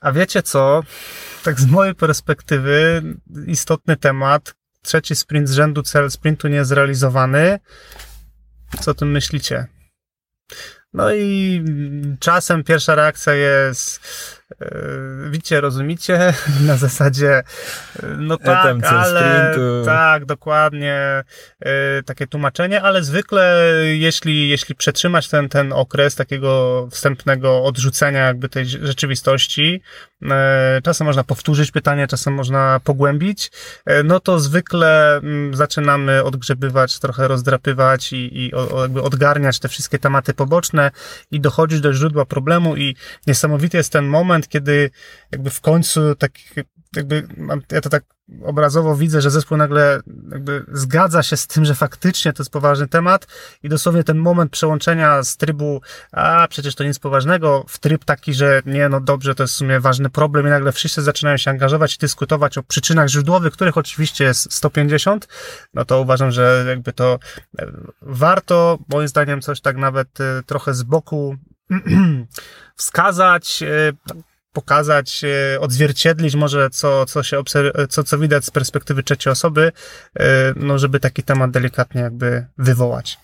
a 0.00 0.12
wiecie 0.12 0.42
co? 0.42 0.82
Tak 1.44 1.60
z 1.60 1.66
mojej 1.66 1.94
perspektywy 1.94 3.02
istotny 3.46 3.96
temat, 3.96 4.54
trzeci 4.82 5.16
sprint 5.16 5.48
z 5.48 5.52
rzędu, 5.52 5.82
cel 5.82 6.10
sprintu 6.10 6.48
niezrealizowany. 6.48 7.58
Co 8.80 8.90
o 8.90 8.94
tym 8.94 9.10
myślicie? 9.10 9.66
No 10.92 11.14
i 11.14 11.64
czasem 12.20 12.64
pierwsza 12.64 12.94
reakcja 12.94 13.34
jest 13.34 14.00
widzicie, 15.30 15.60
rozumicie? 15.60 16.34
Na 16.66 16.76
zasadzie, 16.76 17.42
e, 18.02 18.06
no 18.18 18.36
tak, 18.36 18.76
ale 18.86 19.20
sprintu. 19.20 19.84
tak, 19.84 20.24
dokładnie, 20.24 21.24
e, 21.60 22.02
takie 22.02 22.26
tłumaczenie, 22.26 22.82
ale 22.82 23.04
zwykle 23.04 23.66
jeśli, 23.84 24.48
jeśli 24.48 24.74
przetrzymać 24.74 25.28
ten, 25.28 25.48
ten 25.48 25.72
okres 25.72 26.14
takiego 26.14 26.88
wstępnego 26.90 27.64
odrzucenia 27.64 28.26
jakby 28.26 28.48
tej 28.48 28.66
rzeczywistości, 28.66 29.82
czasem 30.82 31.06
można 31.06 31.24
powtórzyć 31.24 31.70
pytanie, 31.70 32.06
czasem 32.06 32.34
można 32.34 32.80
pogłębić, 32.84 33.50
no 34.04 34.20
to 34.20 34.40
zwykle 34.40 35.16
mm, 35.16 35.54
zaczynamy 35.54 36.24
odgrzebywać, 36.24 36.98
trochę 36.98 37.28
rozdrapywać 37.28 38.12
i, 38.12 38.38
i 38.38 38.52
jakby 38.80 39.02
odgarniać 39.02 39.58
te 39.58 39.68
wszystkie 39.68 39.98
tematy 39.98 40.34
poboczne 40.34 40.90
i 41.30 41.40
dochodzić 41.40 41.80
do 41.80 41.92
źródła 41.92 42.24
problemu 42.24 42.76
i 42.76 42.96
niesamowity 43.26 43.76
jest 43.76 43.92
ten 43.92 44.06
moment, 44.06 44.39
moment, 44.40 44.48
kiedy 44.48 44.90
jakby 45.32 45.50
w 45.50 45.60
końcu 45.60 46.14
tak 46.14 46.32
jakby, 46.96 47.28
ja 47.72 47.80
to 47.80 47.88
tak 47.88 48.04
obrazowo 48.44 48.96
widzę, 48.96 49.20
że 49.20 49.30
zespół 49.30 49.56
nagle 49.56 50.00
jakby 50.32 50.64
zgadza 50.72 51.22
się 51.22 51.36
z 51.36 51.46
tym, 51.46 51.64
że 51.64 51.74
faktycznie 51.74 52.32
to 52.32 52.42
jest 52.42 52.50
poważny 52.50 52.88
temat 52.88 53.26
i 53.62 53.68
dosłownie 53.68 54.04
ten 54.04 54.18
moment 54.18 54.52
przełączenia 54.52 55.22
z 55.22 55.36
trybu, 55.36 55.80
a 56.12 56.46
przecież 56.48 56.74
to 56.74 56.84
nic 56.84 56.98
poważnego, 56.98 57.64
w 57.68 57.78
tryb 57.78 58.04
taki, 58.04 58.34
że 58.34 58.62
nie, 58.66 58.88
no 58.88 59.00
dobrze, 59.00 59.34
to 59.34 59.42
jest 59.42 59.54
w 59.54 59.56
sumie 59.56 59.80
ważny 59.80 60.10
problem 60.10 60.46
i 60.46 60.50
nagle 60.50 60.72
wszyscy 60.72 61.02
zaczynają 61.02 61.36
się 61.36 61.50
angażować 61.50 61.94
i 61.94 61.98
dyskutować 61.98 62.58
o 62.58 62.62
przyczynach 62.62 63.08
źródłowych, 63.08 63.52
których 63.52 63.76
oczywiście 63.76 64.24
jest 64.24 64.52
150, 64.52 65.28
no 65.74 65.84
to 65.84 66.00
uważam, 66.00 66.30
że 66.30 66.64
jakby 66.68 66.92
to 66.92 67.18
e, 67.58 67.66
warto, 68.02 68.78
moim 68.88 69.08
zdaniem 69.08 69.40
coś 69.40 69.60
tak 69.60 69.76
nawet 69.76 70.20
e, 70.20 70.42
trochę 70.46 70.74
z 70.74 70.82
boku 70.82 71.36
wskazać, 72.76 73.62
e, 73.62 73.92
pokazać, 74.52 75.24
e, 75.24 75.60
odzwierciedlić 75.60 76.34
może, 76.34 76.70
co, 76.70 77.06
co 77.06 77.22
się 77.22 77.38
obserw- 77.38 77.88
co, 77.88 78.04
co 78.04 78.18
widać 78.18 78.44
z 78.44 78.50
perspektywy 78.50 79.02
trzeciej 79.02 79.32
osoby, 79.32 79.72
e, 80.20 80.24
no, 80.56 80.78
żeby 80.78 81.00
taki 81.00 81.22
temat 81.22 81.50
delikatnie 81.50 82.00
jakby 82.00 82.46
wywołać. 82.58 83.18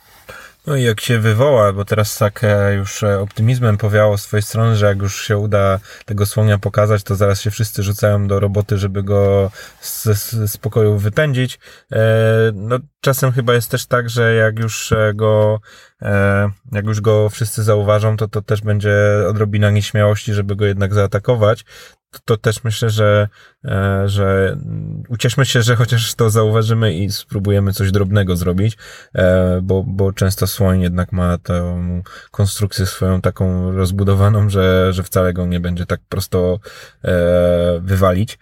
No 0.66 0.76
i 0.76 0.82
jak 0.82 1.00
się 1.00 1.18
wywoła, 1.18 1.72
bo 1.72 1.84
teraz 1.84 2.18
tak 2.18 2.44
e, 2.44 2.74
już 2.74 3.02
optymizmem 3.02 3.76
powiało 3.78 4.18
z 4.18 4.22
twojej 4.22 4.42
strony, 4.42 4.76
że 4.76 4.86
jak 4.86 4.98
już 4.98 5.26
się 5.26 5.38
uda 5.38 5.80
tego 6.04 6.26
słonia 6.26 6.58
pokazać, 6.58 7.02
to 7.02 7.14
zaraz 7.14 7.40
się 7.40 7.50
wszyscy 7.50 7.82
rzucają 7.82 8.26
do 8.26 8.40
roboty, 8.40 8.78
żeby 8.78 9.02
go 9.02 9.50
z, 9.80 10.04
z 10.50 10.56
pokoju 10.56 10.98
wypędzić. 10.98 11.58
No 12.54 12.78
czasem 13.00 13.32
chyba 13.32 13.54
jest 13.54 13.70
też 13.70 13.86
tak, 13.86 14.10
że 14.10 14.34
jak 14.34 14.58
już 14.58 14.94
go 15.14 15.60
E, 15.95 15.95
jak 16.72 16.84
już 16.84 17.00
go 17.00 17.28
wszyscy 17.28 17.62
zauważą, 17.62 18.16
to 18.16 18.28
to 18.28 18.42
też 18.42 18.60
będzie 18.60 18.94
odrobina 19.28 19.70
nieśmiałości, 19.70 20.34
żeby 20.34 20.56
go 20.56 20.66
jednak 20.66 20.94
zaatakować. 20.94 21.64
To, 22.10 22.18
to 22.24 22.36
też 22.36 22.64
myślę, 22.64 22.90
że, 22.90 23.28
e, 23.64 24.02
że 24.08 24.56
ucieszmy 25.08 25.46
się, 25.46 25.62
że 25.62 25.76
chociaż 25.76 26.14
to 26.14 26.30
zauważymy 26.30 26.94
i 26.94 27.10
spróbujemy 27.10 27.72
coś 27.72 27.92
drobnego 27.92 28.36
zrobić, 28.36 28.76
e, 29.14 29.60
bo, 29.62 29.84
bo 29.86 30.12
często 30.12 30.46
słoń 30.46 30.80
jednak 30.80 31.12
ma 31.12 31.38
tę 31.38 31.82
konstrukcję 32.30 32.86
swoją 32.86 33.20
taką 33.20 33.72
rozbudowaną, 33.72 34.50
że, 34.50 34.92
że 34.92 35.02
wcale 35.02 35.32
go 35.32 35.46
nie 35.46 35.60
będzie 35.60 35.86
tak 35.86 36.00
prosto 36.08 36.58
wywalić. 37.80 38.38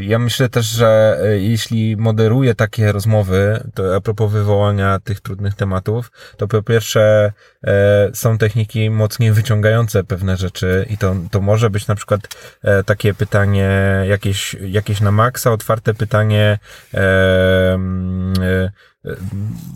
Ja 0.00 0.18
myślę 0.18 0.48
też, 0.48 0.66
że 0.66 1.18
e, 1.22 1.38
jeśli 1.38 1.96
moderuję 1.96 2.54
takie 2.54 2.92
rozmowy, 2.92 3.70
to 3.74 3.96
a 3.96 4.00
propos 4.00 4.32
wywołania 4.32 5.00
tych 5.04 5.20
trudnych 5.20 5.54
tematów, 5.54 6.12
to 6.36 6.48
po 6.48 6.62
pierwsze 6.62 7.32
są 8.14 8.38
techniki 8.38 8.90
mocniej 8.90 9.32
wyciągające 9.32 10.04
pewne 10.04 10.36
rzeczy 10.36 10.86
i 10.90 10.98
to, 10.98 11.16
to 11.30 11.40
może 11.40 11.70
być 11.70 11.86
na 11.86 11.94
przykład 11.94 12.20
e, 12.62 12.84
takie 12.84 13.14
pytanie, 13.14 13.70
jakieś, 14.08 14.54
jakieś 14.54 15.00
na 15.00 15.12
maksa 15.12 15.52
otwarte 15.52 15.94
pytanie, 15.94 16.58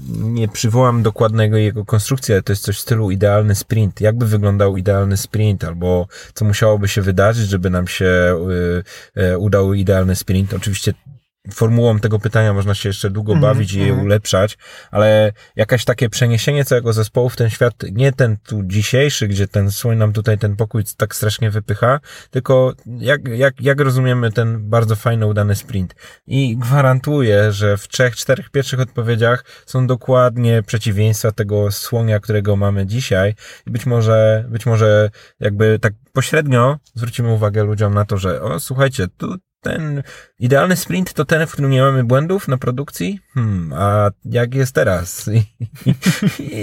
nie 0.08 0.48
przywołam 0.48 1.02
dokładnego 1.02 1.56
jego 1.56 1.84
konstrukcji, 1.84 2.34
ale 2.34 2.42
to 2.42 2.52
jest 2.52 2.64
coś 2.64 2.76
w 2.76 2.80
stylu 2.80 3.10
idealny 3.10 3.54
sprint. 3.54 4.00
Jakby 4.00 4.26
wyglądał 4.26 4.76
idealny 4.76 5.16
sprint, 5.16 5.64
albo 5.64 6.06
co 6.34 6.44
musiałoby 6.44 6.88
się 6.88 7.02
wydarzyć, 7.02 7.48
żeby 7.48 7.70
nam 7.70 7.88
się 7.88 8.38
y, 9.16 9.22
y, 9.22 9.38
udał 9.38 9.74
idealny 9.74 10.16
sprint. 10.16 10.54
Oczywiście 10.54 10.94
formułą 11.52 12.00
tego 12.00 12.18
pytania 12.18 12.52
można 12.52 12.74
się 12.74 12.88
jeszcze 12.88 13.10
długo 13.10 13.32
mhm, 13.32 13.54
bawić 13.54 13.74
mm, 13.74 13.82
i 13.82 13.86
je 13.86 13.92
mm. 13.92 14.04
ulepszać, 14.06 14.58
ale 14.90 15.32
jakaś 15.56 15.84
takie 15.84 16.10
przeniesienie 16.10 16.64
całego 16.64 16.92
zespołu 16.92 17.28
w 17.28 17.36
ten 17.36 17.50
świat, 17.50 17.74
nie 17.92 18.12
ten 18.12 18.36
tu 18.36 18.62
dzisiejszy, 18.62 19.28
gdzie 19.28 19.48
ten 19.48 19.70
słoń 19.70 19.96
nam 19.96 20.12
tutaj 20.12 20.38
ten 20.38 20.56
pokój 20.56 20.84
tak 20.96 21.14
strasznie 21.14 21.50
wypycha, 21.50 22.00
tylko 22.30 22.72
jak, 22.86 23.28
jak, 23.28 23.60
jak 23.60 23.80
rozumiemy 23.80 24.32
ten 24.32 24.70
bardzo 24.70 24.96
fajny, 24.96 25.26
udany 25.26 25.54
sprint. 25.54 25.94
I 26.26 26.56
gwarantuję, 26.56 27.52
że 27.52 27.76
w 27.76 27.88
trzech, 27.88 28.16
czterech 28.16 28.50
pierwszych 28.50 28.80
odpowiedziach 28.80 29.44
są 29.66 29.86
dokładnie 29.86 30.62
przeciwieństwa 30.62 31.32
tego 31.32 31.72
słonia, 31.72 32.20
którego 32.20 32.56
mamy 32.56 32.86
dzisiaj 32.86 33.34
i 33.66 33.70
być 33.70 33.86
może, 33.86 34.44
być 34.48 34.66
może 34.66 35.10
jakby 35.40 35.78
tak 35.78 35.92
pośrednio 36.12 36.78
zwrócimy 36.94 37.32
uwagę 37.32 37.64
ludziom 37.64 37.94
na 37.94 38.04
to, 38.04 38.16
że 38.16 38.42
o, 38.42 38.60
słuchajcie, 38.60 39.08
tu 39.16 39.36
ten 39.64 40.02
idealny 40.38 40.76
sprint 40.76 41.12
to 41.12 41.24
ten, 41.24 41.46
w 41.46 41.52
którym 41.52 41.70
nie 41.70 41.80
mamy 41.80 42.04
błędów 42.04 42.48
na 42.48 42.58
produkcji? 42.58 43.20
Hmm, 43.34 43.72
a 43.72 44.10
jak 44.24 44.54
jest 44.54 44.74
teraz? 44.74 45.28
I, 45.36 45.44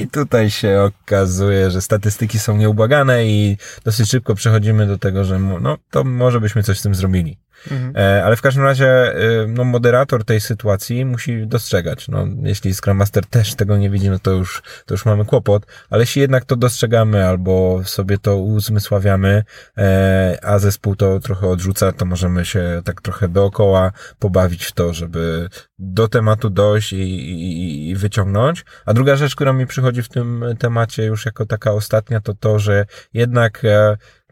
I, 0.01 0.07
tutaj 0.07 0.49
się 0.49 0.81
okazuje, 0.81 1.71
że 1.71 1.81
statystyki 1.81 2.39
są 2.39 2.57
nieubłagane 2.57 3.25
i 3.25 3.57
dosyć 3.83 4.09
szybko 4.09 4.35
przechodzimy 4.35 4.87
do 4.87 4.97
tego, 4.97 5.23
że 5.23 5.39
no, 5.39 5.77
to 5.91 6.03
może 6.03 6.39
byśmy 6.39 6.63
coś 6.63 6.79
z 6.79 6.81
tym 6.81 6.95
zrobili. 6.95 7.37
Mhm. 7.71 7.93
E, 7.95 8.23
ale 8.25 8.35
w 8.35 8.41
każdym 8.41 8.63
razie, 8.63 8.87
e, 8.87 9.47
no, 9.47 9.63
moderator 9.63 10.25
tej 10.25 10.41
sytuacji 10.41 11.05
musi 11.05 11.47
dostrzegać. 11.47 12.07
No, 12.07 12.27
jeśli 12.43 12.73
Scrum 12.73 12.97
Master 12.97 13.25
też 13.25 13.55
tego 13.55 13.77
nie 13.77 13.89
widzi, 13.89 14.09
no 14.09 14.19
to 14.19 14.31
już, 14.31 14.61
to 14.85 14.93
już 14.93 15.05
mamy 15.05 15.25
kłopot, 15.25 15.65
ale 15.89 16.01
jeśli 16.01 16.21
jednak 16.21 16.45
to 16.45 16.55
dostrzegamy 16.55 17.27
albo 17.27 17.81
sobie 17.85 18.17
to 18.17 18.37
uzmysławiamy, 18.37 19.43
e, 19.77 20.37
a 20.43 20.59
zespół 20.59 20.95
to 20.95 21.19
trochę 21.19 21.47
odrzuca, 21.47 21.91
to 21.91 22.05
możemy 22.05 22.45
się 22.45 22.81
tak 22.85 23.01
trochę 23.01 23.29
dookoła 23.29 23.91
pobawić 24.19 24.65
w 24.65 24.71
to, 24.71 24.93
żeby 24.93 25.49
do 25.79 26.07
tematu 26.07 26.49
dojść 26.49 26.93
i, 26.93 26.97
i, 26.97 27.89
i 27.89 27.95
wyciągnąć. 27.95 28.65
A 28.85 28.93
druga 28.93 29.15
rzecz, 29.15 29.35
która 29.35 29.53
mi 29.53 29.67
przychodzi 29.67 30.03
w 30.03 30.09
tym 30.09 30.45
temacie 30.59 31.05
już 31.05 31.25
jako 31.25 31.45
taka 31.45 31.71
ostatnia, 31.71 32.21
to 32.21 32.33
to, 32.33 32.59
że 32.59 32.85
jednak 33.13 33.63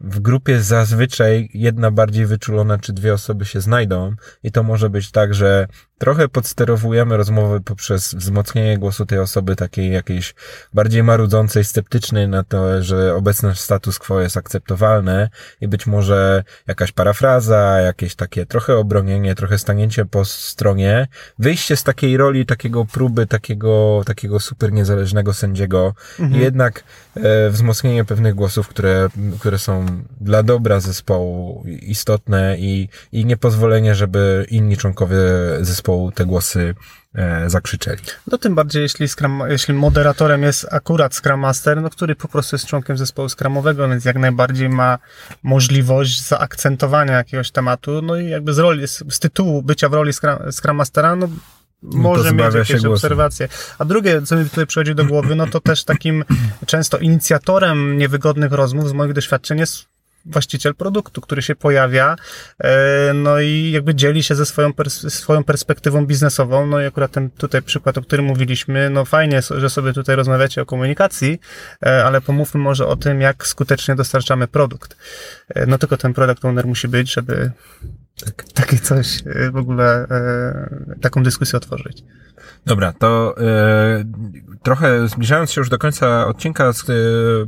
w 0.00 0.20
grupie 0.20 0.62
zazwyczaj 0.62 1.48
jedna 1.54 1.90
bardziej 1.90 2.26
wyczulona 2.26 2.78
czy 2.78 2.92
dwie 2.92 3.14
osoby 3.14 3.44
się 3.44 3.60
znajdą 3.60 4.14
i 4.42 4.52
to 4.52 4.62
może 4.62 4.90
być 4.90 5.10
tak, 5.10 5.34
że 5.34 5.66
trochę 6.00 6.28
podsterowujemy 6.28 7.16
rozmowy 7.16 7.60
poprzez 7.60 8.14
wzmocnienie 8.14 8.78
głosu 8.78 9.06
tej 9.06 9.18
osoby 9.18 9.56
takiej 9.56 9.92
jakiejś 9.92 10.34
bardziej 10.74 11.02
marudzącej, 11.02 11.64
sceptycznej 11.64 12.28
na 12.28 12.44
to, 12.44 12.82
że 12.82 13.14
obecny 13.14 13.54
status 13.54 13.98
quo 13.98 14.20
jest 14.20 14.36
akceptowalne 14.36 15.28
i 15.60 15.68
być 15.68 15.86
może 15.86 16.44
jakaś 16.66 16.92
parafraza, 16.92 17.80
jakieś 17.80 18.14
takie 18.14 18.46
trochę 18.46 18.76
obronienie, 18.76 19.34
trochę 19.34 19.58
stanięcie 19.58 20.04
po 20.04 20.24
stronie, 20.24 21.08
wyjście 21.38 21.76
z 21.76 21.84
takiej 21.84 22.16
roli, 22.16 22.46
takiego 22.46 22.84
próby, 22.84 23.26
takiego, 23.26 24.02
takiego 24.06 24.40
super 24.40 24.72
niezależnego 24.72 25.34
sędziego 25.34 25.94
mhm. 26.20 26.40
i 26.40 26.44
jednak 26.44 26.84
e, 27.14 27.50
wzmocnienie 27.50 28.04
pewnych 28.04 28.34
głosów, 28.34 28.68
które, 28.68 29.08
które 29.40 29.58
są 29.58 29.86
dla 30.20 30.42
dobra 30.42 30.80
zespołu 30.80 31.64
istotne 31.82 32.56
i, 32.58 32.88
i 33.12 33.24
niepozwolenie, 33.24 33.94
żeby 33.94 34.46
inni 34.50 34.76
członkowie 34.76 35.18
zespołu 35.60 36.12
te 36.12 36.26
głosy 36.26 36.74
e, 37.14 37.50
zakrzyczeli. 37.50 38.02
No 38.26 38.38
tym 38.38 38.54
bardziej, 38.54 38.82
jeśli, 38.82 39.08
Scrum, 39.08 39.42
jeśli 39.48 39.74
moderatorem 39.74 40.42
jest 40.42 40.66
akurat 40.70 41.14
Scrum 41.14 41.40
Master, 41.40 41.82
no, 41.82 41.90
który 41.90 42.16
po 42.16 42.28
prostu 42.28 42.56
jest 42.56 42.66
członkiem 42.66 42.98
zespołu 42.98 43.28
Scrumowego, 43.28 43.88
więc 43.88 44.04
jak 44.04 44.16
najbardziej 44.16 44.68
ma 44.68 44.98
możliwość 45.42 46.22
zaakcentowania 46.26 47.16
jakiegoś 47.16 47.50
tematu, 47.50 48.02
no 48.02 48.16
i 48.16 48.28
jakby 48.28 48.54
z 48.54 48.58
roli, 48.58 48.88
z, 48.88 49.04
z 49.08 49.18
tytułu 49.18 49.62
bycia 49.62 49.88
w 49.88 49.92
roli 49.92 50.12
Scrum, 50.12 50.52
Scrum 50.52 50.76
Mastera, 50.76 51.16
no 51.16 51.28
może 51.82 52.32
mieć 52.32 52.54
jakieś 52.54 52.84
obserwacje. 52.84 53.48
A 53.78 53.84
drugie, 53.84 54.22
co 54.22 54.36
mi 54.36 54.50
tutaj 54.50 54.66
przychodzi 54.66 54.94
do 54.94 55.04
głowy, 55.04 55.34
no 55.34 55.46
to 55.46 55.60
też 55.60 55.84
takim 55.84 56.24
często 56.66 56.98
inicjatorem 56.98 57.98
niewygodnych 57.98 58.52
rozmów 58.52 58.88
z 58.88 58.92
moich 58.92 59.12
doświadczeń 59.12 59.58
jest 59.58 59.90
właściciel 60.24 60.74
produktu, 60.74 61.20
który 61.20 61.42
się 61.42 61.54
pojawia, 61.54 62.16
e, 62.58 63.12
no 63.14 63.40
i 63.40 63.70
jakby 63.70 63.94
dzieli 63.94 64.22
się 64.22 64.34
ze 64.34 64.46
swoją, 64.46 64.72
pers 64.72 65.14
swoją 65.14 65.44
perspektywą 65.44 66.06
biznesową. 66.06 66.66
No 66.66 66.80
i 66.80 66.86
akurat 66.86 67.10
ten 67.10 67.30
tutaj 67.30 67.62
przykład, 67.62 67.98
o 67.98 68.02
którym 68.02 68.24
mówiliśmy, 68.24 68.90
no 68.90 69.04
fajnie, 69.04 69.40
że 69.42 69.70
sobie 69.70 69.92
tutaj 69.92 70.16
rozmawiacie 70.16 70.62
o 70.62 70.66
komunikacji, 70.66 71.40
e, 71.86 72.04
ale 72.04 72.20
pomówmy 72.20 72.60
może 72.60 72.86
o 72.86 72.96
tym, 72.96 73.20
jak 73.20 73.46
skutecznie 73.46 73.94
dostarczamy 73.94 74.48
produkt. 74.48 74.96
E, 75.48 75.66
no 75.66 75.78
tylko 75.78 75.96
ten 75.96 76.14
product 76.14 76.44
owner 76.44 76.66
musi 76.66 76.88
być, 76.88 77.12
żeby 77.12 77.52
tak, 78.20 78.44
takie 78.54 78.78
coś 78.78 79.22
w 79.52 79.56
ogóle, 79.56 80.06
taką 81.00 81.22
dyskusję 81.22 81.56
otworzyć. 81.56 82.04
Dobra, 82.66 82.92
to 82.92 83.34
e, 83.38 84.04
trochę 84.62 85.08
zbliżając 85.08 85.52
się 85.52 85.60
już 85.60 85.68
do 85.68 85.78
końca 85.78 86.26
odcinka, 86.26 86.68
e, 86.68 86.72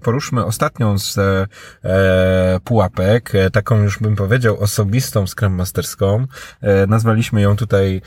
poruszmy 0.03 0.45
ostatnią 0.45 0.99
z 0.99 1.19
e, 1.19 2.61
pułapek, 2.65 3.35
e, 3.35 3.51
taką 3.51 3.83
już 3.83 3.99
bym 3.99 4.17
powiedział 4.17 4.61
osobistą 4.61 5.27
Scrum 5.27 5.53
Masterską. 5.53 6.27
E, 6.61 6.87
nazwaliśmy 6.87 7.41
ją 7.41 7.57
tutaj, 7.57 7.97
e, 7.97 8.01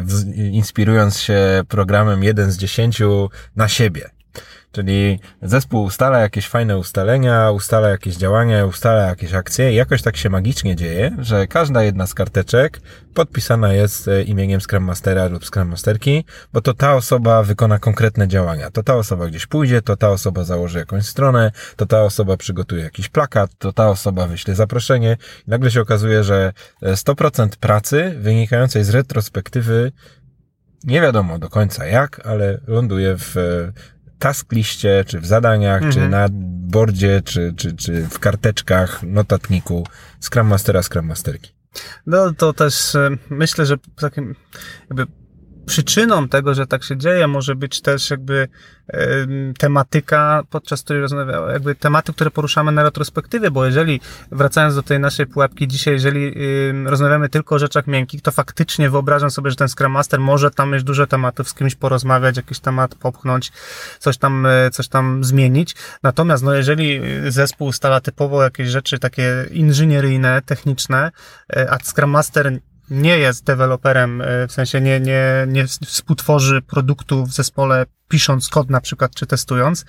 w, 0.00 0.36
inspirując 0.36 1.18
się 1.18 1.62
programem 1.68 2.22
1 2.22 2.52
z 2.52 2.56
10 2.56 3.02
na 3.56 3.68
siebie. 3.68 4.10
Czyli 4.72 5.18
zespół 5.42 5.82
ustala 5.84 6.18
jakieś 6.18 6.48
fajne 6.48 6.78
ustalenia, 6.78 7.50
ustala 7.50 7.88
jakieś 7.88 8.16
działania, 8.16 8.66
ustala 8.66 9.02
jakieś 9.02 9.34
akcje 9.34 9.72
i 9.72 9.74
jakoś 9.74 10.02
tak 10.02 10.16
się 10.16 10.30
magicznie 10.30 10.76
dzieje, 10.76 11.16
że 11.18 11.46
każda 11.46 11.82
jedna 11.82 12.06
z 12.06 12.14
karteczek 12.14 12.80
podpisana 13.14 13.72
jest 13.72 14.08
e, 14.08 14.22
imieniem 14.22 14.60
Scrum 14.60 14.84
Mastera 14.84 15.26
lub 15.26 15.44
Scrum 15.44 15.68
Masterki, 15.68 16.24
bo 16.52 16.60
to 16.60 16.74
ta 16.74 16.94
osoba 16.94 17.42
wykona 17.42 17.78
konkretne 17.78 18.28
działania. 18.28 18.70
To 18.70 18.82
ta 18.82 18.94
osoba 18.94 19.26
gdzieś 19.26 19.46
pójdzie, 19.46 19.82
to 19.82 19.96
ta 19.96 20.10
osoba 20.10 20.44
założy 20.44 20.78
jakąś 20.78 21.06
stronę, 21.06 21.50
to 21.76 21.86
ta 21.86 22.02
osoba 22.02 22.36
przygotuje 22.36 22.82
jakiś 22.82 23.08
plakat, 23.08 23.50
to 23.58 23.72
ta 23.72 23.88
osoba 23.88 24.26
wyśle 24.26 24.54
zaproszenie. 24.54 25.16
I 25.48 25.50
nagle 25.50 25.70
się 25.70 25.80
okazuje, 25.80 26.24
że 26.24 26.52
100% 26.82 27.44
e, 27.44 27.48
pracy 27.60 28.14
wynikającej 28.18 28.84
z 28.84 28.90
retrospektywy 28.90 29.92
nie 30.84 31.00
wiadomo 31.00 31.38
do 31.38 31.48
końca 31.48 31.86
jak, 31.86 32.26
ale 32.26 32.60
ląduje 32.66 33.16
w 33.18 33.36
e, 33.36 33.72
task 34.22 34.52
liście, 34.52 35.04
czy 35.06 35.20
w 35.20 35.26
zadaniach, 35.26 35.82
mhm. 35.82 35.92
czy 35.92 36.08
na 36.08 36.26
bordzie, 36.76 37.22
czy, 37.24 37.54
czy, 37.56 37.76
czy 37.76 38.06
w 38.06 38.18
karteczkach, 38.18 39.02
notatniku 39.02 39.86
Scrum 40.20 40.46
Mastera, 40.46 40.82
Scrum 40.82 41.06
Masterki. 41.06 41.52
No 42.06 42.32
to 42.32 42.52
też 42.52 42.94
e, 42.94 43.10
myślę, 43.30 43.66
że 43.66 43.76
takim 44.00 44.34
jakby 44.90 45.06
przyczyną 45.66 46.28
tego, 46.28 46.54
że 46.54 46.66
tak 46.66 46.84
się 46.84 46.96
dzieje, 46.96 47.26
może 47.26 47.54
być 47.54 47.80
też 47.80 48.10
jakby 48.10 48.48
tematyka, 49.58 50.42
podczas 50.50 50.82
której 50.82 51.02
rozmawiamy, 51.02 51.52
jakby 51.52 51.74
tematy, 51.74 52.12
które 52.12 52.30
poruszamy 52.30 52.72
na 52.72 52.82
retrospektywie, 52.82 53.50
bo 53.50 53.64
jeżeli, 53.64 54.00
wracając 54.32 54.74
do 54.74 54.82
tej 54.82 55.00
naszej 55.00 55.26
pułapki 55.26 55.68
dzisiaj, 55.68 55.94
jeżeli 55.94 56.34
rozmawiamy 56.84 57.28
tylko 57.28 57.54
o 57.54 57.58
rzeczach 57.58 57.86
miękkich, 57.86 58.22
to 58.22 58.30
faktycznie 58.30 58.90
wyobrażam 58.90 59.30
sobie, 59.30 59.50
że 59.50 59.56
ten 59.56 59.68
Scrum 59.68 59.92
Master 59.92 60.20
może 60.20 60.50
tam 60.50 60.72
mieć 60.72 60.84
dużo 60.84 61.06
tematów, 61.06 61.48
z 61.48 61.54
kimś 61.54 61.74
porozmawiać, 61.74 62.36
jakiś 62.36 62.60
temat 62.60 62.94
popchnąć, 62.94 63.52
coś 63.98 64.18
tam, 64.18 64.46
e, 64.46 64.70
coś 64.70 64.88
tam 64.88 65.24
zmienić. 65.24 65.74
Natomiast, 66.02 66.42
no, 66.42 66.54
jeżeli 66.54 67.00
zespół 67.28 67.68
ustala 67.68 68.00
typowo 68.00 68.42
jakieś 68.42 68.68
rzeczy 68.68 68.98
takie 68.98 69.46
inżynieryjne, 69.50 70.42
techniczne, 70.46 71.10
e, 71.56 71.70
a 71.70 71.78
Scrum 71.78 72.10
Master 72.10 72.52
nie 72.90 73.18
jest 73.18 73.44
deweloperem, 73.44 74.22
e, 74.22 74.48
w 74.48 74.52
sensie 74.52 74.80
nie, 74.80 75.00
nie, 75.00 75.46
nie 75.48 75.66
współtworzy 75.66 76.62
produktu 76.62 77.26
w 77.26 77.32
zespole 77.32 77.86
pisząc 78.08 78.48
kod 78.48 78.70
na 78.70 78.80
przykład, 78.80 79.14
czy 79.14 79.26
testując, 79.26 79.84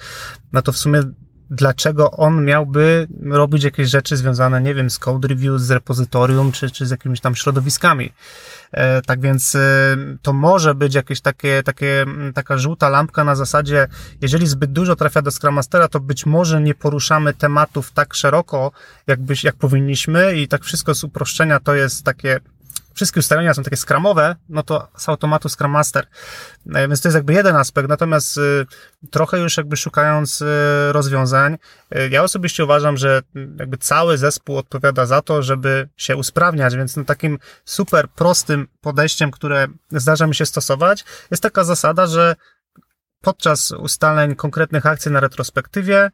no 0.53 0.61
to 0.61 0.71
w 0.71 0.77
sumie 0.77 1.03
dlaczego 1.49 2.11
on 2.11 2.45
miałby 2.45 3.07
robić 3.21 3.63
jakieś 3.63 3.89
rzeczy 3.89 4.17
związane, 4.17 4.61
nie 4.61 4.73
wiem, 4.73 4.89
z 4.89 4.99
code 4.99 5.27
review, 5.27 5.59
z 5.59 5.71
repozytorium, 5.71 6.51
czy, 6.51 6.71
czy 6.71 6.85
z 6.85 6.91
jakimiś 6.91 7.19
tam 7.19 7.35
środowiskami. 7.35 8.11
E, 8.71 9.01
tak 9.01 9.21
więc 9.21 9.55
e, 9.55 9.97
to 10.21 10.33
może 10.33 10.75
być 10.75 10.95
jakieś 10.95 11.21
takie, 11.21 11.63
takie, 11.63 12.05
taka 12.33 12.57
żółta 12.57 12.89
lampka 12.89 13.23
na 13.23 13.35
zasadzie, 13.35 13.87
jeżeli 14.21 14.47
zbyt 14.47 14.71
dużo 14.71 14.95
trafia 14.95 15.21
do 15.21 15.31
Scrum 15.31 15.55
Mastera, 15.55 15.87
to 15.87 15.99
być 15.99 16.25
może 16.25 16.61
nie 16.61 16.75
poruszamy 16.75 17.33
tematów 17.33 17.91
tak 17.91 18.13
szeroko, 18.13 18.71
jakbyś, 19.07 19.43
jak 19.43 19.55
powinniśmy 19.55 20.35
i 20.35 20.47
tak 20.47 20.63
wszystko 20.63 20.95
z 20.95 21.03
uproszczenia 21.03 21.59
to 21.59 21.75
jest 21.75 22.03
takie 22.03 22.39
wszystkie 22.93 23.19
ustalenia 23.19 23.53
są 23.53 23.63
takie 23.63 23.77
skramowe, 23.77 24.35
no 24.49 24.63
to 24.63 24.87
z 24.97 25.09
automatu 25.09 25.49
Scrum 25.49 25.71
Master. 25.71 26.07
E, 26.73 26.87
więc 26.87 27.01
to 27.01 27.07
jest 27.07 27.15
jakby 27.15 27.33
jeden 27.33 27.55
aspekt, 27.55 27.89
natomiast 27.89 28.37
y, 28.37 28.65
trochę 29.11 29.39
już 29.39 29.57
jakby 29.57 29.77
szukając 29.77 30.41
y, 30.41 30.45
rozwiązań, 30.91 31.57
ja 32.09 32.23
osobiście 32.23 32.63
uważam, 32.63 32.97
że 32.97 33.21
jakby 33.59 33.77
cały 33.77 34.17
zespół 34.17 34.57
odpowiada 34.57 35.05
za 35.05 35.21
to, 35.21 35.43
żeby 35.43 35.89
się 35.97 36.15
usprawniać, 36.15 36.75
więc 36.75 36.95
no 36.95 37.03
takim 37.03 37.39
super 37.65 38.09
prostym 38.09 38.67
podejściem, 38.81 39.31
które 39.31 39.67
zdarza 39.91 40.27
mi 40.27 40.35
się 40.35 40.45
stosować, 40.45 41.05
jest 41.31 41.43
taka 41.43 41.63
zasada, 41.63 42.07
że 42.07 42.35
podczas 43.21 43.71
ustaleń 43.71 44.35
konkretnych 44.35 44.85
akcji 44.85 45.11
na 45.11 45.19
retrospektywie 45.19 46.11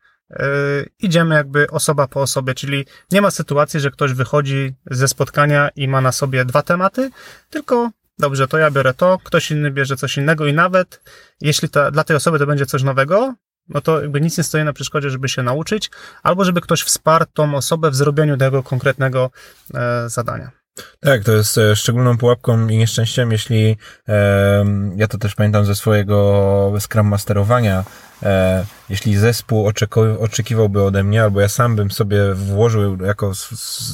idziemy 1.00 1.36
jakby 1.36 1.70
osoba 1.70 2.08
po 2.08 2.22
osobie, 2.22 2.54
czyli 2.54 2.86
nie 3.12 3.22
ma 3.22 3.32
sytuacji, 3.32 3.80
że 3.80 3.92
ktoś 3.92 4.14
wychodzi 4.14 4.76
ze 4.92 5.08
spotkania 5.08 5.70
i 5.76 5.88
ma 5.88 6.02
na 6.02 6.12
sobie 6.12 6.46
dwa 6.46 6.62
tematy, 6.62 7.10
tylko 7.50 7.92
dobrze, 8.20 8.48
to 8.48 8.58
ja 8.58 8.72
biorę 8.72 8.94
to, 8.94 9.18
ktoś 9.24 9.52
inny 9.52 9.72
bierze 9.72 9.96
coś 9.96 10.18
innego 10.18 10.46
i 10.46 10.54
nawet 10.54 11.02
jeśli 11.42 11.70
to, 11.70 11.92
dla 11.92 12.04
tej 12.04 12.16
osoby 12.16 12.40
to 12.40 12.46
będzie 12.46 12.66
coś 12.66 12.84
nowego, 12.84 13.34
no 13.70 13.82
to 13.82 14.02
jakby 14.02 14.22
nic 14.22 14.38
nie 14.38 14.44
stoi 14.44 14.64
na 14.64 14.74
przeszkodzie, 14.74 15.10
żeby 15.10 15.30
się 15.30 15.44
nauczyć, 15.44 15.92
albo 16.24 16.46
żeby 16.46 16.62
ktoś 16.62 16.82
wsparł 16.82 17.26
tą 17.34 17.56
osobę 17.56 17.92
w 17.92 17.96
zrobieniu 17.96 18.38
tego 18.38 18.64
konkretnego 18.64 19.32
e, 19.74 20.10
zadania. 20.10 20.59
Tak, 21.00 21.24
to 21.24 21.32
jest 21.32 21.58
e, 21.58 21.76
szczególną 21.76 22.18
pułapką 22.18 22.68
i 22.68 22.78
nieszczęściem, 22.78 23.32
jeśli 23.32 23.78
e, 24.08 24.66
ja 24.96 25.08
to 25.08 25.18
też 25.18 25.36
pamiętam 25.36 25.66
ze 25.66 25.76
swojego 25.76 26.74
Scrum 26.80 27.08
Masterowania, 27.08 27.84
e, 28.24 28.66
jeśli 28.90 29.18
zespół 29.18 29.72
oczekiwałby 30.20 30.84
ode 30.84 31.04
mnie, 31.04 31.24
albo 31.24 31.42
ja 31.42 31.50
sam 31.50 31.76
bym 31.76 31.92
sobie 31.92 32.34
włożył 32.34 33.04
jako 33.06 33.36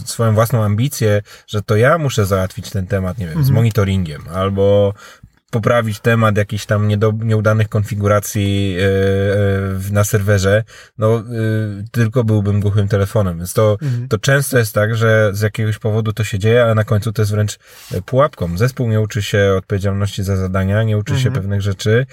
swoją 0.06 0.34
własną 0.34 0.64
ambicję, 0.64 1.22
że 1.48 1.62
to 1.62 1.76
ja 1.76 1.98
muszę 1.98 2.26
załatwić 2.26 2.70
ten 2.70 2.88
temat, 2.88 3.18
nie 3.18 3.26
wiem, 3.26 3.36
z 3.36 3.38
mhm. 3.38 3.56
monitoringiem, 3.56 4.22
albo 4.34 4.94
poprawić 5.52 6.00
temat 6.00 6.38
jakichś 6.38 6.66
tam 6.66 6.88
niedo, 6.88 7.14
nieudanych 7.24 7.70
konfiguracji 7.70 8.74
yy, 8.74 9.92
na 9.92 10.04
serwerze, 10.04 10.64
no 10.98 11.24
yy, 11.30 11.84
tylko 11.92 12.24
byłbym 12.24 12.60
głuchym 12.60 12.88
telefonem. 12.88 13.38
Więc 13.38 13.54
to, 13.54 13.78
mhm. 13.82 14.08
to 14.08 14.18
często 14.18 14.58
jest 14.58 14.74
tak, 14.74 14.96
że 14.96 15.30
z 15.34 15.42
jakiegoś 15.42 15.78
powodu 15.78 16.14
to 16.14 16.24
się 16.24 16.40
dzieje, 16.40 16.66
a 16.66 16.76
na 16.76 16.84
końcu 16.84 17.12
to 17.12 17.22
jest 17.22 17.32
wręcz 17.32 17.58
pułapką. 18.06 18.58
Zespół 18.58 18.90
nie 18.90 19.02
uczy 19.02 19.22
się 19.22 19.54
odpowiedzialności 19.58 20.24
za 20.24 20.36
zadania, 20.36 20.84
nie 20.84 20.98
uczy 20.98 21.14
mhm. 21.14 21.24
się 21.24 21.42
pewnych 21.42 21.62
rzeczy, 21.62 22.06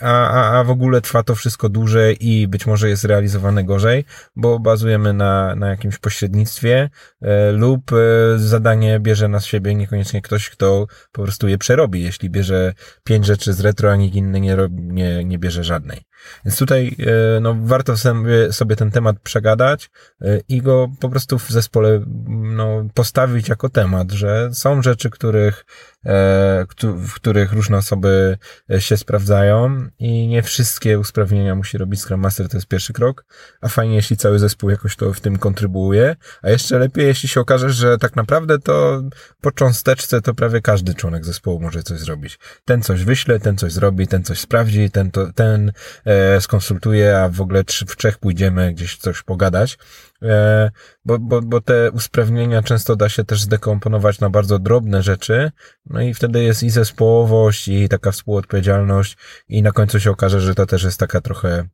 a, 0.00 0.28
a, 0.28 0.58
a 0.58 0.64
w 0.64 0.70
ogóle 0.70 1.00
trwa 1.00 1.22
to 1.22 1.34
wszystko 1.34 1.68
dłużej 1.68 2.28
i 2.28 2.48
być 2.48 2.66
może 2.66 2.88
jest 2.88 3.04
realizowane 3.04 3.64
gorzej, 3.64 4.04
bo 4.36 4.58
bazujemy 4.58 5.12
na, 5.12 5.54
na 5.54 5.68
jakimś 5.68 5.98
pośrednictwie 5.98 6.90
e, 7.22 7.52
lub 7.52 7.92
e, 7.92 8.38
zadanie 8.38 9.00
bierze 9.00 9.28
na 9.28 9.40
siebie 9.40 9.74
niekoniecznie 9.74 10.22
ktoś, 10.22 10.50
kto 10.50 10.86
po 11.12 11.22
prostu 11.22 11.48
je 11.48 11.58
przerobi. 11.58 12.02
Jeśli 12.02 12.30
bierze 12.30 12.67
pięć 13.04 13.26
rzeczy 13.26 13.52
z 13.52 13.60
retro, 13.60 13.92
a 13.92 13.96
nikt 13.96 14.16
inny 14.16 14.40
nie, 14.40 14.56
nie, 14.70 15.24
nie 15.24 15.38
bierze 15.38 15.64
żadnej. 15.64 16.07
Więc 16.44 16.58
tutaj 16.58 16.96
e, 17.36 17.40
no, 17.40 17.56
warto 17.62 17.96
sobie, 17.96 18.52
sobie 18.52 18.76
ten 18.76 18.90
temat 18.90 19.20
przegadać 19.20 19.90
e, 20.20 20.40
i 20.48 20.62
go 20.62 20.88
po 21.00 21.08
prostu 21.08 21.38
w 21.38 21.50
zespole 21.50 22.04
no, 22.28 22.88
postawić 22.94 23.48
jako 23.48 23.68
temat, 23.68 24.12
że 24.12 24.50
są 24.52 24.82
rzeczy, 24.82 25.10
których 25.10 25.64
E, 26.06 26.66
w 26.82 27.14
których 27.14 27.52
różne 27.52 27.76
osoby 27.76 28.38
się 28.78 28.96
sprawdzają 28.96 29.88
i 29.98 30.26
nie 30.26 30.42
wszystkie 30.42 30.98
usprawnienia 30.98 31.54
musi 31.54 31.78
robić 31.78 32.00
Scrum 32.00 32.20
Master, 32.20 32.48
to 32.48 32.56
jest 32.56 32.66
pierwszy 32.66 32.92
krok, 32.92 33.24
a 33.60 33.68
fajnie, 33.68 33.94
jeśli 33.94 34.16
cały 34.16 34.38
zespół 34.38 34.70
jakoś 34.70 34.96
to 34.96 35.12
w 35.12 35.20
tym 35.20 35.38
kontrybuuje, 35.38 36.16
a 36.42 36.50
jeszcze 36.50 36.78
lepiej, 36.78 37.06
jeśli 37.06 37.28
się 37.28 37.40
okaże, 37.40 37.70
że 37.70 37.98
tak 37.98 38.16
naprawdę 38.16 38.58
to 38.58 39.02
po 39.40 39.52
cząsteczce 39.52 40.20
to 40.20 40.34
prawie 40.34 40.60
każdy 40.60 40.94
członek 40.94 41.24
zespołu 41.24 41.60
może 41.60 41.82
coś 41.82 41.98
zrobić. 41.98 42.38
Ten 42.64 42.82
coś 42.82 43.04
wyśle, 43.04 43.40
ten 43.40 43.56
coś 43.56 43.72
zrobi, 43.72 44.06
ten 44.06 44.24
coś 44.24 44.38
sprawdzi, 44.38 44.90
ten, 44.90 45.10
to, 45.10 45.32
ten 45.32 45.72
e, 46.08 46.40
skonsultuje, 46.40 47.18
a 47.18 47.28
w 47.28 47.40
ogóle 47.40 47.64
w 47.88 47.96
trzech 47.96 48.18
pójdziemy 48.18 48.72
gdzieś 48.72 48.96
coś 48.96 49.22
pogadać. 49.22 49.78
E, 50.22 50.70
bo, 51.04 51.18
bo, 51.18 51.42
bo 51.42 51.60
te 51.60 51.90
usprawnienia 51.90 52.62
często 52.62 52.96
da 52.96 53.08
się 53.08 53.24
też 53.24 53.40
zdekomponować 53.40 54.20
na 54.20 54.30
bardzo 54.30 54.58
drobne 54.58 55.02
rzeczy, 55.02 55.50
no 55.86 56.00
i 56.00 56.14
wtedy 56.14 56.42
jest 56.42 56.62
i 56.62 56.70
zespołowość, 56.70 57.68
i 57.68 57.88
taka 57.88 58.12
współodpowiedzialność, 58.12 59.16
i 59.48 59.62
na 59.62 59.72
końcu 59.72 60.00
się 60.00 60.10
okaże, 60.10 60.40
że 60.40 60.54
to 60.54 60.66
też 60.66 60.82
jest 60.82 61.00
taka 61.00 61.20
trochę 61.20 61.68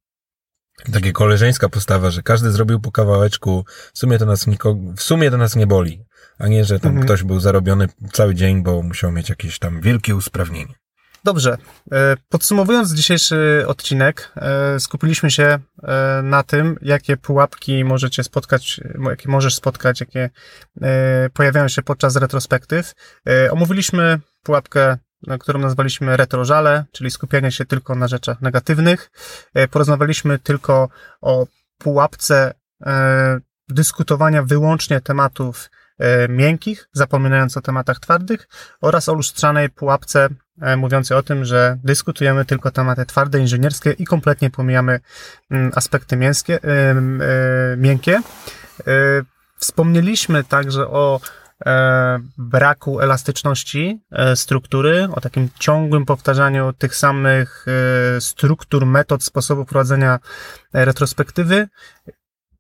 takie 0.93 1.13
koleżeńska 1.13 1.69
postawa, 1.69 2.11
że 2.11 2.23
każdy 2.23 2.51
zrobił 2.51 2.81
po 2.81 2.93
kawałeczku, 2.93 3.65
w 3.95 3.99
sumie 3.99 4.19
to 4.19 4.27
nas 4.27 4.47
nikogo, 4.47 4.93
w 4.97 5.03
sumie 5.03 5.31
to 5.31 5.37
nas 5.37 5.57
nie 5.57 5.67
boli, 5.67 6.05
a 6.39 6.49
nie, 6.49 6.65
że 6.65 6.81
tam 6.81 6.91
mhm. 6.91 7.07
ktoś 7.07 7.23
był 7.23 7.41
zarobiony 7.41 7.89
cały 8.13 8.35
dzień, 8.35 8.63
bo 8.63 8.83
musiał 8.83 9.13
mieć 9.13 9.29
jakieś 9.29 9.59
tam 9.59 9.81
wielkie 9.81 10.15
usprawnienie. 10.15 10.75
Dobrze. 11.25 11.59
E, 11.93 12.17
podsumowując 12.29 12.93
dzisiejszy 12.93 13.65
odcinek, 13.67 14.33
e, 14.37 14.81
skupiliśmy 14.81 15.31
się 15.31 15.59
e, 15.83 16.23
na 16.23 16.43
tym, 16.43 16.79
jakie 16.83 17.17
pułapki 17.17 17.85
możecie 17.85 18.25
spotkać, 18.25 18.81
jakie 19.09 19.29
możesz 19.29 19.55
spotkać, 19.55 20.01
jakie 20.01 20.31
pojawiają 21.33 21.69
się 21.69 21.83
podczas 21.83 22.17
retrospektyw. 22.17 22.93
Omówiliśmy 23.51 24.21
pułapkę, 24.43 24.97
którą 25.41 25.61
nazwaliśmy 25.61 26.17
retrożale, 26.17 26.85
czyli 26.93 27.11
skupianie 27.11 27.53
się 27.53 27.65
tylko 27.65 27.95
na 27.95 28.09
rzeczach 28.09 28.41
negatywnych. 28.41 29.11
Porozmawialiśmy 29.71 30.39
tylko 30.39 30.89
o 31.21 31.47
pułapce 31.79 32.55
dyskutowania 33.69 34.43
wyłącznie 34.43 35.01
tematów 35.01 35.71
miękkich, 36.29 36.89
zapominając 36.93 37.57
o 37.57 37.61
tematach 37.61 38.01
twardych 38.01 38.49
oraz 38.81 39.09
o 39.09 39.15
lustrzanej 39.15 39.71
pułapce 39.71 40.29
E, 40.61 40.77
mówiący 40.77 41.17
o 41.17 41.23
tym, 41.23 41.45
że 41.45 41.79
dyskutujemy 41.85 42.45
tylko 42.45 42.71
tematy 42.71 43.07
twarde, 43.07 43.39
inżynierskie 43.39 43.91
i 43.91 44.05
kompletnie 44.05 44.51
pomijamy 44.51 45.01
mm, 45.51 45.73
aspekty 45.75 46.17
mięskie, 46.17 46.63
e, 46.65 46.69
e, 46.71 46.95
miękkie. 47.77 48.21
Wspomnieliśmy 49.57 50.45
także 50.45 50.89
o 50.89 51.21
braku 52.39 53.01
elastyczności 53.01 54.01
struktury, 54.35 55.09
o 55.13 55.21
takim 55.21 55.49
ciągłym 55.59 56.07
powtarzaniu 56.07 56.73
tych 56.73 56.97
samych 56.97 57.67
struktur, 58.21 58.87
metod, 58.87 59.25
sposobu 59.25 59.65
prowadzenia 59.65 60.19
retrospektywy. 60.73 61.69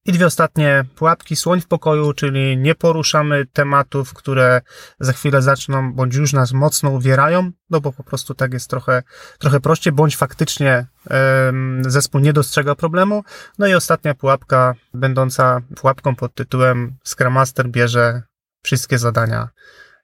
I 0.06 0.12
dwie 0.12 0.26
ostatnie 0.26 0.84
pułapki. 0.96 1.36
Słoń 1.36 1.60
w 1.60 1.66
pokoju, 1.66 2.12
czyli 2.12 2.56
nie 2.56 2.74
poruszamy 2.74 3.46
tematów, 3.52 4.14
które 4.14 4.60
za 5.00 5.12
chwilę 5.12 5.42
zaczną, 5.42 5.92
bądź 5.92 6.14
już 6.14 6.32
nas 6.32 6.52
mocno 6.52 6.90
uwierają, 6.90 7.50
no 7.70 7.80
bo 7.80 7.92
po 7.92 8.04
prostu 8.04 8.34
tak 8.34 8.52
jest 8.52 8.70
trochę, 8.70 9.02
trochę 9.38 9.60
prościej, 9.60 9.92
bądź 9.92 10.16
faktycznie 10.16 10.86
um, 11.10 11.82
zespół 11.86 12.20
nie 12.20 12.32
dostrzega 12.32 12.74
problemu. 12.74 13.24
No 13.58 13.66
i 13.66 13.74
ostatnia 13.74 14.14
pułapka, 14.14 14.74
będąca 14.94 15.60
pułapką 15.76 16.16
pod 16.16 16.34
tytułem 16.34 16.96
Scrum 17.04 17.32
Master 17.32 17.68
bierze 17.68 18.22
wszystkie 18.62 18.98
zadania 18.98 19.48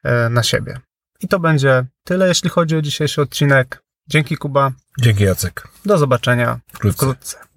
e, 0.03 0.29
na 0.29 0.43
siebie. 0.43 0.81
I 1.21 1.29
to 1.29 1.41
będzie 1.41 1.87
tyle, 2.05 2.29
jeśli 2.29 2.51
chodzi 2.51 2.77
o 2.77 2.83
dzisiejszy 2.83 3.23
odcinek. 3.23 3.83
Dzięki 4.09 4.37
Kuba. 4.37 4.73
Dzięki 4.99 5.25
Jacek. 5.25 5.69
Do 5.85 5.99
zobaczenia 5.99 6.61
wkrótce. 6.73 6.97
wkrótce. 6.97 7.50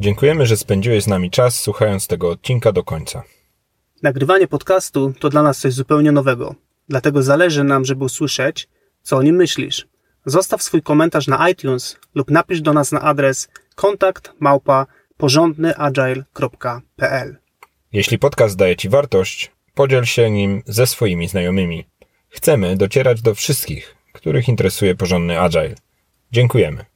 Dziękujemy, 0.00 0.46
że 0.46 0.56
spędziłeś 0.56 1.02
z 1.02 1.06
nami 1.06 1.30
czas 1.30 1.60
słuchając 1.60 2.06
tego 2.06 2.30
odcinka 2.30 2.72
do 2.72 2.84
końca. 2.84 3.22
Nagrywanie 4.02 4.46
podcastu 4.46 5.12
to 5.20 5.28
dla 5.28 5.42
nas 5.42 5.58
coś 5.58 5.72
zupełnie 5.72 6.12
nowego, 6.12 6.54
dlatego 6.88 7.22
zależy 7.22 7.64
nam, 7.64 7.84
żeby 7.84 8.04
usłyszeć, 8.04 8.68
co 9.02 9.16
o 9.16 9.22
nim 9.22 9.36
myślisz. 9.36 9.88
Zostaw 10.26 10.62
swój 10.62 10.82
komentarz 10.82 11.26
na 11.26 11.50
iTunes 11.50 11.98
lub 12.14 12.30
napisz 12.30 12.60
do 12.60 12.72
nas 12.72 12.92
na 12.92 13.00
adres 13.00 13.48
kontakt 13.74 14.32
małpa 14.40 14.86
porządnyagile.pl. 15.16 17.36
Jeśli 17.92 18.18
podcast 18.18 18.56
daje 18.56 18.76
Ci 18.76 18.88
wartość, 18.88 19.52
podziel 19.74 20.04
się 20.04 20.30
nim 20.30 20.62
ze 20.66 20.86
swoimi 20.86 21.28
znajomymi. 21.28 21.86
Chcemy 22.28 22.76
docierać 22.76 23.22
do 23.22 23.34
wszystkich, 23.34 23.96
których 24.12 24.48
interesuje 24.48 24.94
porządny 24.94 25.40
agile. 25.40 25.74
Dziękujemy. 26.32 26.95